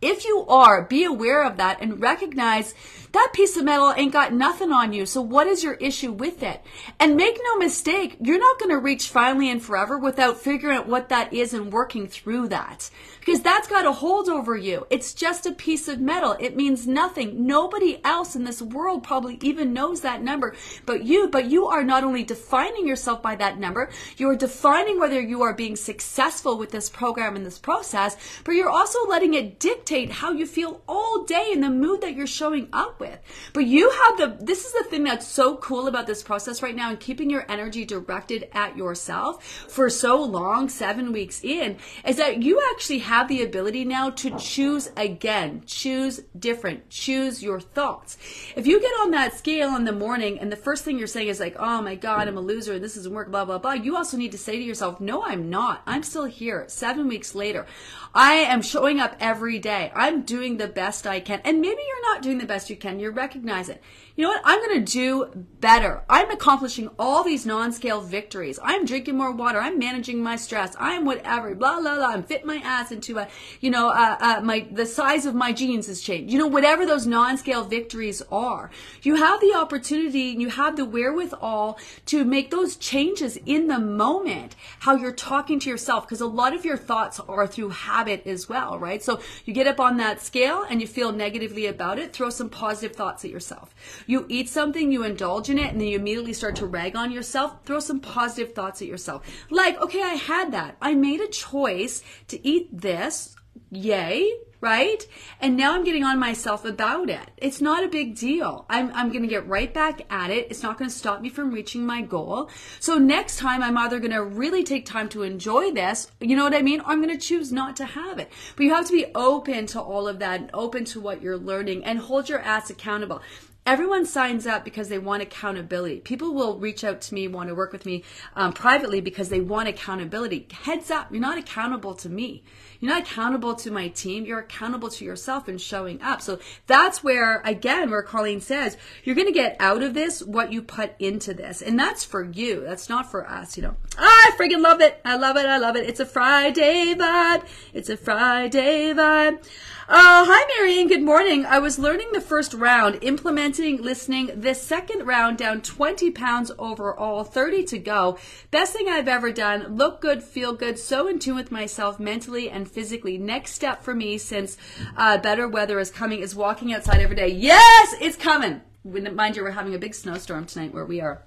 If 0.00 0.24
you 0.24 0.46
are, 0.48 0.82
be 0.82 1.04
aware 1.04 1.44
of 1.44 1.58
that 1.58 1.82
and 1.82 2.00
recognize 2.00 2.74
that 3.16 3.32
piece 3.32 3.56
of 3.56 3.64
metal 3.64 3.94
ain't 3.96 4.12
got 4.12 4.34
nothing 4.34 4.72
on 4.72 4.92
you. 4.92 5.06
So 5.06 5.22
what 5.22 5.46
is 5.46 5.64
your 5.64 5.74
issue 5.74 6.12
with 6.12 6.42
it? 6.42 6.62
And 7.00 7.16
make 7.16 7.40
no 7.42 7.56
mistake, 7.56 8.18
you're 8.20 8.38
not 8.38 8.58
going 8.58 8.70
to 8.70 8.78
reach 8.78 9.08
finally 9.08 9.50
and 9.50 9.62
forever 9.62 9.98
without 9.98 10.38
figuring 10.38 10.76
out 10.76 10.86
what 10.86 11.08
that 11.08 11.32
is 11.32 11.54
and 11.54 11.72
working 11.72 12.06
through 12.08 12.48
that. 12.48 12.90
Because 13.20 13.40
that's 13.40 13.68
got 13.68 13.86
a 13.86 13.92
hold 13.92 14.28
over 14.28 14.56
you. 14.56 14.86
It's 14.90 15.14
just 15.14 15.46
a 15.46 15.52
piece 15.52 15.88
of 15.88 15.98
metal. 15.98 16.36
It 16.38 16.56
means 16.56 16.86
nothing. 16.86 17.46
Nobody 17.46 18.00
else 18.04 18.36
in 18.36 18.44
this 18.44 18.62
world 18.62 19.02
probably 19.02 19.38
even 19.40 19.72
knows 19.72 20.02
that 20.02 20.22
number 20.22 20.54
but 20.84 21.04
you. 21.04 21.28
But 21.28 21.46
you 21.50 21.66
are 21.66 21.82
not 21.82 22.04
only 22.04 22.22
defining 22.22 22.86
yourself 22.86 23.22
by 23.22 23.34
that 23.36 23.58
number, 23.58 23.90
you 24.16 24.28
are 24.28 24.36
defining 24.36 25.00
whether 25.00 25.20
you 25.20 25.42
are 25.42 25.54
being 25.54 25.74
successful 25.74 26.56
with 26.58 26.70
this 26.70 26.90
program 26.90 27.34
and 27.34 27.44
this 27.44 27.58
process, 27.58 28.16
but 28.44 28.52
you're 28.52 28.70
also 28.70 29.06
letting 29.08 29.34
it 29.34 29.58
dictate 29.58 30.10
how 30.10 30.32
you 30.32 30.46
feel 30.46 30.82
all 30.86 31.24
day 31.24 31.48
in 31.50 31.62
the 31.62 31.70
mood 31.70 32.02
that 32.02 32.14
you're 32.14 32.26
showing 32.26 32.68
up 32.72 33.00
with. 33.00 33.05
But 33.52 33.66
you 33.66 33.90
have 33.90 34.18
the, 34.18 34.44
this 34.44 34.64
is 34.64 34.72
the 34.72 34.84
thing 34.84 35.04
that's 35.04 35.26
so 35.26 35.56
cool 35.56 35.88
about 35.88 36.06
this 36.06 36.22
process 36.22 36.62
right 36.62 36.76
now 36.76 36.90
and 36.90 37.00
keeping 37.00 37.30
your 37.30 37.50
energy 37.50 37.84
directed 37.84 38.48
at 38.52 38.76
yourself 38.76 39.44
for 39.44 39.88
so 39.90 40.22
long, 40.22 40.68
seven 40.68 41.12
weeks 41.12 41.42
in, 41.42 41.76
is 42.04 42.16
that 42.16 42.42
you 42.42 42.62
actually 42.72 43.00
have 43.00 43.28
the 43.28 43.42
ability 43.42 43.84
now 43.84 44.10
to 44.10 44.36
choose 44.38 44.90
again, 44.96 45.62
choose 45.66 46.20
different, 46.38 46.88
choose 46.90 47.42
your 47.42 47.60
thoughts. 47.60 48.16
If 48.56 48.66
you 48.66 48.80
get 48.80 48.92
on 49.00 49.10
that 49.12 49.36
scale 49.36 49.76
in 49.76 49.84
the 49.84 49.92
morning 49.92 50.38
and 50.38 50.50
the 50.50 50.56
first 50.56 50.84
thing 50.84 50.98
you're 50.98 51.06
saying 51.06 51.28
is 51.28 51.40
like, 51.40 51.56
oh 51.58 51.82
my 51.82 51.94
God, 51.94 52.28
I'm 52.28 52.36
a 52.36 52.40
loser, 52.40 52.74
and 52.74 52.84
this 52.84 52.96
isn't 52.96 53.14
work, 53.14 53.30
blah, 53.30 53.44
blah, 53.44 53.58
blah, 53.58 53.72
you 53.72 53.96
also 53.96 54.16
need 54.16 54.32
to 54.32 54.38
say 54.38 54.56
to 54.56 54.62
yourself, 54.62 55.00
no, 55.00 55.24
I'm 55.24 55.50
not. 55.50 55.82
I'm 55.86 56.02
still 56.02 56.24
here 56.24 56.64
seven 56.68 57.08
weeks 57.08 57.34
later. 57.34 57.66
I 58.14 58.34
am 58.34 58.62
showing 58.62 59.00
up 59.00 59.16
every 59.20 59.58
day. 59.58 59.92
I'm 59.94 60.22
doing 60.22 60.56
the 60.56 60.68
best 60.68 61.06
I 61.06 61.20
can. 61.20 61.40
And 61.44 61.60
maybe 61.60 61.80
you're 61.86 62.14
not 62.14 62.22
doing 62.22 62.38
the 62.38 62.46
best 62.46 62.70
you 62.70 62.76
can. 62.76 62.95
You 62.98 63.10
recognize 63.10 63.68
it. 63.68 63.82
You 64.16 64.24
know 64.24 64.30
what? 64.30 64.40
I'm 64.44 64.60
going 64.60 64.82
to 64.82 64.92
do 64.92 65.46
better. 65.60 66.02
I'm 66.08 66.30
accomplishing 66.30 66.88
all 66.98 67.22
these 67.22 67.44
non-scale 67.44 68.00
victories. 68.00 68.58
I'm 68.62 68.86
drinking 68.86 69.16
more 69.16 69.30
water. 69.30 69.58
I'm 69.58 69.78
managing 69.78 70.22
my 70.22 70.36
stress. 70.36 70.74
I'm 70.78 71.04
whatever. 71.04 71.54
Blah 71.54 71.80
blah 71.80 71.96
blah. 71.96 72.06
I'm 72.06 72.22
fitting 72.22 72.46
my 72.46 72.56
ass 72.56 72.90
into 72.90 73.18
a, 73.18 73.28
you 73.60 73.70
know, 73.70 73.90
uh, 73.90 74.16
uh, 74.20 74.40
my 74.42 74.66
the 74.72 74.86
size 74.86 75.26
of 75.26 75.34
my 75.34 75.52
jeans 75.52 75.86
has 75.88 76.00
changed. 76.00 76.32
You 76.32 76.38
know, 76.38 76.46
whatever 76.46 76.86
those 76.86 77.06
non-scale 77.06 77.64
victories 77.64 78.22
are, 78.32 78.70
you 79.02 79.16
have 79.16 79.40
the 79.40 79.54
opportunity. 79.54 80.32
And 80.32 80.40
you 80.40 80.48
have 80.48 80.76
the 80.76 80.84
wherewithal 80.86 81.78
to 82.06 82.24
make 82.24 82.50
those 82.50 82.76
changes 82.76 83.36
in 83.44 83.66
the 83.68 83.78
moment. 83.78 84.56
How 84.80 84.96
you're 84.96 85.12
talking 85.12 85.60
to 85.60 85.68
yourself, 85.68 86.06
because 86.06 86.22
a 86.22 86.26
lot 86.26 86.54
of 86.54 86.64
your 86.64 86.78
thoughts 86.78 87.20
are 87.20 87.46
through 87.46 87.70
habit 87.70 88.26
as 88.26 88.48
well, 88.48 88.78
right? 88.78 89.02
So 89.02 89.20
you 89.44 89.52
get 89.52 89.66
up 89.66 89.78
on 89.78 89.98
that 89.98 90.22
scale 90.22 90.64
and 90.68 90.80
you 90.80 90.86
feel 90.86 91.12
negatively 91.12 91.66
about 91.66 91.98
it. 91.98 92.14
Throw 92.14 92.30
some 92.30 92.48
positive 92.48 92.96
thoughts 92.96 93.22
at 93.24 93.30
yourself. 93.30 93.74
You 94.06 94.26
eat 94.28 94.48
something, 94.48 94.92
you 94.92 95.04
indulge 95.04 95.50
in 95.50 95.58
it, 95.58 95.72
and 95.72 95.80
then 95.80 95.88
you 95.88 95.98
immediately 95.98 96.32
start 96.32 96.56
to 96.56 96.66
rag 96.66 96.96
on 96.96 97.12
yourself. 97.12 97.64
Throw 97.64 97.80
some 97.80 98.00
positive 98.00 98.54
thoughts 98.54 98.80
at 98.80 98.88
yourself. 98.88 99.26
Like, 99.50 99.80
okay, 99.80 100.02
I 100.02 100.14
had 100.14 100.52
that. 100.52 100.76
I 100.80 100.94
made 100.94 101.20
a 101.20 101.28
choice 101.28 102.02
to 102.28 102.46
eat 102.46 102.68
this. 102.72 103.34
Yay 103.70 104.30
right? 104.60 105.06
And 105.40 105.56
now 105.56 105.74
I'm 105.74 105.84
getting 105.84 106.04
on 106.04 106.18
myself 106.18 106.64
about 106.64 107.10
it. 107.10 107.30
It's 107.36 107.60
not 107.60 107.84
a 107.84 107.88
big 107.88 108.16
deal. 108.16 108.66
I'm, 108.68 108.90
I'm 108.94 109.10
going 109.10 109.22
to 109.22 109.28
get 109.28 109.46
right 109.46 109.72
back 109.72 110.02
at 110.10 110.30
it. 110.30 110.48
It's 110.50 110.62
not 110.62 110.78
going 110.78 110.90
to 110.90 110.96
stop 110.96 111.20
me 111.20 111.28
from 111.28 111.52
reaching 111.52 111.84
my 111.84 112.02
goal. 112.02 112.50
So 112.80 112.98
next 112.98 113.38
time 113.38 113.62
I'm 113.62 113.76
either 113.78 113.98
going 113.98 114.12
to 114.12 114.24
really 114.24 114.64
take 114.64 114.86
time 114.86 115.08
to 115.10 115.22
enjoy 115.22 115.72
this, 115.72 116.10
you 116.20 116.36
know 116.36 116.44
what 116.44 116.54
I 116.54 116.62
mean? 116.62 116.80
Or 116.80 116.86
I'm 116.88 117.02
going 117.02 117.16
to 117.16 117.26
choose 117.26 117.52
not 117.52 117.76
to 117.76 117.84
have 117.84 118.18
it. 118.18 118.30
But 118.56 118.64
you 118.64 118.74
have 118.74 118.86
to 118.86 118.92
be 118.92 119.06
open 119.14 119.66
to 119.66 119.80
all 119.80 120.08
of 120.08 120.18
that 120.20 120.40
and 120.40 120.50
open 120.54 120.84
to 120.86 121.00
what 121.00 121.22
you're 121.22 121.38
learning 121.38 121.84
and 121.84 121.98
hold 121.98 122.28
your 122.28 122.40
ass 122.40 122.70
accountable 122.70 123.22
everyone 123.66 124.06
signs 124.06 124.46
up 124.46 124.64
because 124.64 124.88
they 124.88 124.98
want 124.98 125.22
accountability. 125.22 126.00
People 126.00 126.32
will 126.32 126.58
reach 126.58 126.84
out 126.84 127.00
to 127.02 127.14
me, 127.14 127.28
want 127.28 127.48
to 127.48 127.54
work 127.54 127.72
with 127.72 127.84
me 127.84 128.04
um, 128.34 128.52
privately 128.52 129.00
because 129.00 129.28
they 129.28 129.40
want 129.40 129.68
accountability. 129.68 130.46
Heads 130.52 130.90
up, 130.90 131.10
you're 131.10 131.20
not 131.20 131.36
accountable 131.36 131.94
to 131.94 132.08
me. 132.08 132.44
You're 132.80 132.92
not 132.92 133.02
accountable 133.02 133.54
to 133.56 133.70
my 133.70 133.88
team. 133.88 134.24
You're 134.24 134.40
accountable 134.40 134.90
to 134.90 135.04
yourself 135.04 135.48
and 135.48 135.60
showing 135.60 136.00
up. 136.02 136.20
So 136.20 136.38
that's 136.66 137.02
where, 137.02 137.40
again, 137.44 137.90
where 137.90 138.02
Colleen 138.02 138.40
says, 138.40 138.76
you're 139.02 139.14
going 139.14 139.26
to 139.28 139.32
get 139.32 139.56
out 139.58 139.82
of 139.82 139.94
this 139.94 140.22
what 140.22 140.52
you 140.52 140.62
put 140.62 140.94
into 140.98 141.34
this. 141.34 141.62
And 141.62 141.78
that's 141.78 142.04
for 142.04 142.22
you. 142.22 142.60
That's 142.60 142.88
not 142.88 143.10
for 143.10 143.28
us, 143.28 143.56
you 143.56 143.62
know. 143.62 143.76
I 143.98 144.32
freaking 144.38 144.62
love 144.62 144.80
it. 144.80 145.00
I 145.04 145.16
love 145.16 145.36
it. 145.36 145.46
I 145.46 145.58
love 145.58 145.76
it. 145.76 145.88
It's 145.88 146.00
a 146.00 146.06
Friday 146.06 146.94
vibe. 146.94 147.44
It's 147.72 147.88
a 147.88 147.96
Friday 147.96 148.92
vibe. 148.92 149.42
Uh, 149.88 150.24
hi, 150.26 150.44
Marion. 150.58 150.88
Good 150.88 151.04
morning. 151.04 151.46
I 151.46 151.60
was 151.60 151.78
learning 151.78 152.08
the 152.12 152.20
first 152.20 152.52
round, 152.52 152.98
implementing, 153.02 153.80
listening. 153.80 154.32
The 154.34 154.52
second 154.52 155.06
round, 155.06 155.38
down 155.38 155.60
20 155.60 156.10
pounds 156.10 156.50
overall, 156.58 157.22
30 157.22 157.62
to 157.66 157.78
go. 157.78 158.18
Best 158.50 158.72
thing 158.72 158.88
I've 158.88 159.06
ever 159.06 159.30
done. 159.30 159.76
Look 159.76 160.00
good, 160.00 160.24
feel 160.24 160.54
good, 160.54 160.80
so 160.80 161.06
in 161.06 161.20
tune 161.20 161.36
with 161.36 161.52
myself 161.52 162.00
mentally 162.00 162.50
and 162.50 162.68
physically. 162.68 163.16
Next 163.16 163.52
step 163.52 163.84
for 163.84 163.94
me, 163.94 164.18
since 164.18 164.56
uh, 164.96 165.18
better 165.18 165.46
weather 165.46 165.78
is 165.78 165.92
coming, 165.92 166.18
is 166.18 166.34
walking 166.34 166.74
outside 166.74 167.00
every 167.00 167.14
day. 167.14 167.28
Yes, 167.28 167.94
it's 168.00 168.16
coming. 168.16 168.62
Mind 168.82 169.36
you, 169.36 169.44
we're 169.44 169.52
having 169.52 169.76
a 169.76 169.78
big 169.78 169.94
snowstorm 169.94 170.46
tonight 170.46 170.74
where 170.74 170.84
we 170.84 171.00
are 171.00 171.22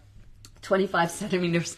25 0.63 1.12
centimeters. 1.12 1.78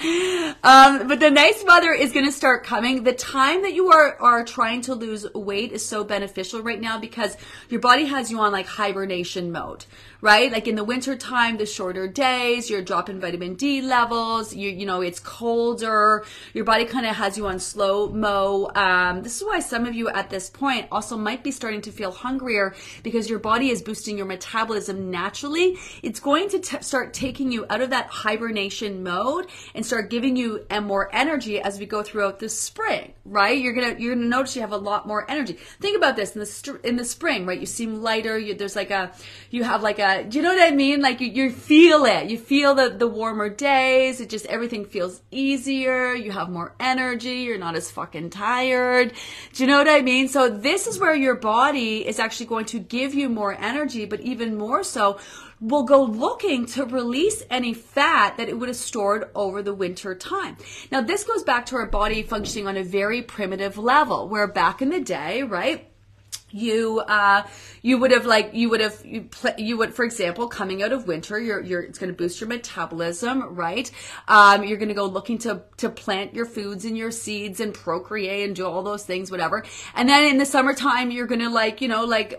Um, 0.00 1.08
but 1.08 1.20
the 1.20 1.30
nice 1.30 1.62
weather 1.66 1.92
is 1.92 2.12
going 2.12 2.24
to 2.24 2.32
start 2.32 2.64
coming. 2.64 3.04
The 3.04 3.12
time 3.12 3.62
that 3.62 3.74
you 3.74 3.92
are, 3.92 4.16
are 4.16 4.44
trying 4.44 4.80
to 4.82 4.94
lose 4.94 5.26
weight 5.34 5.72
is 5.72 5.84
so 5.84 6.04
beneficial 6.04 6.62
right 6.62 6.80
now 6.80 6.98
because 6.98 7.36
your 7.68 7.80
body 7.80 8.06
has 8.06 8.30
you 8.30 8.40
on 8.40 8.50
like 8.50 8.66
hibernation 8.66 9.52
mode, 9.52 9.84
right? 10.20 10.52
Like 10.52 10.68
in 10.68 10.74
the 10.74 10.84
winter 10.84 11.16
time, 11.16 11.56
the 11.56 11.66
shorter 11.66 12.06
days, 12.06 12.68
you're 12.68 12.82
dropping 12.82 13.20
vitamin 13.20 13.54
D 13.54 13.80
levels, 13.80 14.54
you, 14.54 14.70
you 14.70 14.86
know, 14.86 15.00
it's 15.00 15.18
colder. 15.18 16.24
Your 16.54 16.64
body 16.64 16.84
kind 16.84 17.06
of 17.06 17.16
has 17.16 17.38
you 17.38 17.46
on 17.46 17.58
slow 17.58 18.08
mo. 18.08 18.70
Um, 18.74 19.22
this 19.22 19.36
is 19.36 19.44
why 19.44 19.60
some 19.60 19.86
of 19.86 19.94
you 19.94 20.08
at 20.08 20.30
this 20.30 20.50
point 20.50 20.86
also 20.90 21.16
might 21.16 21.42
be 21.42 21.50
starting 21.50 21.80
to 21.82 21.92
feel 21.92 22.12
hungrier 22.12 22.74
because 23.02 23.30
your 23.30 23.38
body 23.38 23.70
is 23.70 23.82
boosting 23.82 24.16
your 24.16 24.26
metabolism 24.26 25.10
naturally. 25.10 25.78
It's 26.02 26.20
going 26.20 26.48
to 26.50 26.58
t- 26.58 26.82
start 26.82 27.14
taking 27.14 27.50
you 27.50 27.66
out 27.70 27.80
of 27.80 27.90
that 27.90 28.06
hibernation 28.06 29.02
mode 29.02 29.46
and 29.74 29.84
start 29.84 30.10
giving 30.10 30.36
you 30.36 30.66
more 30.82 31.08
energy 31.14 31.60
as 31.60 31.78
we 31.78 31.86
go 31.86 32.02
throughout 32.02 32.38
the 32.38 32.48
spring, 32.48 33.12
right? 33.24 33.58
You're 33.58 33.72
gonna 33.72 33.96
you're 33.98 34.14
gonna 34.14 34.26
notice 34.26 34.54
you 34.54 34.62
have 34.62 34.72
a 34.72 34.76
lot 34.76 35.06
more 35.06 35.30
energy. 35.30 35.54
Think 35.80 35.96
about 35.96 36.16
this 36.16 36.34
in 36.34 36.40
the 36.40 36.80
in 36.88 36.96
the 36.96 37.04
spring, 37.04 37.46
right? 37.46 37.58
You 37.58 37.66
seem 37.66 38.02
lighter. 38.02 38.38
You, 38.38 38.54
there's 38.54 38.76
like 38.76 38.90
a 38.90 39.12
you 39.50 39.64
have 39.64 39.82
like 39.82 39.98
a 39.98 40.09
do 40.22 40.38
you 40.38 40.42
know 40.42 40.54
what 40.54 40.72
I 40.72 40.74
mean? 40.74 41.00
Like 41.00 41.20
you, 41.20 41.28
you 41.28 41.50
feel 41.50 42.04
it. 42.04 42.30
You 42.30 42.38
feel 42.38 42.74
the 42.74 42.90
the 42.90 43.06
warmer 43.06 43.48
days. 43.48 44.20
It 44.20 44.30
just 44.30 44.46
everything 44.46 44.84
feels 44.84 45.20
easier. 45.30 46.14
You 46.14 46.30
have 46.32 46.48
more 46.48 46.74
energy. 46.80 47.40
You're 47.40 47.58
not 47.58 47.76
as 47.76 47.90
fucking 47.90 48.30
tired. 48.30 49.12
Do 49.52 49.62
you 49.62 49.66
know 49.68 49.78
what 49.78 49.88
I 49.88 50.02
mean? 50.02 50.28
So 50.28 50.48
this 50.48 50.86
is 50.86 50.98
where 50.98 51.14
your 51.14 51.34
body 51.34 52.06
is 52.06 52.18
actually 52.18 52.46
going 52.46 52.66
to 52.66 52.78
give 52.78 53.14
you 53.14 53.28
more 53.28 53.52
energy, 53.52 54.04
but 54.06 54.20
even 54.20 54.56
more 54.56 54.82
so 54.82 55.18
will 55.60 55.82
go 55.82 56.02
looking 56.02 56.64
to 56.64 56.84
release 56.86 57.42
any 57.50 57.74
fat 57.74 58.36
that 58.38 58.48
it 58.48 58.58
would 58.58 58.68
have 58.68 58.76
stored 58.76 59.30
over 59.34 59.62
the 59.62 59.74
winter 59.74 60.14
time. 60.14 60.56
Now, 60.90 61.02
this 61.02 61.24
goes 61.24 61.42
back 61.42 61.66
to 61.66 61.76
our 61.76 61.86
body 61.86 62.22
functioning 62.22 62.66
on 62.66 62.78
a 62.78 62.82
very 62.82 63.20
primitive 63.22 63.76
level, 63.76 64.28
where 64.28 64.48
back 64.48 64.80
in 64.80 64.88
the 64.88 65.00
day, 65.00 65.42
right? 65.42 65.89
You 66.52 67.00
uh 67.00 67.46
you 67.82 67.98
would 67.98 68.10
have 68.10 68.26
like 68.26 68.54
you 68.54 68.68
would 68.68 68.80
have 68.80 69.04
you, 69.04 69.22
pl- 69.22 69.54
you 69.58 69.76
would 69.76 69.94
for 69.94 70.04
example 70.04 70.48
coming 70.48 70.82
out 70.82 70.92
of 70.92 71.06
winter 71.06 71.38
you're 71.38 71.62
you're 71.62 71.82
it's 71.82 71.98
going 71.98 72.12
to 72.12 72.16
boost 72.16 72.40
your 72.40 72.48
metabolism 72.48 73.54
right? 73.54 73.90
Um 74.28 74.64
you're 74.64 74.78
going 74.78 74.88
to 74.88 74.94
go 74.94 75.06
looking 75.06 75.38
to 75.38 75.62
to 75.78 75.88
plant 75.88 76.34
your 76.34 76.46
foods 76.46 76.84
and 76.84 76.96
your 76.96 77.10
seeds 77.10 77.60
and 77.60 77.72
procreate 77.72 78.46
and 78.46 78.56
do 78.56 78.66
all 78.66 78.82
those 78.82 79.04
things 79.04 79.30
whatever. 79.30 79.64
And 79.94 80.08
then 80.08 80.24
in 80.24 80.38
the 80.38 80.46
summertime 80.46 81.10
you're 81.10 81.26
going 81.26 81.40
to 81.40 81.50
like 81.50 81.80
you 81.80 81.88
know 81.88 82.04
like 82.04 82.38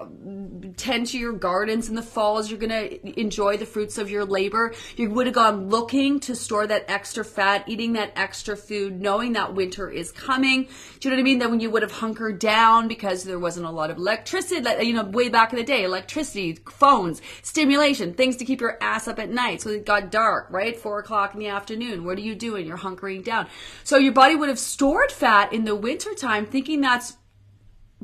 tend 0.77 1.07
to 1.07 1.17
your 1.17 1.33
gardens 1.33 1.89
in 1.89 1.95
the 1.95 2.01
falls. 2.01 2.49
You're 2.49 2.59
going 2.59 2.69
to 2.69 3.19
enjoy 3.19 3.57
the 3.57 3.65
fruits 3.65 3.97
of 3.97 4.09
your 4.09 4.25
labor. 4.25 4.73
You 4.95 5.09
would 5.11 5.27
have 5.27 5.35
gone 5.35 5.69
looking 5.69 6.19
to 6.21 6.35
store 6.35 6.67
that 6.67 6.85
extra 6.87 7.23
fat 7.23 7.63
eating 7.67 7.93
that 7.93 8.11
extra 8.15 8.55
food 8.55 8.99
knowing 9.01 9.33
that 9.33 9.53
winter 9.53 9.89
is 9.89 10.11
coming. 10.11 10.67
Do 10.99 11.09
you 11.09 11.09
know 11.09 11.15
what 11.17 11.21
i 11.21 11.23
mean? 11.23 11.39
Then 11.39 11.51
when 11.51 11.59
you 11.59 11.69
would 11.69 11.81
have 11.83 11.91
hunkered 11.91 12.39
down 12.39 12.87
because 12.87 13.23
there 13.23 13.39
wasn't 13.39 13.65
a 13.65 13.71
lot 13.71 13.91
of 13.91 13.97
electricity, 14.01 14.67
you 14.83 14.93
know, 14.93 15.03
way 15.03 15.29
back 15.29 15.53
in 15.53 15.57
the 15.57 15.63
day, 15.63 15.83
electricity, 15.83 16.57
phones, 16.69 17.21
stimulation, 17.43 18.13
things 18.13 18.35
to 18.37 18.45
keep 18.45 18.59
your 18.59 18.81
ass 18.81 19.07
up 19.07 19.19
at 19.19 19.29
night. 19.29 19.61
So 19.61 19.69
it 19.69 19.85
got 19.85 20.11
dark, 20.11 20.47
right? 20.49 20.75
Four 20.75 20.99
o'clock 20.99 21.33
in 21.35 21.39
the 21.39 21.47
afternoon. 21.47 22.03
What 22.03 22.17
are 22.17 22.21
you 22.21 22.33
doing? 22.35 22.65
You're 22.65 22.79
hunkering 22.79 23.23
down. 23.23 23.47
So 23.83 23.97
your 23.97 24.13
body 24.13 24.35
would 24.35 24.49
have 24.49 24.59
stored 24.59 25.11
fat 25.11 25.53
in 25.53 25.65
the 25.65 25.75
wintertime 25.75 26.47
thinking 26.47 26.81
that's 26.81 27.17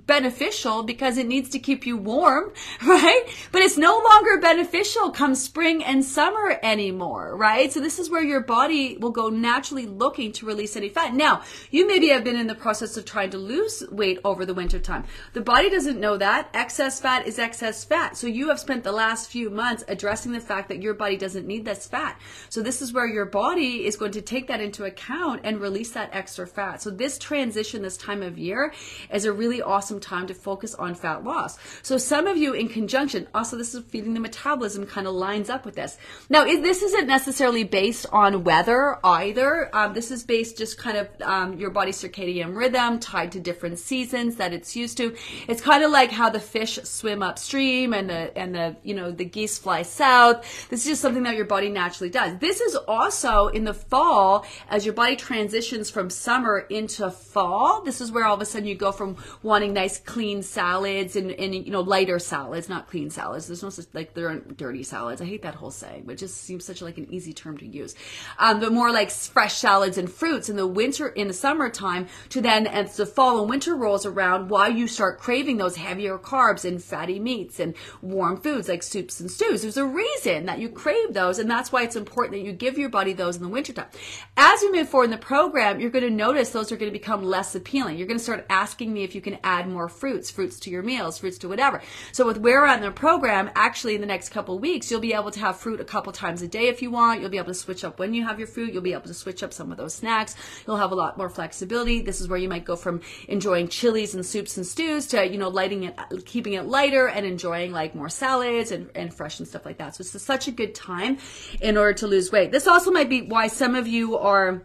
beneficial 0.05 0.83
because 0.83 1.17
it 1.17 1.27
needs 1.27 1.49
to 1.49 1.59
keep 1.59 1.85
you 1.85 1.97
warm, 1.97 2.53
right? 2.85 3.23
But 3.51 3.61
it's 3.61 3.77
no 3.77 3.97
longer 3.97 4.39
beneficial 4.39 5.11
come 5.11 5.35
spring 5.35 5.83
and 5.83 6.05
summer 6.05 6.59
anymore, 6.61 7.35
right? 7.35 7.71
So 7.71 7.79
this 7.79 7.99
is 7.99 8.09
where 8.09 8.23
your 8.23 8.41
body 8.41 8.97
will 8.97 9.11
go 9.11 9.29
naturally 9.29 9.85
looking 9.85 10.31
to 10.33 10.45
release 10.45 10.75
any 10.75 10.89
fat. 10.89 11.13
Now, 11.13 11.41
you 11.71 11.87
maybe 11.87 12.09
have 12.09 12.23
been 12.23 12.35
in 12.35 12.47
the 12.47 12.55
process 12.55 12.97
of 12.97 13.05
trying 13.05 13.31
to 13.31 13.37
lose 13.37 13.83
weight 13.91 14.19
over 14.23 14.45
the 14.45 14.53
winter 14.53 14.79
time. 14.79 15.05
The 15.33 15.41
body 15.41 15.69
doesn't 15.69 15.99
know 15.99 16.17
that. 16.17 16.49
Excess 16.53 16.99
fat 16.99 17.27
is 17.27 17.39
excess 17.39 17.83
fat. 17.83 18.15
So 18.17 18.27
you 18.27 18.49
have 18.49 18.59
spent 18.59 18.83
the 18.83 18.91
last 18.91 19.29
few 19.29 19.49
months 19.49 19.83
addressing 19.87 20.31
the 20.31 20.39
fact 20.39 20.69
that 20.69 20.81
your 20.81 20.93
body 20.93 21.17
doesn't 21.17 21.47
need 21.47 21.65
this 21.65 21.87
fat. 21.87 22.19
So 22.49 22.61
this 22.61 22.81
is 22.81 22.93
where 22.93 23.07
your 23.07 23.25
body 23.25 23.85
is 23.85 23.97
going 23.97 24.11
to 24.11 24.21
take 24.21 24.47
that 24.47 24.61
into 24.61 24.85
account 24.85 25.41
and 25.43 25.59
release 25.59 25.91
that 25.91 26.09
extra 26.13 26.45
fat. 26.45 26.81
So 26.81 26.89
this 26.89 27.17
transition 27.17 27.81
this 27.81 27.97
time 27.97 28.21
of 28.21 28.37
year 28.37 28.73
is 29.11 29.25
a 29.25 29.33
really 29.33 29.61
awesome 29.61 29.86
some 29.87 29.99
time 29.99 30.27
to 30.27 30.33
focus 30.33 30.75
on 30.75 30.95
fat 30.95 31.23
loss. 31.23 31.57
So 31.81 31.97
some 31.97 32.27
of 32.27 32.37
you 32.37 32.53
in 32.53 32.67
conjunction, 32.67 33.27
also 33.33 33.57
this 33.57 33.73
is 33.73 33.83
feeding 33.85 34.13
the 34.13 34.19
metabolism 34.19 34.85
kind 34.85 35.07
of 35.07 35.13
lines 35.13 35.49
up 35.49 35.65
with 35.65 35.75
this. 35.75 35.97
Now, 36.29 36.43
this 36.43 36.81
isn't 36.81 37.07
necessarily 37.07 37.63
based 37.63 38.05
on 38.11 38.43
weather 38.43 38.97
either. 39.03 39.75
Um, 39.75 39.93
this 39.93 40.11
is 40.11 40.23
based 40.23 40.57
just 40.57 40.77
kind 40.77 40.97
of 40.97 41.07
um, 41.21 41.57
your 41.57 41.69
body 41.69 41.91
circadian 41.91 42.55
rhythm 42.55 42.99
tied 42.99 43.31
to 43.33 43.39
different 43.39 43.79
seasons 43.79 44.35
that 44.35 44.53
it's 44.53 44.75
used 44.75 44.97
to. 44.97 45.15
It's 45.47 45.61
kind 45.61 45.83
of 45.83 45.91
like 45.91 46.11
how 46.11 46.29
the 46.29 46.39
fish 46.39 46.79
swim 46.83 47.23
upstream 47.23 47.93
and 47.93 48.09
the, 48.09 48.37
and 48.37 48.53
the, 48.53 48.75
you 48.83 48.93
know, 48.93 49.11
the 49.11 49.25
geese 49.25 49.57
fly 49.57 49.83
south. 49.83 50.67
This 50.69 50.81
is 50.81 50.85
just 50.85 51.01
something 51.01 51.23
that 51.23 51.35
your 51.35 51.45
body 51.45 51.69
naturally 51.69 52.09
does. 52.09 52.37
This 52.39 52.61
is 52.61 52.75
also 52.87 53.47
in 53.47 53.63
the 53.63 53.73
fall 53.73 54.45
as 54.69 54.85
your 54.85 54.93
body 54.93 55.15
transitions 55.15 55.89
from 55.89 56.09
summer 56.09 56.59
into 56.69 57.09
fall. 57.09 57.83
This 57.83 58.01
is 58.01 58.11
where 58.11 58.25
all 58.25 58.35
of 58.35 58.41
a 58.41 58.45
sudden 58.45 58.67
you 58.67 58.75
go 58.75 58.91
from 58.91 59.17
wanting 59.43 59.73
nice 59.77 59.99
clean 59.99 60.41
salads 60.41 61.15
and, 61.15 61.31
and 61.31 61.53
you 61.53 61.71
know 61.71 61.81
lighter 61.81 62.17
salads, 62.17 62.67
not 62.67 62.89
clean 62.89 63.11
salads. 63.11 63.45
There's 63.45 63.61
no 63.61 63.69
such 63.69 63.85
like 63.93 64.15
there 64.15 64.27
aren't 64.27 64.57
dirty 64.57 64.81
salads. 64.81 65.21
I 65.21 65.25
hate 65.25 65.43
that 65.43 65.53
whole 65.53 65.69
saying, 65.69 66.03
but 66.05 66.13
it 66.13 66.17
just 66.17 66.41
seems 66.41 66.65
such 66.65 66.81
like 66.81 66.97
an 66.97 67.07
easy 67.11 67.31
term 67.31 67.57
to 67.59 67.65
use. 67.65 67.93
Um, 68.39 68.59
but 68.59 68.73
more 68.73 68.91
like 68.91 69.11
fresh 69.11 69.53
salads 69.53 69.97
and 69.99 70.11
fruits 70.11 70.49
in 70.49 70.55
the 70.55 70.65
winter 70.65 71.07
in 71.07 71.27
the 71.27 71.33
summertime 71.33 72.07
to 72.29 72.41
then 72.41 72.65
as 72.65 72.97
the 72.97 73.05
fall 73.05 73.39
and 73.39 73.49
winter 73.49 73.75
rolls 73.75 74.05
around, 74.05 74.49
why 74.49 74.67
you 74.67 74.87
start 74.87 75.19
craving 75.19 75.57
those 75.57 75.75
heavier 75.75 76.17
carbs 76.17 76.65
and 76.65 76.83
fatty 76.83 77.19
meats 77.19 77.59
and 77.59 77.75
warm 78.01 78.41
foods 78.41 78.67
like 78.67 78.81
soups 78.81 79.19
and 79.19 79.29
stews. 79.29 79.61
There's 79.61 79.77
a 79.77 79.85
reason 79.85 80.47
that 80.47 80.57
you 80.57 80.69
crave 80.69 81.13
those, 81.13 81.37
and 81.37 81.49
that's 81.49 81.71
why 81.71 81.83
it's 81.83 81.95
important 81.95 82.33
that 82.33 82.45
you 82.45 82.51
give 82.51 82.79
your 82.79 82.89
body 82.89 83.13
those 83.13 83.35
in 83.37 83.43
the 83.43 83.49
wintertime. 83.49 83.89
As 84.35 84.59
we 84.61 84.71
move 84.71 84.89
forward 84.89 85.05
in 85.05 85.11
the 85.11 85.17
program, 85.17 85.79
you're 85.79 85.91
going 85.91 86.03
to 86.03 86.09
notice 86.09 86.49
those 86.49 86.71
are 86.71 86.77
going 86.77 86.91
to 86.91 86.99
become 86.99 87.23
less 87.23 87.53
appealing. 87.53 87.97
You're 87.97 88.07
going 88.07 88.17
to 88.17 88.23
start 88.23 88.45
asking 88.49 88.91
me 88.91 89.03
if 89.03 89.13
you 89.13 89.21
can 89.21 89.37
add 89.43 89.66
more 89.71 89.89
fruits, 89.89 90.29
fruits 90.29 90.59
to 90.61 90.69
your 90.69 90.83
meals, 90.83 91.17
fruits 91.17 91.37
to 91.39 91.49
whatever. 91.49 91.81
So 92.11 92.25
with 92.25 92.37
where 92.37 92.65
at 92.65 92.81
the 92.81 92.91
program, 92.91 93.49
actually 93.55 93.95
in 93.95 94.01
the 94.01 94.07
next 94.07 94.29
couple 94.29 94.59
weeks, 94.59 94.89
you'll 94.89 94.99
be 94.99 95.13
able 95.13 95.31
to 95.31 95.39
have 95.39 95.57
fruit 95.57 95.79
a 95.79 95.85
couple 95.85 96.11
times 96.13 96.41
a 96.41 96.47
day 96.47 96.67
if 96.67 96.81
you 96.81 96.91
want. 96.91 97.21
You'll 97.21 97.29
be 97.29 97.37
able 97.37 97.47
to 97.47 97.53
switch 97.53 97.83
up 97.83 97.99
when 97.99 98.13
you 98.13 98.25
have 98.25 98.39
your 98.39 98.47
fruit. 98.47 98.73
You'll 98.73 98.81
be 98.81 98.93
able 98.93 99.07
to 99.07 99.13
switch 99.13 99.43
up 99.43 99.53
some 99.53 99.71
of 99.71 99.77
those 99.77 99.93
snacks. 99.93 100.35
You'll 100.65 100.77
have 100.77 100.91
a 100.91 100.95
lot 100.95 101.17
more 101.17 101.29
flexibility. 101.29 102.01
This 102.01 102.21
is 102.21 102.27
where 102.27 102.39
you 102.39 102.49
might 102.49 102.65
go 102.65 102.75
from 102.75 103.01
enjoying 103.27 103.67
chilies 103.67 104.15
and 104.15 104.25
soups 104.25 104.57
and 104.57 104.65
stews 104.65 105.07
to, 105.07 105.27
you 105.27 105.37
know, 105.37 105.49
lighting 105.49 105.83
it, 105.83 105.97
keeping 106.25 106.53
it 106.53 106.65
lighter 106.65 107.07
and 107.07 107.25
enjoying 107.25 107.71
like 107.71 107.95
more 107.95 108.09
salads 108.09 108.71
and, 108.71 108.89
and 108.95 109.13
fresh 109.13 109.39
and 109.39 109.47
stuff 109.47 109.65
like 109.65 109.77
that. 109.77 109.95
So 109.95 110.01
it's 110.01 110.21
such 110.21 110.47
a 110.47 110.51
good 110.51 110.75
time 110.75 111.17
in 111.61 111.77
order 111.77 111.93
to 111.93 112.07
lose 112.07 112.31
weight. 112.31 112.51
This 112.51 112.67
also 112.67 112.91
might 112.91 113.09
be 113.09 113.21
why 113.21 113.47
some 113.47 113.75
of 113.75 113.87
you 113.87 114.17
are 114.17 114.63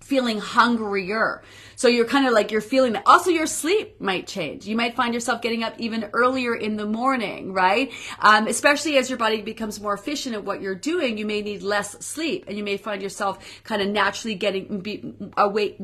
feeling 0.00 0.40
hungrier. 0.40 1.42
So 1.80 1.88
you're 1.88 2.04
kind 2.04 2.26
of 2.26 2.34
like, 2.34 2.50
you're 2.50 2.60
feeling 2.60 2.92
that. 2.92 3.04
Also, 3.06 3.30
your 3.30 3.46
sleep 3.46 4.02
might 4.02 4.26
change. 4.26 4.66
You 4.66 4.76
might 4.76 4.96
find 4.96 5.14
yourself 5.14 5.40
getting 5.40 5.62
up 5.62 5.72
even 5.78 6.10
earlier 6.12 6.54
in 6.54 6.76
the 6.76 6.84
morning, 6.84 7.54
right? 7.54 7.90
Um, 8.18 8.48
especially 8.48 8.98
as 8.98 9.08
your 9.08 9.16
body 9.16 9.40
becomes 9.40 9.80
more 9.80 9.94
efficient 9.94 10.34
at 10.34 10.44
what 10.44 10.60
you're 10.60 10.74
doing, 10.74 11.16
you 11.16 11.24
may 11.24 11.40
need 11.40 11.62
less 11.62 11.92
sleep 12.04 12.44
and 12.48 12.58
you 12.58 12.64
may 12.64 12.76
find 12.76 13.00
yourself 13.00 13.62
kind 13.64 13.80
of 13.80 13.88
naturally 13.88 14.34
getting 14.34 14.80
be, 14.80 15.14
awake 15.38 15.78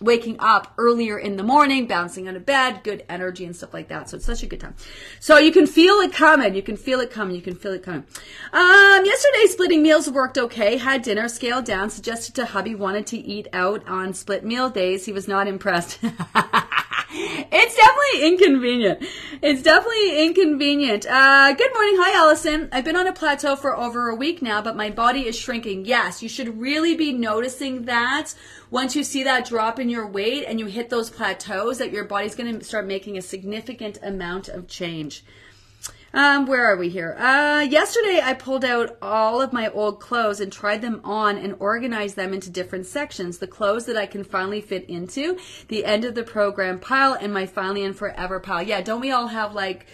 waking 0.00 0.36
up 0.38 0.72
earlier 0.78 1.18
in 1.18 1.36
the 1.36 1.42
morning, 1.42 1.86
bouncing 1.86 2.28
out 2.28 2.36
of 2.36 2.44
bed, 2.44 2.82
good 2.84 3.04
energy 3.08 3.44
and 3.44 3.56
stuff 3.56 3.72
like 3.72 3.88
that. 3.88 4.10
So 4.10 4.16
it's 4.16 4.26
such 4.26 4.42
a 4.42 4.46
good 4.46 4.60
time. 4.60 4.74
So 5.20 5.38
you 5.38 5.52
can 5.52 5.66
feel 5.66 5.96
it 5.96 6.12
coming. 6.12 6.54
You 6.54 6.62
can 6.62 6.76
feel 6.76 7.00
it 7.00 7.10
coming. 7.10 7.34
You 7.34 7.42
can 7.42 7.54
feel 7.54 7.72
it 7.72 7.82
coming. 7.82 8.04
Um, 8.52 9.04
yesterday 9.04 9.46
splitting 9.46 9.82
meals 9.82 10.10
worked 10.10 10.38
okay. 10.38 10.76
Had 10.76 11.02
dinner 11.02 11.28
scaled 11.28 11.64
down. 11.64 11.90
Suggested 11.90 12.34
to 12.36 12.46
hubby 12.46 12.74
wanted 12.74 13.06
to 13.08 13.18
eat 13.18 13.48
out 13.52 13.86
on 13.88 14.14
split 14.14 14.44
meal 14.44 14.70
days. 14.70 15.06
He 15.06 15.12
was 15.12 15.28
not 15.28 15.46
impressed. 15.46 15.98
it's 17.50 17.74
definitely 17.74 18.28
inconvenient. 18.28 19.02
It's 19.40 19.62
definitely 19.62 20.26
inconvenient. 20.26 21.06
Uh, 21.06 21.54
good 21.54 21.72
morning. 21.72 21.94
Hi, 21.98 22.14
Allison. 22.14 22.68
I've 22.72 22.84
been 22.84 22.96
on 22.96 23.06
a 23.06 23.12
plateau 23.14 23.56
for 23.56 23.74
over 23.74 24.10
a 24.10 24.14
week 24.14 24.42
now, 24.42 24.60
but 24.60 24.76
my 24.76 24.90
body 24.90 25.26
is 25.26 25.34
shrinking. 25.34 25.86
Yes, 25.86 26.22
you 26.22 26.28
should 26.28 26.60
really 26.60 26.94
be 26.94 27.14
noticing 27.14 27.86
that 27.86 28.34
once 28.70 28.94
you 28.94 29.02
see 29.02 29.22
that 29.22 29.46
drop 29.46 29.80
in 29.80 29.88
your 29.88 30.06
weight 30.06 30.44
and 30.46 30.60
you 30.60 30.66
hit 30.66 30.90
those 30.90 31.08
plateaus, 31.08 31.78
that 31.78 31.90
your 31.90 32.04
body's 32.04 32.34
going 32.34 32.58
to 32.58 32.62
start 32.62 32.86
making 32.86 33.16
a 33.16 33.22
significant 33.22 33.98
amount 34.02 34.48
of 34.48 34.68
change. 34.68 35.24
Um, 36.16 36.46
where 36.46 36.64
are 36.64 36.78
we 36.78 36.88
here? 36.88 37.14
Uh, 37.18 37.60
yesterday 37.68 38.22
I 38.24 38.32
pulled 38.32 38.64
out 38.64 38.96
all 39.02 39.42
of 39.42 39.52
my 39.52 39.68
old 39.68 40.00
clothes 40.00 40.40
and 40.40 40.50
tried 40.50 40.80
them 40.80 41.02
on 41.04 41.36
and 41.36 41.54
organized 41.58 42.16
them 42.16 42.32
into 42.32 42.48
different 42.48 42.86
sections. 42.86 43.36
The 43.36 43.46
clothes 43.46 43.84
that 43.84 43.98
I 43.98 44.06
can 44.06 44.24
finally 44.24 44.62
fit 44.62 44.86
into, 44.88 45.36
the 45.68 45.84
end 45.84 46.06
of 46.06 46.14
the 46.14 46.22
program 46.22 46.78
pile, 46.78 47.12
and 47.12 47.34
my 47.34 47.44
finally 47.44 47.84
and 47.84 47.94
forever 47.94 48.40
pile. 48.40 48.62
Yeah, 48.62 48.80
don't 48.80 49.02
we 49.02 49.10
all 49.10 49.26
have 49.26 49.54
like 49.54 49.84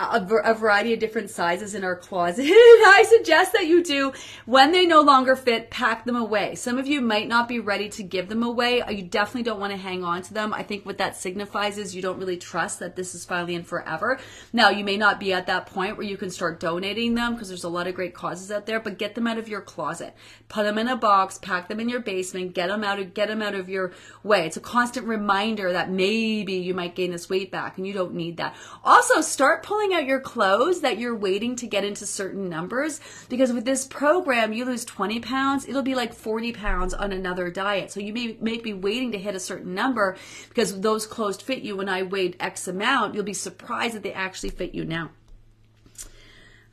a, 0.00 0.26
a, 0.44 0.54
variety 0.54 0.92
of 0.92 0.98
different 0.98 1.30
sizes 1.30 1.72
in 1.72 1.84
our 1.84 1.94
closet. 1.94 2.42
I 2.48 3.04
suggest 3.08 3.52
that 3.52 3.68
you 3.68 3.80
do, 3.84 4.12
when 4.44 4.72
they 4.72 4.86
no 4.86 5.00
longer 5.02 5.36
fit, 5.36 5.70
pack 5.70 6.04
them 6.04 6.16
away. 6.16 6.56
Some 6.56 6.78
of 6.78 6.88
you 6.88 7.00
might 7.00 7.28
not 7.28 7.46
be 7.46 7.60
ready 7.60 7.88
to 7.90 8.02
give 8.02 8.28
them 8.28 8.42
away. 8.42 8.82
Uh, 8.82 8.90
you 8.90 9.04
definitely 9.04 9.44
don't 9.44 9.60
want 9.60 9.70
to 9.70 9.76
hang 9.76 10.02
on 10.02 10.22
to 10.22 10.34
them. 10.34 10.52
I 10.52 10.64
think 10.64 10.84
what 10.84 10.98
that 10.98 11.16
signifies 11.16 11.78
is 11.78 11.94
you 11.94 12.02
don't 12.02 12.18
really 12.18 12.36
trust 12.36 12.80
that 12.80 12.96
this 12.96 13.14
is 13.14 13.24
finally 13.24 13.54
and 13.54 13.64
forever. 13.64 14.18
Now, 14.52 14.68
you 14.70 14.84
may 14.84 14.96
not 14.96 15.20
be 15.20 15.32
at 15.32 15.46
that 15.46 15.66
point 15.66 15.96
where 15.96 16.06
you 16.06 16.16
can 16.16 16.30
start 16.30 16.58
donating 16.58 17.14
them 17.14 17.34
because 17.34 17.46
there's 17.46 17.62
a 17.62 17.68
lot 17.68 17.86
of 17.86 17.94
great 17.94 18.14
causes 18.14 18.50
out 18.50 18.66
there, 18.66 18.80
but 18.80 18.98
get 18.98 19.14
them 19.14 19.28
out 19.28 19.38
of 19.38 19.48
your 19.48 19.60
closet. 19.60 20.12
Put 20.48 20.64
them 20.64 20.78
in 20.78 20.88
a 20.88 20.96
box, 20.96 21.38
pack 21.38 21.68
them 21.68 21.78
in 21.78 21.88
your 21.88 22.00
basement, 22.00 22.54
get 22.54 22.66
them 22.66 22.82
out 22.82 22.98
of, 22.98 23.14
get 23.14 23.28
them 23.28 23.42
out 23.42 23.54
of 23.54 23.68
your 23.68 23.92
way. 24.24 24.44
It's 24.44 24.56
a 24.56 24.60
constant 24.60 25.06
reminder 25.06 25.70
that 25.70 25.88
maybe 25.88 26.54
you 26.54 26.74
might 26.74 26.96
gain 26.96 27.12
this 27.12 27.30
weight 27.30 27.52
back 27.52 27.78
and 27.78 27.86
you 27.86 27.92
don't 27.92 28.14
need 28.14 28.38
that. 28.38 28.56
Also, 28.82 29.20
start 29.20 29.62
pulling 29.62 29.83
pulling 29.84 29.96
out 29.96 30.06
your 30.06 30.20
clothes 30.20 30.80
that 30.80 30.98
you're 30.98 31.14
waiting 31.14 31.56
to 31.56 31.66
get 31.66 31.84
into 31.84 32.06
certain 32.06 32.48
numbers 32.48 33.00
because 33.28 33.52
with 33.52 33.66
this 33.66 33.86
program, 33.86 34.52
you 34.52 34.64
lose 34.64 34.84
20 34.84 35.20
pounds, 35.20 35.68
it'll 35.68 35.82
be 35.82 35.94
like 35.94 36.14
40 36.14 36.52
pounds 36.52 36.94
on 36.94 37.12
another 37.12 37.50
diet. 37.50 37.90
So 37.90 38.00
you 38.00 38.14
may, 38.14 38.38
may 38.40 38.58
be 38.58 38.72
waiting 38.72 39.12
to 39.12 39.18
hit 39.18 39.34
a 39.34 39.40
certain 39.40 39.74
number 39.74 40.16
because 40.48 40.80
those 40.80 41.06
clothes 41.06 41.42
fit 41.42 41.62
you 41.62 41.76
when 41.76 41.90
I 41.90 42.02
weighed 42.02 42.36
X 42.40 42.66
amount. 42.66 43.14
You'll 43.14 43.24
be 43.24 43.34
surprised 43.34 43.94
that 43.94 44.02
they 44.02 44.12
actually 44.14 44.50
fit 44.50 44.74
you 44.74 44.86
now. 44.86 45.10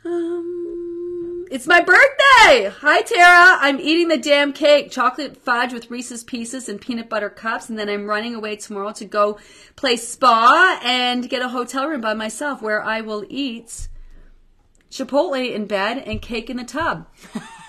Um, 0.06 0.91
it's 1.52 1.68
my 1.68 1.82
birthday! 1.82 2.72
Hi, 2.80 3.02
Tara. 3.02 3.58
I'm 3.60 3.82
eating 3.82 4.08
the 4.08 4.16
damn 4.16 4.54
cake. 4.54 4.90
Chocolate 4.90 5.36
fudge 5.36 5.74
with 5.74 5.92
Reese's 5.92 6.24
Pieces 6.24 6.70
and 6.70 6.80
peanut 6.80 7.10
butter 7.10 7.30
cups. 7.30 7.68
And 7.68 7.78
then 7.78 7.90
I'm 7.90 8.08
running 8.08 8.34
away 8.34 8.56
tomorrow 8.56 8.94
to 8.94 9.04
go 9.04 9.38
play 9.76 9.98
spa 9.98 10.80
and 10.82 11.30
get 11.30 11.42
a 11.42 11.50
hotel 11.50 11.90
room 11.90 12.00
by 12.00 12.14
myself 12.14 12.62
where 12.62 12.82
I 12.82 13.02
will 13.02 13.26
eat 13.28 13.90
Chipotle 14.90 15.54
in 15.54 15.66
bed 15.66 15.98
and 15.98 16.22
cake 16.22 16.50
in 16.50 16.56
the 16.56 16.64
tub. 16.64 17.08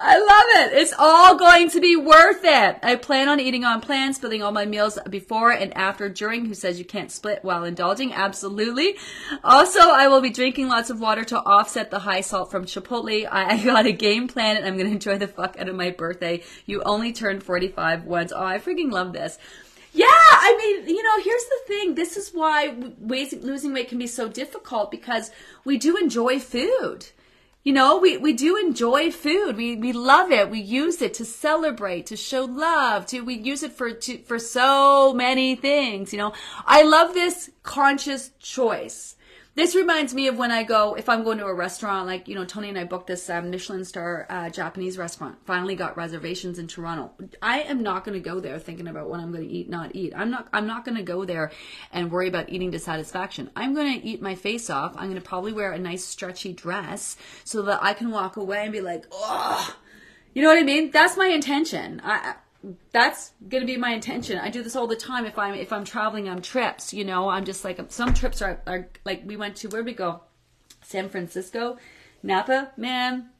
I 0.00 0.16
love 0.16 0.72
it. 0.72 0.78
It's 0.78 0.94
all 0.96 1.36
going 1.36 1.70
to 1.70 1.80
be 1.80 1.96
worth 1.96 2.44
it. 2.44 2.78
I 2.84 2.94
plan 2.94 3.28
on 3.28 3.40
eating 3.40 3.64
on 3.64 3.80
plan, 3.80 4.14
splitting 4.14 4.42
all 4.42 4.52
my 4.52 4.64
meals 4.64 4.96
before 5.10 5.50
and 5.50 5.76
after, 5.76 6.08
during. 6.08 6.46
Who 6.46 6.54
says 6.54 6.78
you 6.78 6.84
can't 6.84 7.10
split 7.10 7.40
while 7.42 7.64
indulging? 7.64 8.12
Absolutely. 8.12 8.96
Also, 9.42 9.80
I 9.80 10.06
will 10.06 10.20
be 10.20 10.30
drinking 10.30 10.68
lots 10.68 10.90
of 10.90 11.00
water 11.00 11.24
to 11.24 11.38
offset 11.38 11.90
the 11.90 11.98
high 11.98 12.20
salt 12.20 12.50
from 12.50 12.64
Chipotle. 12.64 13.28
I 13.28 13.62
got 13.64 13.86
a 13.86 13.92
game 13.92 14.28
plan 14.28 14.56
and 14.56 14.66
I'm 14.66 14.76
going 14.76 14.86
to 14.86 14.92
enjoy 14.92 15.18
the 15.18 15.26
fuck 15.26 15.56
out 15.58 15.68
of 15.68 15.74
my 15.74 15.90
birthday. 15.90 16.44
You 16.64 16.80
only 16.84 17.12
turned 17.12 17.42
45 17.42 18.04
once. 18.04 18.32
Oh, 18.32 18.44
I 18.44 18.58
freaking 18.58 18.92
love 18.92 19.12
this. 19.12 19.36
Yeah, 19.92 20.06
I 20.06 20.54
mean, 20.86 20.94
you 20.94 21.02
know, 21.02 21.22
here's 21.24 21.44
the 21.44 21.60
thing. 21.66 21.94
This 21.96 22.16
is 22.16 22.30
why 22.30 22.76
losing 23.00 23.72
weight 23.72 23.88
can 23.88 23.98
be 23.98 24.06
so 24.06 24.28
difficult 24.28 24.92
because 24.92 25.32
we 25.64 25.76
do 25.76 25.96
enjoy 25.96 26.38
food 26.38 27.06
you 27.68 27.74
know, 27.74 27.98
we, 27.98 28.16
we 28.16 28.32
do 28.32 28.56
enjoy 28.56 29.12
food. 29.12 29.58
We, 29.58 29.76
we 29.76 29.92
love 29.92 30.32
it. 30.32 30.48
We 30.48 30.58
use 30.58 31.02
it 31.02 31.12
to 31.12 31.24
celebrate, 31.26 32.06
to 32.06 32.16
show 32.16 32.46
love, 32.46 33.04
to, 33.08 33.20
we 33.20 33.34
use 33.34 33.62
it 33.62 33.72
for, 33.72 33.92
to, 33.92 34.22
for 34.22 34.38
so 34.38 35.12
many 35.12 35.54
things, 35.54 36.10
you 36.10 36.18
know. 36.18 36.32
I 36.64 36.82
love 36.82 37.12
this 37.12 37.50
conscious 37.62 38.30
choice 38.38 39.16
this 39.58 39.74
reminds 39.74 40.14
me 40.14 40.28
of 40.28 40.38
when 40.38 40.52
I 40.52 40.62
go, 40.62 40.94
if 40.94 41.08
I'm 41.08 41.24
going 41.24 41.38
to 41.38 41.46
a 41.46 41.52
restaurant, 41.52 42.06
like, 42.06 42.28
you 42.28 42.36
know, 42.36 42.44
Tony 42.44 42.68
and 42.68 42.78
I 42.78 42.84
booked 42.84 43.08
this 43.08 43.28
um, 43.28 43.50
Michelin 43.50 43.84
star 43.84 44.24
uh, 44.30 44.50
Japanese 44.50 44.96
restaurant, 44.96 45.36
finally 45.46 45.74
got 45.74 45.96
reservations 45.96 46.60
in 46.60 46.68
Toronto. 46.68 47.10
I 47.42 47.62
am 47.62 47.82
not 47.82 48.04
going 48.04 48.14
to 48.14 48.20
go 48.20 48.38
there 48.38 48.60
thinking 48.60 48.86
about 48.86 49.08
what 49.10 49.18
I'm 49.18 49.32
going 49.32 49.42
to 49.42 49.52
eat, 49.52 49.68
not 49.68 49.96
eat. 49.96 50.12
I'm 50.14 50.30
not, 50.30 50.46
I'm 50.52 50.68
not 50.68 50.84
going 50.84 50.96
to 50.96 51.02
go 51.02 51.24
there 51.24 51.50
and 51.92 52.12
worry 52.12 52.28
about 52.28 52.50
eating 52.50 52.70
to 52.70 52.78
satisfaction. 52.78 53.50
I'm 53.56 53.74
going 53.74 54.00
to 54.00 54.06
eat 54.06 54.22
my 54.22 54.36
face 54.36 54.70
off. 54.70 54.96
I'm 54.96 55.10
going 55.10 55.20
to 55.20 55.28
probably 55.28 55.52
wear 55.52 55.72
a 55.72 55.78
nice 55.78 56.04
stretchy 56.04 56.52
dress 56.52 57.16
so 57.42 57.62
that 57.62 57.82
I 57.82 57.94
can 57.94 58.12
walk 58.12 58.36
away 58.36 58.62
and 58.62 58.72
be 58.72 58.80
like, 58.80 59.06
oh, 59.10 59.76
you 60.34 60.42
know 60.42 60.50
what 60.50 60.58
I 60.58 60.62
mean? 60.62 60.92
That's 60.92 61.16
my 61.16 61.26
intention. 61.26 62.00
I, 62.04 62.36
that's 62.92 63.32
going 63.48 63.60
to 63.62 63.66
be 63.66 63.76
my 63.76 63.90
intention. 63.90 64.38
I 64.38 64.50
do 64.50 64.62
this 64.62 64.74
all 64.74 64.86
the 64.86 64.96
time 64.96 65.24
if 65.24 65.38
I'm 65.38 65.54
if 65.54 65.72
I'm 65.72 65.84
traveling 65.84 66.28
on 66.28 66.42
trips. 66.42 66.92
You 66.92 67.04
know, 67.04 67.28
I'm 67.28 67.44
just 67.44 67.64
like 67.64 67.80
some 67.88 68.14
trips 68.14 68.42
are 68.42 68.60
are 68.66 68.88
like 69.04 69.22
we 69.24 69.36
went 69.36 69.56
to 69.56 69.68
where 69.68 69.82
we 69.82 69.92
go, 69.92 70.22
San 70.82 71.08
Francisco, 71.08 71.78
Napa. 72.22 72.72
Man, 72.76 73.30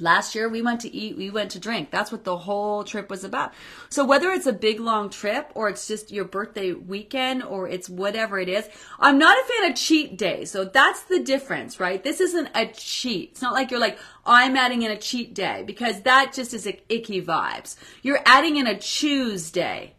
Last 0.00 0.34
year 0.34 0.48
we 0.48 0.62
went 0.62 0.80
to 0.80 0.94
eat, 0.94 1.18
we 1.18 1.28
went 1.28 1.50
to 1.50 1.58
drink. 1.58 1.90
That's 1.90 2.10
what 2.10 2.24
the 2.24 2.38
whole 2.38 2.82
trip 2.82 3.10
was 3.10 3.24
about. 3.24 3.52
So 3.90 4.04
whether 4.04 4.30
it's 4.30 4.46
a 4.46 4.52
big 4.52 4.80
long 4.80 5.10
trip 5.10 5.50
or 5.54 5.68
it's 5.68 5.86
just 5.86 6.10
your 6.10 6.24
birthday 6.24 6.72
weekend 6.72 7.42
or 7.42 7.68
it's 7.68 7.90
whatever 7.90 8.38
it 8.38 8.48
is, 8.48 8.66
I'm 8.98 9.18
not 9.18 9.36
a 9.38 9.44
fan 9.44 9.70
of 9.70 9.76
cheat 9.76 10.16
days. 10.16 10.50
So 10.50 10.64
that's 10.64 11.02
the 11.04 11.20
difference, 11.20 11.78
right? 11.78 12.02
This 12.02 12.20
isn't 12.20 12.48
a 12.54 12.66
cheat. 12.68 13.32
It's 13.32 13.42
not 13.42 13.52
like 13.52 13.70
you're 13.70 13.80
like, 13.80 13.98
I'm 14.24 14.56
adding 14.56 14.82
in 14.82 14.90
a 14.90 14.98
cheat 14.98 15.34
day 15.34 15.62
because 15.66 16.00
that 16.02 16.32
just 16.32 16.54
is 16.54 16.66
icky 16.66 17.20
vibes. 17.20 17.76
You're 18.00 18.22
adding 18.24 18.56
in 18.56 18.66
a 18.66 18.78
choose 18.78 19.50
day, 19.50 19.92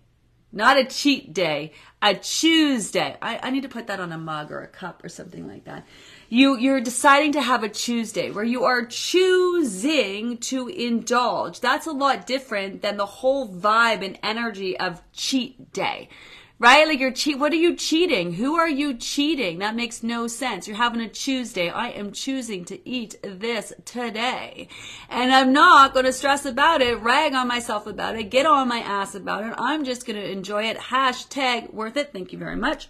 not 0.51 0.77
a 0.77 0.85
cheat 0.85 1.33
day, 1.33 1.71
a 2.01 2.15
choose 2.15 2.89
day. 2.89 3.15
I, 3.21 3.39
I 3.43 3.49
need 3.51 3.63
to 3.63 3.69
put 3.69 3.87
that 3.87 3.99
on 3.99 4.11
a 4.11 4.17
mug 4.17 4.51
or 4.51 4.61
a 4.61 4.67
cup 4.67 5.03
or 5.03 5.09
something 5.09 5.47
like 5.47 5.65
that 5.65 5.85
you 6.33 6.57
you're 6.57 6.81
deciding 6.81 7.31
to 7.33 7.41
have 7.41 7.63
a 7.63 7.69
Tuesday 7.69 8.31
where 8.31 8.43
you 8.43 8.63
are 8.63 8.83
choosing 8.87 10.39
to 10.39 10.67
indulge. 10.67 11.59
That's 11.59 11.85
a 11.85 11.91
lot 11.91 12.25
different 12.25 12.81
than 12.81 12.97
the 12.97 13.05
whole 13.05 13.47
vibe 13.47 14.03
and 14.03 14.17
energy 14.23 14.75
of 14.79 15.03
cheat 15.13 15.71
day. 15.73 16.09
Right? 16.57 16.87
Like 16.87 16.99
you're 16.99 17.11
cheat 17.11 17.37
what 17.37 17.51
are 17.51 17.57
you 17.67 17.75
cheating? 17.75 18.33
Who 18.33 18.55
are 18.55 18.69
you 18.69 18.95
cheating? 18.95 19.59
That 19.59 19.75
makes 19.75 20.01
no 20.01 20.25
sense. 20.25 20.67
You're 20.67 20.77
having 20.77 21.01
a 21.01 21.07
Tuesday. 21.07 21.69
I 21.69 21.89
am 21.89 22.11
choosing 22.11 22.65
to 22.65 22.89
eat 22.89 23.15
this 23.21 23.71
today. 23.85 24.69
And 25.09 25.31
I'm 25.31 25.53
not 25.53 25.93
going 25.93 26.05
to 26.05 26.13
stress 26.13 26.45
about 26.45 26.81
it, 26.81 26.99
rag 26.99 27.35
on 27.35 27.47
myself 27.47 27.85
about 27.85 28.15
it, 28.15 28.31
get 28.31 28.47
on 28.47 28.67
my 28.67 28.79
ass 28.79 29.13
about 29.13 29.45
it. 29.45 29.53
I'm 29.59 29.85
just 29.85 30.07
going 30.07 30.19
to 30.19 30.31
enjoy 30.31 30.63
it. 30.63 30.77
Hashtag 30.77 31.71
worth 31.71 31.95
it. 31.95 32.11
Thank 32.11 32.33
you 32.33 32.39
very 32.39 32.55
much. 32.55 32.87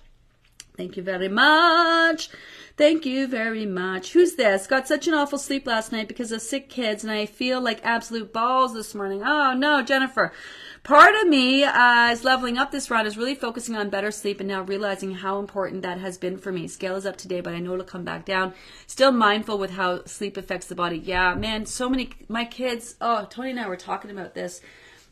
Thank 0.78 0.98
you 0.98 1.04
very 1.04 1.30
much. 1.30 2.30
Thank 2.76 3.06
you 3.06 3.28
very 3.28 3.68
much. 3.68 4.14
Who's 4.14 4.34
this? 4.34 4.66
Got 4.66 4.88
such 4.88 5.08
an 5.08 5.14
awful 5.14 5.38
sleep 5.38 5.68
last 5.68 5.92
night 5.92 6.08
because 6.08 6.32
of 6.32 6.42
sick 6.42 6.70
kids, 6.70 7.04
and 7.04 7.14
I 7.14 7.28
feel 7.28 7.62
like 7.62 7.80
absolute 7.86 8.34
balls 8.34 8.74
this 8.74 8.96
morning. 8.96 9.22
Oh 9.24 9.54
no, 9.54 9.84
Jennifer. 9.84 10.34
Part 10.82 11.14
of 11.14 11.28
me 11.28 11.64
uh, 11.64 12.10
is 12.10 12.24
leveling 12.24 12.58
up 12.58 12.72
this 12.72 12.90
round, 12.90 13.08
is 13.08 13.16
really 13.16 13.36
focusing 13.36 13.76
on 13.76 13.92
better 13.92 14.10
sleep 14.10 14.40
and 14.40 14.50
now 14.50 14.64
realizing 14.64 15.14
how 15.14 15.38
important 15.38 15.84
that 15.84 16.00
has 16.00 16.18
been 16.18 16.40
for 16.40 16.52
me. 16.52 16.68
Scale 16.68 16.96
is 16.96 17.06
up 17.06 17.16
today, 17.16 17.42
but 17.42 17.54
I 17.54 17.60
know 17.60 17.74
it'll 17.74 17.86
come 17.86 18.04
back 18.04 18.26
down. 18.26 18.56
Still 18.88 19.12
mindful 19.12 19.60
with 19.60 19.72
how 19.72 20.04
sleep 20.06 20.36
affects 20.36 20.66
the 20.66 20.74
body. 20.74 20.98
Yeah, 20.98 21.36
man, 21.36 21.68
so 21.68 21.88
many, 21.88 22.10
my 22.28 22.44
kids, 22.44 22.96
oh, 23.00 23.28
Tony 23.30 23.52
and 23.52 23.60
I 23.60 23.68
were 23.68 23.78
talking 23.78 24.10
about 24.10 24.34
this 24.34 24.62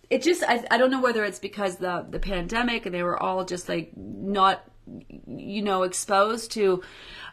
it 0.09 0.22
just 0.24 0.43
I, 0.43 0.62
I 0.70 0.78
don't 0.78 0.91
know 0.91 0.99
whether 0.99 1.24
it's 1.24 1.39
because 1.39 1.78
the 1.78 2.05
the 2.09 2.20
pandemic 2.20 2.86
and 2.86 2.93
they 2.93 3.01
were 3.01 3.18
all 3.18 3.45
just 3.45 3.70
like 3.70 3.93
not 3.95 4.62
you 5.26 5.62
know 5.62 5.84
exposed 5.84 6.51
to 6.51 6.84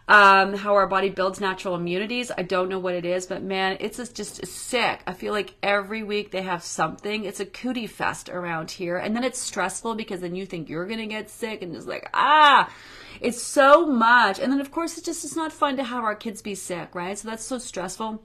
um, 0.09 0.55
how 0.55 0.75
our 0.75 0.87
body 0.87 1.11
builds 1.11 1.39
natural 1.39 1.75
immunities. 1.75 2.33
I 2.37 2.43
don't 2.43 2.71
know 2.71 2.79
what 2.79 2.95
it 2.95 3.05
is, 3.05 3.27
but 3.27 3.43
man, 3.43 3.77
it's 3.79 3.99
just 4.09 4.47
sick. 4.47 5.03
I 5.07 5.13
feel 5.13 5.35
like 5.35 5.55
every 5.63 6.03
week 6.03 6.31
they 6.31 6.43
have 6.43 6.63
something. 6.63 7.25
It's 7.25 7.41
a 7.41 7.47
cootie 7.47 7.87
fest 7.87 8.31
around 8.31 8.71
here. 8.71 8.97
And 8.97 9.15
then 9.15 9.23
it's 9.23 9.39
stressful 9.39 9.95
because 9.95 10.23
then 10.23 10.35
you 10.35 10.47
think 10.47 10.71
you're 10.71 10.87
going 10.87 11.01
to 11.01 11.07
get 11.07 11.29
sick 11.29 11.63
and 11.63 11.77
it's 11.77 11.87
like, 11.87 12.09
ah, 12.15 12.73
it's 13.21 13.43
so 13.43 13.85
much. 13.87 14.41
And 14.41 14.51
then 14.51 14.61
of 14.61 14.71
course, 14.71 14.97
it's 14.97 15.05
just, 15.05 15.25
it's 15.25 15.37
not 15.37 15.53
fun 15.53 15.77
to 15.77 15.85
have 15.85 16.05
our 16.05 16.15
kids 16.15 16.41
be 16.41 16.55
sick, 16.55 16.95
right? 16.95 17.19
So 17.19 17.29
that's 17.29 17.45
so 17.45 17.59
stressful 17.59 18.23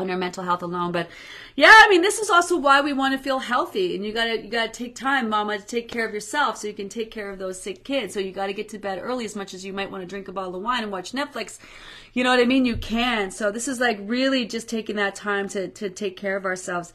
on 0.00 0.08
your 0.08 0.16
mental 0.16 0.44
health 0.44 0.62
alone. 0.62 0.92
But 0.92 1.08
yeah, 1.56 1.72
I 1.72 1.88
mean, 1.88 2.02
this 2.02 2.18
is 2.18 2.30
also 2.30 2.56
why 2.56 2.80
we 2.80 2.92
want 2.92 3.16
to 3.16 3.22
feel 3.22 3.38
healthy, 3.38 3.94
and 3.94 4.04
you 4.04 4.12
gotta 4.12 4.42
you 4.42 4.48
gotta 4.48 4.72
take 4.72 4.94
time, 4.94 5.28
Mama, 5.28 5.58
to 5.58 5.64
take 5.64 5.88
care 5.88 6.06
of 6.06 6.14
yourself, 6.14 6.56
so 6.56 6.66
you 6.66 6.74
can 6.74 6.88
take 6.88 7.10
care 7.10 7.30
of 7.30 7.38
those 7.38 7.60
sick 7.60 7.84
kids. 7.84 8.14
So 8.14 8.20
you 8.20 8.32
got 8.32 8.46
to 8.46 8.52
get 8.52 8.68
to 8.70 8.78
bed 8.78 8.98
early, 9.02 9.24
as 9.24 9.36
much 9.36 9.54
as 9.54 9.64
you 9.64 9.72
might 9.72 9.90
want 9.90 10.02
to 10.02 10.06
drink 10.06 10.28
a 10.28 10.32
bottle 10.32 10.56
of 10.56 10.62
wine 10.62 10.82
and 10.82 10.92
watch 10.92 11.12
Netflix. 11.12 11.58
You 12.12 12.24
know 12.24 12.30
what 12.30 12.40
I 12.40 12.44
mean? 12.44 12.64
You 12.64 12.76
can. 12.76 13.30
So 13.30 13.50
this 13.50 13.68
is 13.68 13.80
like 13.80 13.98
really 14.00 14.44
just 14.44 14.68
taking 14.68 14.96
that 14.96 15.14
time 15.14 15.48
to 15.50 15.68
to 15.68 15.90
take 15.90 16.16
care 16.16 16.36
of 16.36 16.44
ourselves. 16.44 16.92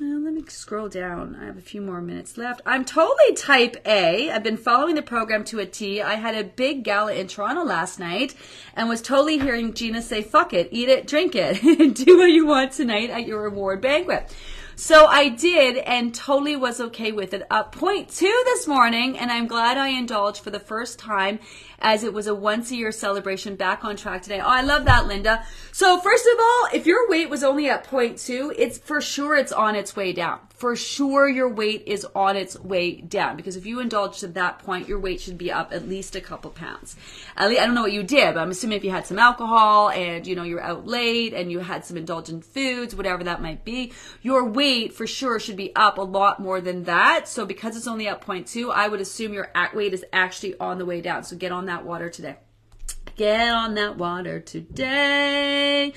Uh, 0.00 0.06
let 0.06 0.34
me 0.34 0.42
scroll 0.48 0.88
down. 0.88 1.36
I 1.40 1.44
have 1.44 1.56
a 1.56 1.60
few 1.60 1.80
more 1.80 2.00
minutes 2.00 2.36
left. 2.36 2.60
I'm 2.66 2.84
totally 2.84 3.32
type 3.36 3.76
A. 3.86 4.28
I've 4.28 4.42
been 4.42 4.56
following 4.56 4.96
the 4.96 5.02
program 5.02 5.44
to 5.44 5.60
a 5.60 5.66
T. 5.66 6.02
I 6.02 6.14
had 6.14 6.34
a 6.34 6.42
big 6.42 6.82
gala 6.82 7.12
in 7.12 7.28
Toronto 7.28 7.62
last 7.62 8.00
night 8.00 8.34
and 8.74 8.88
was 8.88 9.00
totally 9.00 9.38
hearing 9.38 9.72
Gina 9.72 10.02
say, 10.02 10.20
fuck 10.20 10.52
it, 10.52 10.68
eat 10.72 10.88
it, 10.88 11.06
drink 11.06 11.36
it, 11.36 11.62
do 11.94 12.18
what 12.18 12.32
you 12.32 12.44
want 12.44 12.72
tonight 12.72 13.10
at 13.10 13.24
your 13.24 13.42
reward 13.42 13.80
banquet. 13.80 14.34
So 14.76 15.06
I 15.06 15.28
did 15.28 15.76
and 15.76 16.12
totally 16.12 16.56
was 16.56 16.80
okay 16.80 17.12
with 17.12 17.32
it. 17.32 17.46
Up 17.48 17.74
point 17.74 18.08
two 18.08 18.42
this 18.46 18.66
morning, 18.66 19.16
and 19.16 19.30
I'm 19.30 19.46
glad 19.46 19.78
I 19.78 19.88
indulged 19.88 20.42
for 20.42 20.50
the 20.50 20.58
first 20.58 20.98
time 20.98 21.38
as 21.78 22.02
it 22.02 22.12
was 22.12 22.26
a 22.26 22.34
once 22.34 22.70
a 22.70 22.76
year 22.76 22.90
celebration 22.90 23.54
back 23.54 23.84
on 23.84 23.96
track 23.96 24.22
today. 24.22 24.40
Oh, 24.40 24.48
I 24.48 24.62
love 24.62 24.84
that, 24.86 25.06
Linda. 25.06 25.44
So 25.70 26.00
first 26.00 26.26
of 26.26 26.38
all, 26.40 26.68
if 26.72 26.86
your 26.86 27.08
weight 27.08 27.30
was 27.30 27.44
only 27.44 27.68
at 27.68 27.84
point 27.84 28.18
two, 28.18 28.52
it's 28.56 28.78
for 28.78 29.00
sure 29.00 29.36
it's 29.36 29.52
on 29.52 29.76
its 29.76 29.94
way 29.94 30.12
down 30.12 30.40
for 30.64 30.74
sure 30.74 31.28
your 31.28 31.50
weight 31.50 31.82
is 31.84 32.06
on 32.14 32.38
its 32.38 32.58
way 32.58 32.94
down 32.94 33.36
because 33.36 33.54
if 33.54 33.66
you 33.66 33.80
indulge 33.80 34.20
to 34.20 34.28
that 34.28 34.60
point, 34.60 34.88
your 34.88 34.98
weight 34.98 35.20
should 35.20 35.36
be 35.36 35.52
up 35.52 35.74
at 35.74 35.86
least 35.86 36.16
a 36.16 36.22
couple 36.22 36.50
pounds. 36.50 36.96
At 37.36 37.50
least, 37.50 37.60
I 37.60 37.66
don't 37.66 37.74
know 37.74 37.82
what 37.82 37.92
you 37.92 38.02
did, 38.02 38.32
but 38.32 38.40
I'm 38.40 38.50
assuming 38.50 38.78
if 38.78 38.82
you 38.82 38.90
had 38.90 39.06
some 39.06 39.18
alcohol 39.18 39.90
and 39.90 40.26
you 40.26 40.34
know 40.34 40.42
you're 40.42 40.62
out 40.62 40.86
late 40.86 41.34
and 41.34 41.52
you 41.52 41.58
had 41.58 41.84
some 41.84 41.98
indulgent 41.98 42.46
foods, 42.46 42.94
whatever 42.94 43.24
that 43.24 43.42
might 43.42 43.62
be, 43.62 43.92
your 44.22 44.42
weight 44.44 44.63
for 44.88 45.06
sure 45.06 45.38
should 45.38 45.56
be 45.56 45.74
up 45.74 45.98
a 45.98 46.02
lot 46.02 46.40
more 46.40 46.60
than 46.60 46.84
that. 46.84 47.28
So 47.28 47.46
because 47.46 47.76
it's 47.76 47.86
only 47.86 48.08
up 48.08 48.24
0.2, 48.24 48.72
I 48.72 48.88
would 48.88 49.00
assume 49.00 49.32
your 49.32 49.50
weight 49.74 49.94
is 49.94 50.04
actually 50.12 50.58
on 50.58 50.78
the 50.78 50.86
way 50.86 51.00
down. 51.00 51.24
So 51.24 51.36
get 51.36 51.52
on 51.52 51.66
that 51.66 51.84
water 51.84 52.08
today. 52.10 52.36
Get 53.16 53.50
on 53.50 53.74
that 53.74 53.96
water 53.96 54.40
today. 54.40 55.92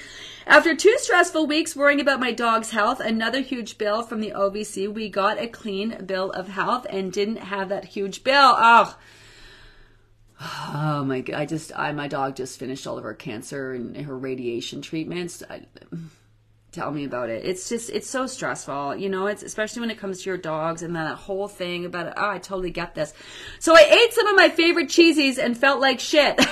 After 0.46 0.76
two 0.76 0.96
stressful 1.00 1.48
weeks 1.48 1.76
worrying 1.76 2.00
about 2.00 2.20
my 2.20 2.32
dog's 2.32 2.72
health, 2.72 3.00
another 3.00 3.42
huge 3.42 3.78
bill 3.78 4.04
from 4.04 4.22
the 4.22 4.32
OVC, 4.32 4.92
we 4.94 5.10
got 5.10 5.42
a 5.42 5.48
clean 5.48 6.06
bill 6.06 6.32
of 6.32 6.48
health 6.48 6.86
and 6.90 7.12
didn't 7.12 7.38
have 7.38 7.70
that 7.70 7.86
huge 7.86 8.24
bill. 8.24 8.56
Oh, 8.58 8.98
Oh 10.40 11.04
my 11.04 11.22
god! 11.22 11.36
I 11.36 11.46
just, 11.46 11.72
I 11.76 11.92
my 11.94 12.08
dog 12.08 12.36
just 12.36 12.60
finished 12.60 12.86
all 12.86 12.98
of 12.98 13.04
her 13.04 13.16
cancer 13.16 13.74
and 13.74 13.98
her 13.98 14.18
radiation 14.18 14.82
treatments. 14.82 15.42
I, 15.50 15.64
tell 16.78 16.92
me 16.92 17.06
about 17.06 17.30
it. 17.30 17.44
It's 17.44 17.68
just, 17.70 17.90
it's 17.90 18.08
so 18.08 18.28
stressful, 18.28 18.98
you 18.98 19.10
know. 19.10 19.26
It's 19.26 19.42
especially 19.42 19.80
when 19.82 19.90
it 19.90 19.98
comes 19.98 20.22
to 20.22 20.30
your 20.30 20.38
dogs 20.38 20.84
and 20.84 20.96
that 20.96 21.16
whole 21.16 21.48
thing 21.48 21.86
about. 21.86 22.08
It. 22.08 22.14
Oh, 22.16 22.30
I 22.30 22.38
totally 22.38 22.70
get 22.70 22.94
this. 22.94 23.14
So 23.60 23.76
I 23.76 23.82
ate 23.82 24.14
some 24.14 24.28
of 24.28 24.36
my 24.36 24.50
favorite 24.50 24.88
cheesies 24.88 25.40
and 25.40 25.58
felt 25.58 25.82
like 25.82 26.00
shit. 26.00 26.40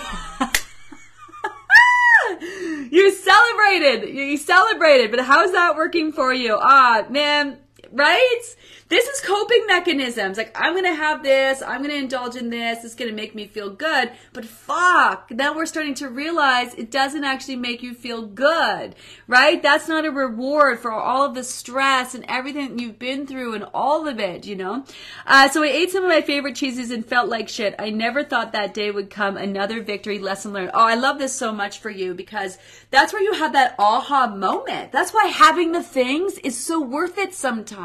you 2.91 3.11
celebrated, 3.11 4.09
you 4.09 4.37
celebrated, 4.37 5.11
but 5.11 5.19
how's 5.19 5.51
that 5.51 5.75
working 5.75 6.11
for 6.11 6.33
you? 6.33 6.57
Ah, 6.59 7.05
man, 7.09 7.59
right? 7.95 8.41
This 8.87 9.07
is 9.07 9.21
coping 9.21 9.65
mechanisms. 9.65 10.37
Like, 10.37 10.51
I'm 10.53 10.73
going 10.73 10.83
to 10.83 10.93
have 10.93 11.23
this, 11.23 11.63
I'm 11.63 11.79
going 11.79 11.89
to 11.89 11.97
indulge 11.97 12.35
in 12.35 12.49
this, 12.49 12.83
it's 12.83 12.93
going 12.93 13.09
to 13.09 13.15
make 13.15 13.33
me 13.33 13.47
feel 13.47 13.69
good. 13.69 14.11
But 14.33 14.45
fuck, 14.45 15.31
now 15.31 15.55
we're 15.55 15.65
starting 15.65 15.95
to 15.95 16.09
realize 16.09 16.75
it 16.75 16.91
doesn't 16.91 17.23
actually 17.23 17.55
make 17.55 17.81
you 17.81 17.95
feel 17.95 18.23
good, 18.23 18.93
right? 19.27 19.63
That's 19.63 19.87
not 19.87 20.05
a 20.05 20.11
reward 20.11 20.81
for 20.81 20.91
all 20.91 21.25
of 21.25 21.33
the 21.33 21.43
stress 21.43 22.13
and 22.13 22.25
everything 22.27 22.77
you've 22.77 22.99
been 22.99 23.25
through 23.25 23.55
and 23.55 23.65
all 23.73 24.07
of 24.07 24.19
it, 24.19 24.45
you 24.45 24.55
know? 24.55 24.85
Uh, 25.25 25.49
so 25.49 25.63
I 25.63 25.67
ate 25.67 25.89
some 25.89 26.03
of 26.03 26.09
my 26.09 26.21
favorite 26.21 26.55
cheeses 26.55 26.91
and 26.91 27.03
felt 27.03 27.29
like 27.29 27.49
shit. 27.49 27.75
I 27.79 27.89
never 27.89 28.23
thought 28.23 28.51
that 28.51 28.73
day 28.73 28.91
would 28.91 29.09
come. 29.09 29.37
Another 29.37 29.81
victory 29.81 30.19
lesson 30.19 30.53
learned. 30.53 30.71
Oh, 30.73 30.85
I 30.85 30.95
love 30.95 31.17
this 31.17 31.33
so 31.33 31.53
much 31.53 31.79
for 31.79 31.89
you 31.89 32.13
because 32.13 32.57
that's 32.91 33.13
where 33.13 33.23
you 33.23 33.33
have 33.33 33.53
that 33.53 33.75
aha 33.79 34.27
moment. 34.27 34.91
That's 34.91 35.13
why 35.13 35.27
having 35.27 35.71
the 35.71 35.81
things 35.81 36.37
is 36.39 36.57
so 36.57 36.79
worth 36.79 37.17
it 37.17 37.33
sometimes 37.33 37.84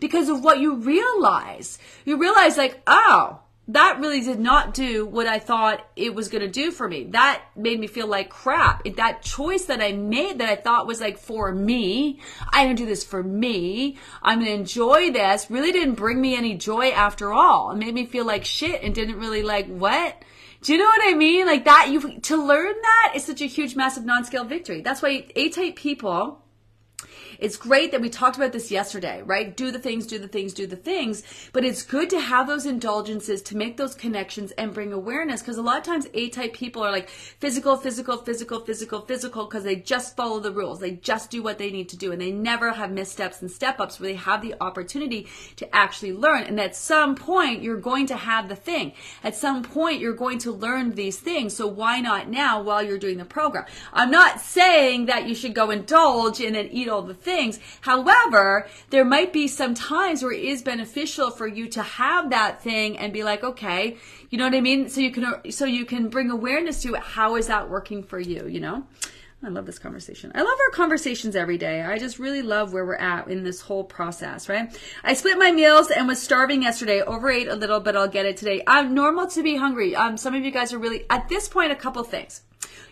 because 0.00 0.28
of 0.28 0.42
what 0.42 0.60
you 0.60 0.76
realize. 0.76 1.78
You 2.04 2.18
realize 2.18 2.56
like, 2.56 2.80
oh, 2.86 3.40
that 3.68 3.98
really 3.98 4.20
did 4.20 4.38
not 4.38 4.74
do 4.74 5.06
what 5.06 5.26
I 5.26 5.40
thought 5.40 5.84
it 5.96 6.14
was 6.14 6.28
going 6.28 6.42
to 6.42 6.48
do 6.48 6.70
for 6.70 6.88
me. 6.88 7.04
That 7.10 7.42
made 7.56 7.80
me 7.80 7.88
feel 7.88 8.06
like 8.06 8.30
crap. 8.30 8.84
That 8.96 9.22
choice 9.22 9.64
that 9.64 9.82
I 9.82 9.90
made 9.90 10.38
that 10.38 10.48
I 10.48 10.54
thought 10.54 10.86
was 10.86 11.00
like 11.00 11.18
for 11.18 11.52
me, 11.52 12.20
I'm 12.52 12.66
going 12.66 12.76
to 12.76 12.82
do 12.82 12.88
this 12.88 13.02
for 13.02 13.22
me. 13.22 13.98
I'm 14.22 14.38
going 14.38 14.52
to 14.52 14.54
enjoy 14.54 15.10
this 15.10 15.50
really 15.50 15.72
didn't 15.72 15.94
bring 15.94 16.20
me 16.20 16.36
any 16.36 16.54
joy 16.54 16.90
after 16.90 17.32
all. 17.32 17.72
It 17.72 17.78
made 17.78 17.94
me 17.94 18.06
feel 18.06 18.24
like 18.24 18.44
shit 18.44 18.82
and 18.82 18.94
didn't 18.94 19.18
really 19.18 19.42
like 19.42 19.66
what? 19.66 20.22
Do 20.62 20.72
you 20.72 20.78
know 20.78 20.86
what 20.86 21.02
I 21.02 21.14
mean? 21.14 21.46
Like 21.46 21.64
that, 21.64 21.88
you, 21.90 22.20
to 22.20 22.36
learn 22.36 22.74
that 22.82 23.12
is 23.16 23.24
such 23.24 23.40
a 23.40 23.46
huge, 23.46 23.74
massive 23.74 24.04
non-scale 24.04 24.44
victory. 24.44 24.80
That's 24.80 25.02
why 25.02 25.26
A-type 25.34 25.76
people, 25.76 26.40
it's 27.38 27.56
great 27.56 27.92
that 27.92 28.00
we 28.00 28.08
talked 28.08 28.36
about 28.36 28.52
this 28.52 28.70
yesterday, 28.70 29.22
right? 29.22 29.56
Do 29.56 29.70
the 29.70 29.78
things, 29.78 30.06
do 30.06 30.18
the 30.18 30.28
things, 30.28 30.52
do 30.54 30.66
the 30.66 30.76
things. 30.76 31.22
But 31.52 31.64
it's 31.64 31.82
good 31.82 32.10
to 32.10 32.20
have 32.20 32.46
those 32.46 32.66
indulgences 32.66 33.42
to 33.42 33.56
make 33.56 33.76
those 33.76 33.94
connections 33.94 34.52
and 34.52 34.72
bring 34.74 34.92
awareness 34.92 35.40
because 35.40 35.58
a 35.58 35.62
lot 35.62 35.78
of 35.78 35.84
times 35.84 36.06
A 36.14 36.28
type 36.28 36.54
people 36.54 36.82
are 36.82 36.90
like 36.90 37.08
physical, 37.08 37.76
physical, 37.76 38.18
physical, 38.18 38.60
physical, 38.60 39.00
physical 39.00 39.44
because 39.44 39.64
they 39.64 39.76
just 39.76 40.16
follow 40.16 40.40
the 40.40 40.52
rules. 40.52 40.80
They 40.80 40.92
just 40.92 41.30
do 41.30 41.42
what 41.42 41.58
they 41.58 41.70
need 41.70 41.88
to 41.90 41.96
do 41.96 42.12
and 42.12 42.20
they 42.20 42.32
never 42.32 42.72
have 42.72 42.90
missteps 42.90 43.40
and 43.40 43.50
step 43.50 43.80
ups 43.80 44.00
where 44.00 44.10
they 44.10 44.16
have 44.16 44.42
the 44.42 44.54
opportunity 44.60 45.28
to 45.56 45.74
actually 45.74 46.12
learn. 46.12 46.44
And 46.44 46.60
at 46.60 46.76
some 46.76 47.14
point, 47.14 47.62
you're 47.62 47.80
going 47.80 48.06
to 48.06 48.16
have 48.16 48.48
the 48.48 48.56
thing. 48.56 48.92
At 49.22 49.36
some 49.36 49.62
point, 49.62 50.00
you're 50.00 50.14
going 50.14 50.38
to 50.40 50.52
learn 50.52 50.94
these 50.94 51.18
things. 51.18 51.56
So 51.56 51.66
why 51.66 52.00
not 52.00 52.28
now 52.28 52.62
while 52.62 52.82
you're 52.82 52.98
doing 52.98 53.18
the 53.18 53.24
program? 53.24 53.66
I'm 53.92 54.10
not 54.10 54.40
saying 54.40 55.06
that 55.06 55.28
you 55.28 55.34
should 55.34 55.54
go 55.54 55.70
indulge 55.70 56.40
and 56.40 56.54
then 56.54 56.68
eat 56.68 56.88
all 56.88 57.02
the 57.02 57.14
things. 57.26 57.58
However, 57.82 58.66
there 58.88 59.04
might 59.04 59.34
be 59.34 59.46
some 59.48 59.74
times 59.74 60.22
where 60.22 60.32
it 60.32 60.42
is 60.42 60.62
beneficial 60.62 61.30
for 61.30 61.46
you 61.46 61.68
to 61.68 61.82
have 61.82 62.30
that 62.30 62.62
thing 62.62 62.96
and 62.96 63.12
be 63.12 63.22
like, 63.22 63.44
okay, 63.44 63.98
you 64.30 64.38
know 64.38 64.44
what 64.44 64.54
I 64.54 64.62
mean? 64.62 64.88
So 64.88 65.02
you 65.02 65.10
can, 65.10 65.52
so 65.52 65.66
you 65.66 65.84
can 65.84 66.08
bring 66.08 66.30
awareness 66.30 66.80
to 66.82 66.94
how 66.94 67.36
is 67.36 67.48
that 67.48 67.68
working 67.68 68.02
for 68.02 68.18
you, 68.18 68.46
you 68.46 68.60
know? 68.60 68.86
I 69.42 69.48
love 69.48 69.66
this 69.66 69.78
conversation. 69.78 70.32
I 70.34 70.38
love 70.38 70.58
our 70.66 70.74
conversations 70.74 71.36
every 71.36 71.58
day. 71.58 71.82
I 71.82 71.98
just 71.98 72.18
really 72.18 72.42
love 72.42 72.72
where 72.72 72.86
we're 72.86 72.94
at 72.94 73.28
in 73.28 73.44
this 73.44 73.60
whole 73.60 73.84
process, 73.84 74.48
right? 74.48 74.74
I 75.04 75.12
split 75.12 75.38
my 75.38 75.52
meals 75.52 75.90
and 75.90 76.08
was 76.08 76.20
starving 76.20 76.62
yesterday. 76.62 77.02
Overate 77.02 77.48
a 77.48 77.54
little, 77.54 77.78
but 77.78 77.96
I'll 77.96 78.08
get 78.08 78.24
it 78.24 78.38
today. 78.38 78.62
I'm 78.66 78.94
normal 78.94 79.26
to 79.28 79.42
be 79.42 79.56
hungry. 79.56 79.94
Um, 79.94 80.16
some 80.16 80.34
of 80.34 80.42
you 80.42 80.50
guys 80.50 80.72
are 80.72 80.78
really, 80.78 81.04
at 81.10 81.28
this 81.28 81.48
point, 81.48 81.70
a 81.70 81.76
couple 81.76 82.02
things. 82.02 82.42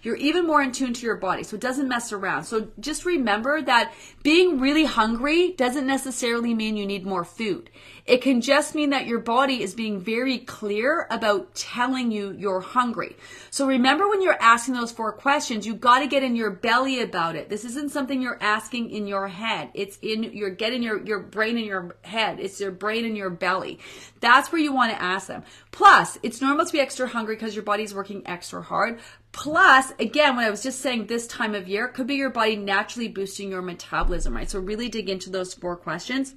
You're 0.05 0.17
even 0.17 0.47
more 0.47 0.63
in 0.63 0.71
tune 0.71 0.93
to 0.93 1.07
your 1.07 1.17
body, 1.17 1.43
so 1.43 1.57
it 1.57 1.63
doesn't 1.63 1.89
mess 1.89 2.13
around. 2.13 2.45
So 2.45 2.69
just 2.79 3.07
remember 3.07 3.63
that 3.63 3.93
being 4.23 4.61
really 4.61 4.85
hungry 4.85 5.53
doesn't 5.53 5.87
necessarily 5.87 6.53
mean 6.53 6.77
you 6.77 6.87
need 6.87 7.07
more 7.07 7.25
food. 7.25 7.71
It 8.07 8.21
can 8.21 8.43
just 8.43 8.75
mean 8.75 8.91
that 8.91 9.07
your 9.07 9.19
body 9.19 9.63
is 9.63 9.75
being 9.75 9.99
very 9.99 10.39
clear 10.39 11.07
about 11.11 11.55
telling 11.55 12.11
you 12.11 12.33
you're 12.33 12.61
hungry. 12.61 13.17
So 13.51 13.67
remember 13.67 14.07
when 14.09 14.21
you're 14.21 14.41
asking 14.43 14.75
those 14.75 14.93
four 14.93 15.11
questions, 15.13 15.67
you 15.67 15.75
got 15.75 16.01
to 16.01 16.07
get 16.07 16.23
in 16.23 16.37
your 16.37 16.51
belly 16.51 17.01
about 17.01 17.35
it. 17.35 17.49
This 17.49 17.65
isn't 17.65 17.93
something 17.93 18.21
you're 18.21 18.43
asking 18.43 18.91
in 18.91 19.07
your 19.07 19.29
head. 19.29 19.71
It's 19.73 19.99
in 20.03 20.23
your 20.23 20.51
getting 20.51 20.83
your 20.83 21.03
your 21.03 21.21
brain 21.21 21.57
in 21.57 21.65
your 21.65 21.97
head. 22.03 22.41
It's 22.41 22.61
your 22.61 22.73
brain 22.73 23.07
in 23.07 23.17
your 23.17 23.31
belly. 23.31 23.79
That's 24.21 24.53
where 24.53 24.61
you 24.61 24.75
want 24.75 24.93
to 24.93 25.03
ask 25.03 25.27
them. 25.27 25.43
Plus, 25.71 26.19
it's 26.23 26.43
normal 26.43 26.67
to 26.67 26.73
be 26.73 26.81
extra 26.81 27.09
hungry 27.09 27.37
because 27.37 27.55
your 27.55 27.65
body's 27.65 27.95
working 27.95 28.23
extra 28.27 28.61
hard. 28.61 29.01
Plus, 29.33 29.93
again, 29.99 30.37
what 30.37 30.45
I 30.45 30.51
was 30.51 30.63
just 30.63 30.81
saying 30.81 31.07
this 31.07 31.27
time 31.27 31.55
of 31.55 31.69
year 31.69 31.89
could 31.89 32.07
be 32.07 32.17
your 32.17 32.31
body 32.31 32.57
naturally 32.57 33.09
boosting 33.09 33.51
your 33.51 33.63
metabolism, 33.63 34.37
right? 34.37 34.49
So 34.49 34.61
really 34.61 34.91
dig 34.91 35.09
into 35.09 35.31
those 35.31 35.55
four 35.55 35.75
questions. 35.75 36.35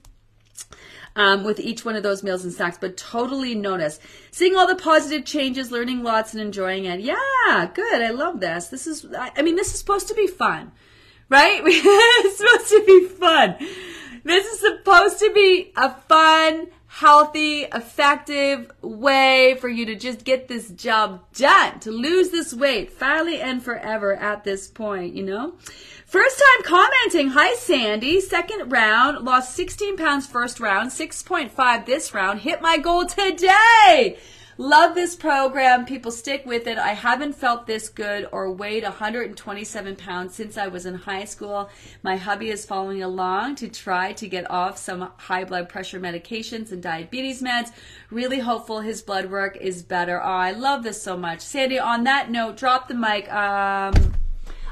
Um, 1.17 1.43
with 1.43 1.59
each 1.59 1.83
one 1.83 1.95
of 1.95 2.03
those 2.03 2.21
meals 2.21 2.43
and 2.43 2.53
snacks, 2.53 2.77
but 2.79 2.95
totally 2.95 3.55
notice 3.55 3.99
seeing 4.29 4.55
all 4.55 4.67
the 4.67 4.75
positive 4.75 5.25
changes, 5.25 5.71
learning 5.71 6.03
lots, 6.03 6.33
and 6.35 6.41
enjoying 6.43 6.85
it. 6.85 6.99
Yeah, 6.99 7.71
good. 7.73 8.03
I 8.03 8.11
love 8.11 8.39
this. 8.39 8.67
This 8.67 8.85
is, 8.85 9.03
I 9.17 9.41
mean, 9.41 9.55
this 9.55 9.73
is 9.73 9.79
supposed 9.79 10.07
to 10.09 10.13
be 10.13 10.27
fun, 10.27 10.71
right? 11.27 11.59
it's 11.65 12.37
supposed 12.37 12.69
to 12.69 12.83
be 12.85 13.07
fun. 13.07 13.55
This 14.25 14.45
is 14.45 14.59
supposed 14.59 15.17
to 15.17 15.33
be 15.33 15.71
a 15.75 15.89
fun, 16.01 16.67
healthy, 16.97 17.61
effective 17.61 18.71
way 18.81 19.55
for 19.61 19.69
you 19.69 19.85
to 19.85 19.93
just 19.93 20.23
get 20.23 20.47
this 20.47 20.69
job 20.69 21.21
done, 21.35 21.79
to 21.79 21.91
lose 21.91 22.31
this 22.31 22.55
weight 22.55 22.91
finally 22.91 23.39
and 23.39 23.61
forever 23.61 24.15
at 24.15 24.43
this 24.43 24.67
point, 24.67 25.13
you 25.13 25.23
know? 25.23 25.53
First 26.07 26.39
time 26.39 26.63
commenting. 26.63 27.29
Hi, 27.29 27.53
Sandy. 27.53 28.19
Second 28.19 28.71
round. 28.71 29.23
Lost 29.23 29.55
16 29.55 29.95
pounds 29.95 30.25
first 30.25 30.59
round. 30.59 30.89
6.5 30.89 31.85
this 31.85 32.15
round. 32.15 32.39
Hit 32.39 32.63
my 32.63 32.79
goal 32.79 33.05
today. 33.05 34.17
Love 34.59 34.95
this 34.95 35.15
program. 35.15 35.85
People 35.85 36.09
stick 36.09 36.43
with 36.43 36.65
it. 36.65 36.79
I 36.79 36.93
haven't 36.93 37.33
felt 37.33 37.67
this 37.67 37.89
good 37.89 38.27
or 38.31 38.49
weighed 38.51 38.81
127 38.81 39.95
pounds 39.97 40.33
since 40.33 40.57
I 40.57 40.65
was 40.65 40.87
in 40.87 40.95
high 40.95 41.25
school. 41.25 41.69
My 42.01 42.17
hubby 42.17 42.49
is 42.49 42.65
following 42.65 43.03
along 43.03 43.57
to 43.57 43.67
try 43.67 44.13
to 44.13 44.27
get 44.27 44.49
off 44.49 44.79
some 44.79 45.11
high 45.17 45.43
blood 45.43 45.69
pressure 45.69 45.99
medications 45.99 46.71
and 46.71 46.81
diabetes 46.81 47.39
meds. 47.39 47.71
Really 48.09 48.39
hopeful 48.39 48.79
his 48.79 49.03
blood 49.03 49.29
work 49.29 49.55
is 49.57 49.83
better. 49.83 50.19
Oh, 50.19 50.25
I 50.25 50.53
love 50.53 50.81
this 50.81 50.99
so 50.99 51.15
much. 51.15 51.41
Sandy, 51.41 51.77
on 51.77 52.03
that 52.05 52.31
note, 52.31 52.57
drop 52.57 52.87
the 52.87 52.95
mic. 52.95 53.31
Um, 53.31 53.93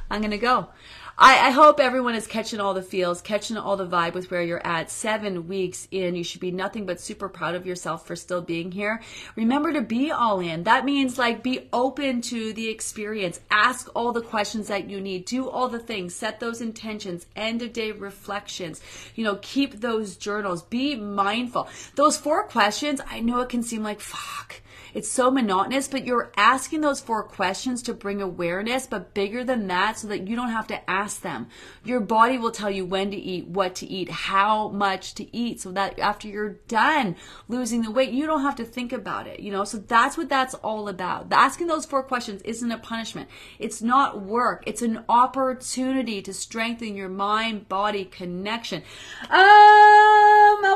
I'm 0.10 0.22
going 0.22 0.32
to 0.32 0.40
go. 0.40 0.70
I, 1.18 1.48
I 1.48 1.52
hope 1.52 1.80
everyone 1.80 2.16
is 2.16 2.28
catching 2.28 2.60
all 2.60 2.74
the 2.74 2.82
feels, 2.82 3.22
catching 3.22 3.56
all 3.56 3.78
the 3.78 3.88
vibe 3.88 4.16
with 4.16 4.30
where 4.30 4.42
you're 4.42 4.66
at. 4.68 4.92
Seven 4.92 5.48
weeks 5.48 5.88
in, 5.90 6.14
you 6.16 6.26
should 6.26 6.42
be 6.42 6.52
nothing 6.52 6.86
but 6.86 7.00
super 7.00 7.30
proud 7.30 7.56
of 7.56 7.66
yourself 7.66 8.06
for 8.06 8.18
still 8.18 8.42
being 8.42 8.70
here. 8.70 9.02
Remember 9.38 9.72
to 9.72 9.82
be 9.82 10.12
all 10.12 10.42
in. 10.42 10.64
That 10.64 10.84
means 10.84 11.18
like 11.18 11.42
be 11.42 11.70
open 11.72 12.20
to 12.24 12.52
the 12.52 12.68
experience. 12.68 13.40
Ask 13.50 13.88
all 13.96 14.12
the 14.12 14.22
questions 14.22 14.68
that 14.68 14.90
you 14.90 15.00
need. 15.00 15.24
Do 15.24 15.50
all 15.50 15.70
the 15.70 15.80
things. 15.80 16.14
Set 16.14 16.42
those 16.42 16.60
intentions. 16.60 17.28
End 17.34 17.62
of 17.62 17.72
day 17.72 17.94
reflections. 17.94 18.82
You 19.16 19.24
know, 19.24 19.40
keep 19.42 19.80
those 19.80 20.18
journals. 20.18 20.64
Be 20.64 20.98
mindful. 20.98 21.70
Those 21.96 22.18
four 22.18 22.44
questions, 22.44 23.00
I 23.10 23.22
know 23.22 23.40
it 23.40 23.48
can 23.48 23.64
seem 23.64 23.84
like 23.84 24.02
fuck 24.02 24.62
it's 24.96 25.12
so 25.12 25.30
monotonous, 25.30 25.90
but 25.90 26.06
you're 26.06 26.32
asking 26.38 26.80
those 26.80 27.02
four 27.02 27.22
questions 27.22 27.82
to 27.84 27.94
bring 27.94 28.22
awareness, 28.22 28.88
but 28.88 29.14
bigger 29.14 29.44
than 29.44 29.68
that 29.68 30.00
so 30.00 30.08
that 30.08 30.26
you 30.26 30.38
don't 30.38 30.52
have 30.52 30.68
to 30.68 30.90
ask 30.90 31.22
them. 31.22 31.48
Your 31.84 32.00
body 32.00 32.38
will 32.38 32.52
tell 32.52 32.72
you 32.72 32.86
when 32.86 33.12
to 33.12 33.18
eat, 33.18 33.46
what 33.46 33.76
to 33.76 33.86
eat, 33.86 34.10
how 34.10 34.70
much 34.70 35.14
to 35.16 35.36
eat 35.36 35.60
so 35.60 35.74
that 35.74 36.00
after 36.00 36.30
you're 36.30 36.60
done 36.70 37.18
losing 37.50 37.82
the 37.82 37.92
weight, 37.92 38.12
you 38.12 38.26
don't 38.26 38.44
have 38.44 38.56
to 38.56 38.64
think 38.64 38.94
about 38.94 39.28
it, 39.28 39.42
you 39.42 39.52
know? 39.52 39.66
So 39.66 39.80
that's 39.80 40.18
what 40.18 40.30
that's 40.30 40.54
all 40.54 40.88
about. 40.88 41.28
Asking 41.30 41.68
those 41.68 41.86
four 41.86 42.02
questions 42.02 42.42
isn't 42.44 42.72
a 42.72 42.78
punishment. 42.78 43.28
It's 43.60 43.82
not 43.82 44.22
work. 44.22 44.64
It's 44.66 44.82
an 44.82 45.04
opportunity 45.10 46.22
to 46.22 46.34
strengthen 46.34 46.96
your 46.96 47.10
mind 47.10 47.68
body 47.68 48.06
connection. 48.06 48.82
Uh, 49.30 50.35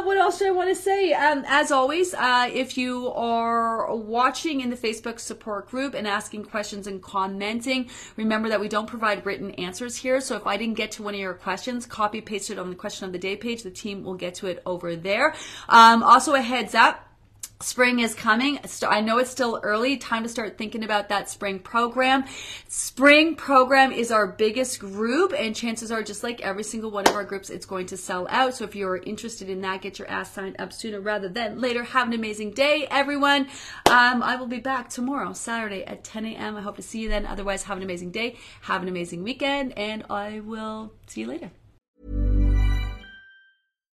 What 0.09 0.17
else 0.17 0.39
do 0.39 0.47
I 0.47 0.51
want 0.51 0.69
to 0.69 0.75
say? 0.75 1.13
Um, 1.13 1.43
as 1.47 1.71
always, 1.71 2.13
uh, 2.13 2.49
if 2.51 2.77
you 2.77 3.11
are 3.13 3.95
watching 3.95 4.61
in 4.61 4.69
the 4.69 4.75
Facebook 4.75 5.19
support 5.19 5.69
group 5.69 5.93
and 5.93 6.07
asking 6.07 6.45
questions 6.45 6.87
and 6.87 7.01
commenting. 7.01 7.89
Remember 8.15 8.49
that 8.49 8.59
we 8.59 8.67
don't 8.67 8.87
provide 8.87 9.25
written 9.25 9.51
answers 9.51 9.95
here. 9.95 10.21
So 10.21 10.35
if 10.35 10.45
I 10.45 10.57
didn't 10.57 10.75
get 10.75 10.91
to 10.93 11.03
one 11.03 11.13
of 11.13 11.19
your 11.19 11.33
questions, 11.33 11.85
copy 11.85 12.21
paste 12.21 12.49
it 12.49 12.59
on 12.59 12.69
the 12.69 12.75
question 12.75 13.05
of 13.05 13.11
the 13.11 13.19
day 13.19 13.35
page. 13.35 13.63
The 13.63 13.71
team 13.71 14.03
will 14.03 14.15
get 14.15 14.35
to 14.35 14.47
it 14.47 14.61
over 14.65 14.95
there. 14.95 15.35
Um, 15.67 16.03
also, 16.03 16.33
a 16.33 16.41
heads 16.41 16.75
up 16.75 17.08
Spring 17.61 17.99
is 17.99 18.15
coming. 18.15 18.57
I 18.87 19.01
know 19.01 19.17
it's 19.17 19.29
still 19.29 19.59
early. 19.63 19.97
Time 19.97 20.23
to 20.23 20.29
start 20.29 20.57
thinking 20.57 20.81
about 20.81 21.09
that 21.09 21.29
spring 21.29 21.59
program. 21.59 22.23
Spring 22.69 23.35
program 23.35 23.91
is 23.91 24.11
our 24.11 24.27
biggest 24.27 24.79
group, 24.79 25.33
and 25.37 25.53
chances 25.53 25.91
are, 25.91 26.01
just 26.01 26.23
like 26.23 26.39
every 26.39 26.63
single 26.63 26.89
one 26.89 27.05
of 27.05 27.15
our 27.15 27.25
groups, 27.25 27.49
it's 27.49 27.65
going 27.65 27.85
to 27.87 27.97
sell 27.97 28.27
out. 28.29 28.55
So 28.55 28.63
if 28.63 28.75
you're 28.75 28.95
interested 28.95 29.49
in 29.49 29.59
that, 29.59 29.81
get 29.81 29.99
your 29.99 30.07
ass 30.07 30.31
signed 30.31 30.55
up 30.57 30.71
sooner 30.71 31.01
rather 31.01 31.27
than 31.27 31.59
later. 31.59 31.83
Have 31.83 32.07
an 32.07 32.13
amazing 32.13 32.51
day, 32.51 32.87
everyone. 32.89 33.49
Um, 33.87 34.23
I 34.23 34.37
will 34.37 34.47
be 34.47 34.59
back 34.59 34.89
tomorrow, 34.89 35.33
Saturday 35.33 35.83
at 35.83 36.05
10 36.05 36.27
a.m. 36.27 36.55
I 36.55 36.61
hope 36.61 36.77
to 36.77 36.81
see 36.81 36.99
you 37.01 37.09
then. 37.09 37.25
Otherwise, 37.25 37.63
have 37.63 37.75
an 37.75 37.83
amazing 37.83 38.11
day. 38.11 38.37
Have 38.61 38.83
an 38.83 38.87
amazing 38.87 39.21
weekend, 39.21 39.77
and 39.77 40.05
I 40.09 40.39
will 40.39 40.93
see 41.07 41.21
you 41.21 41.27
later. 41.27 41.51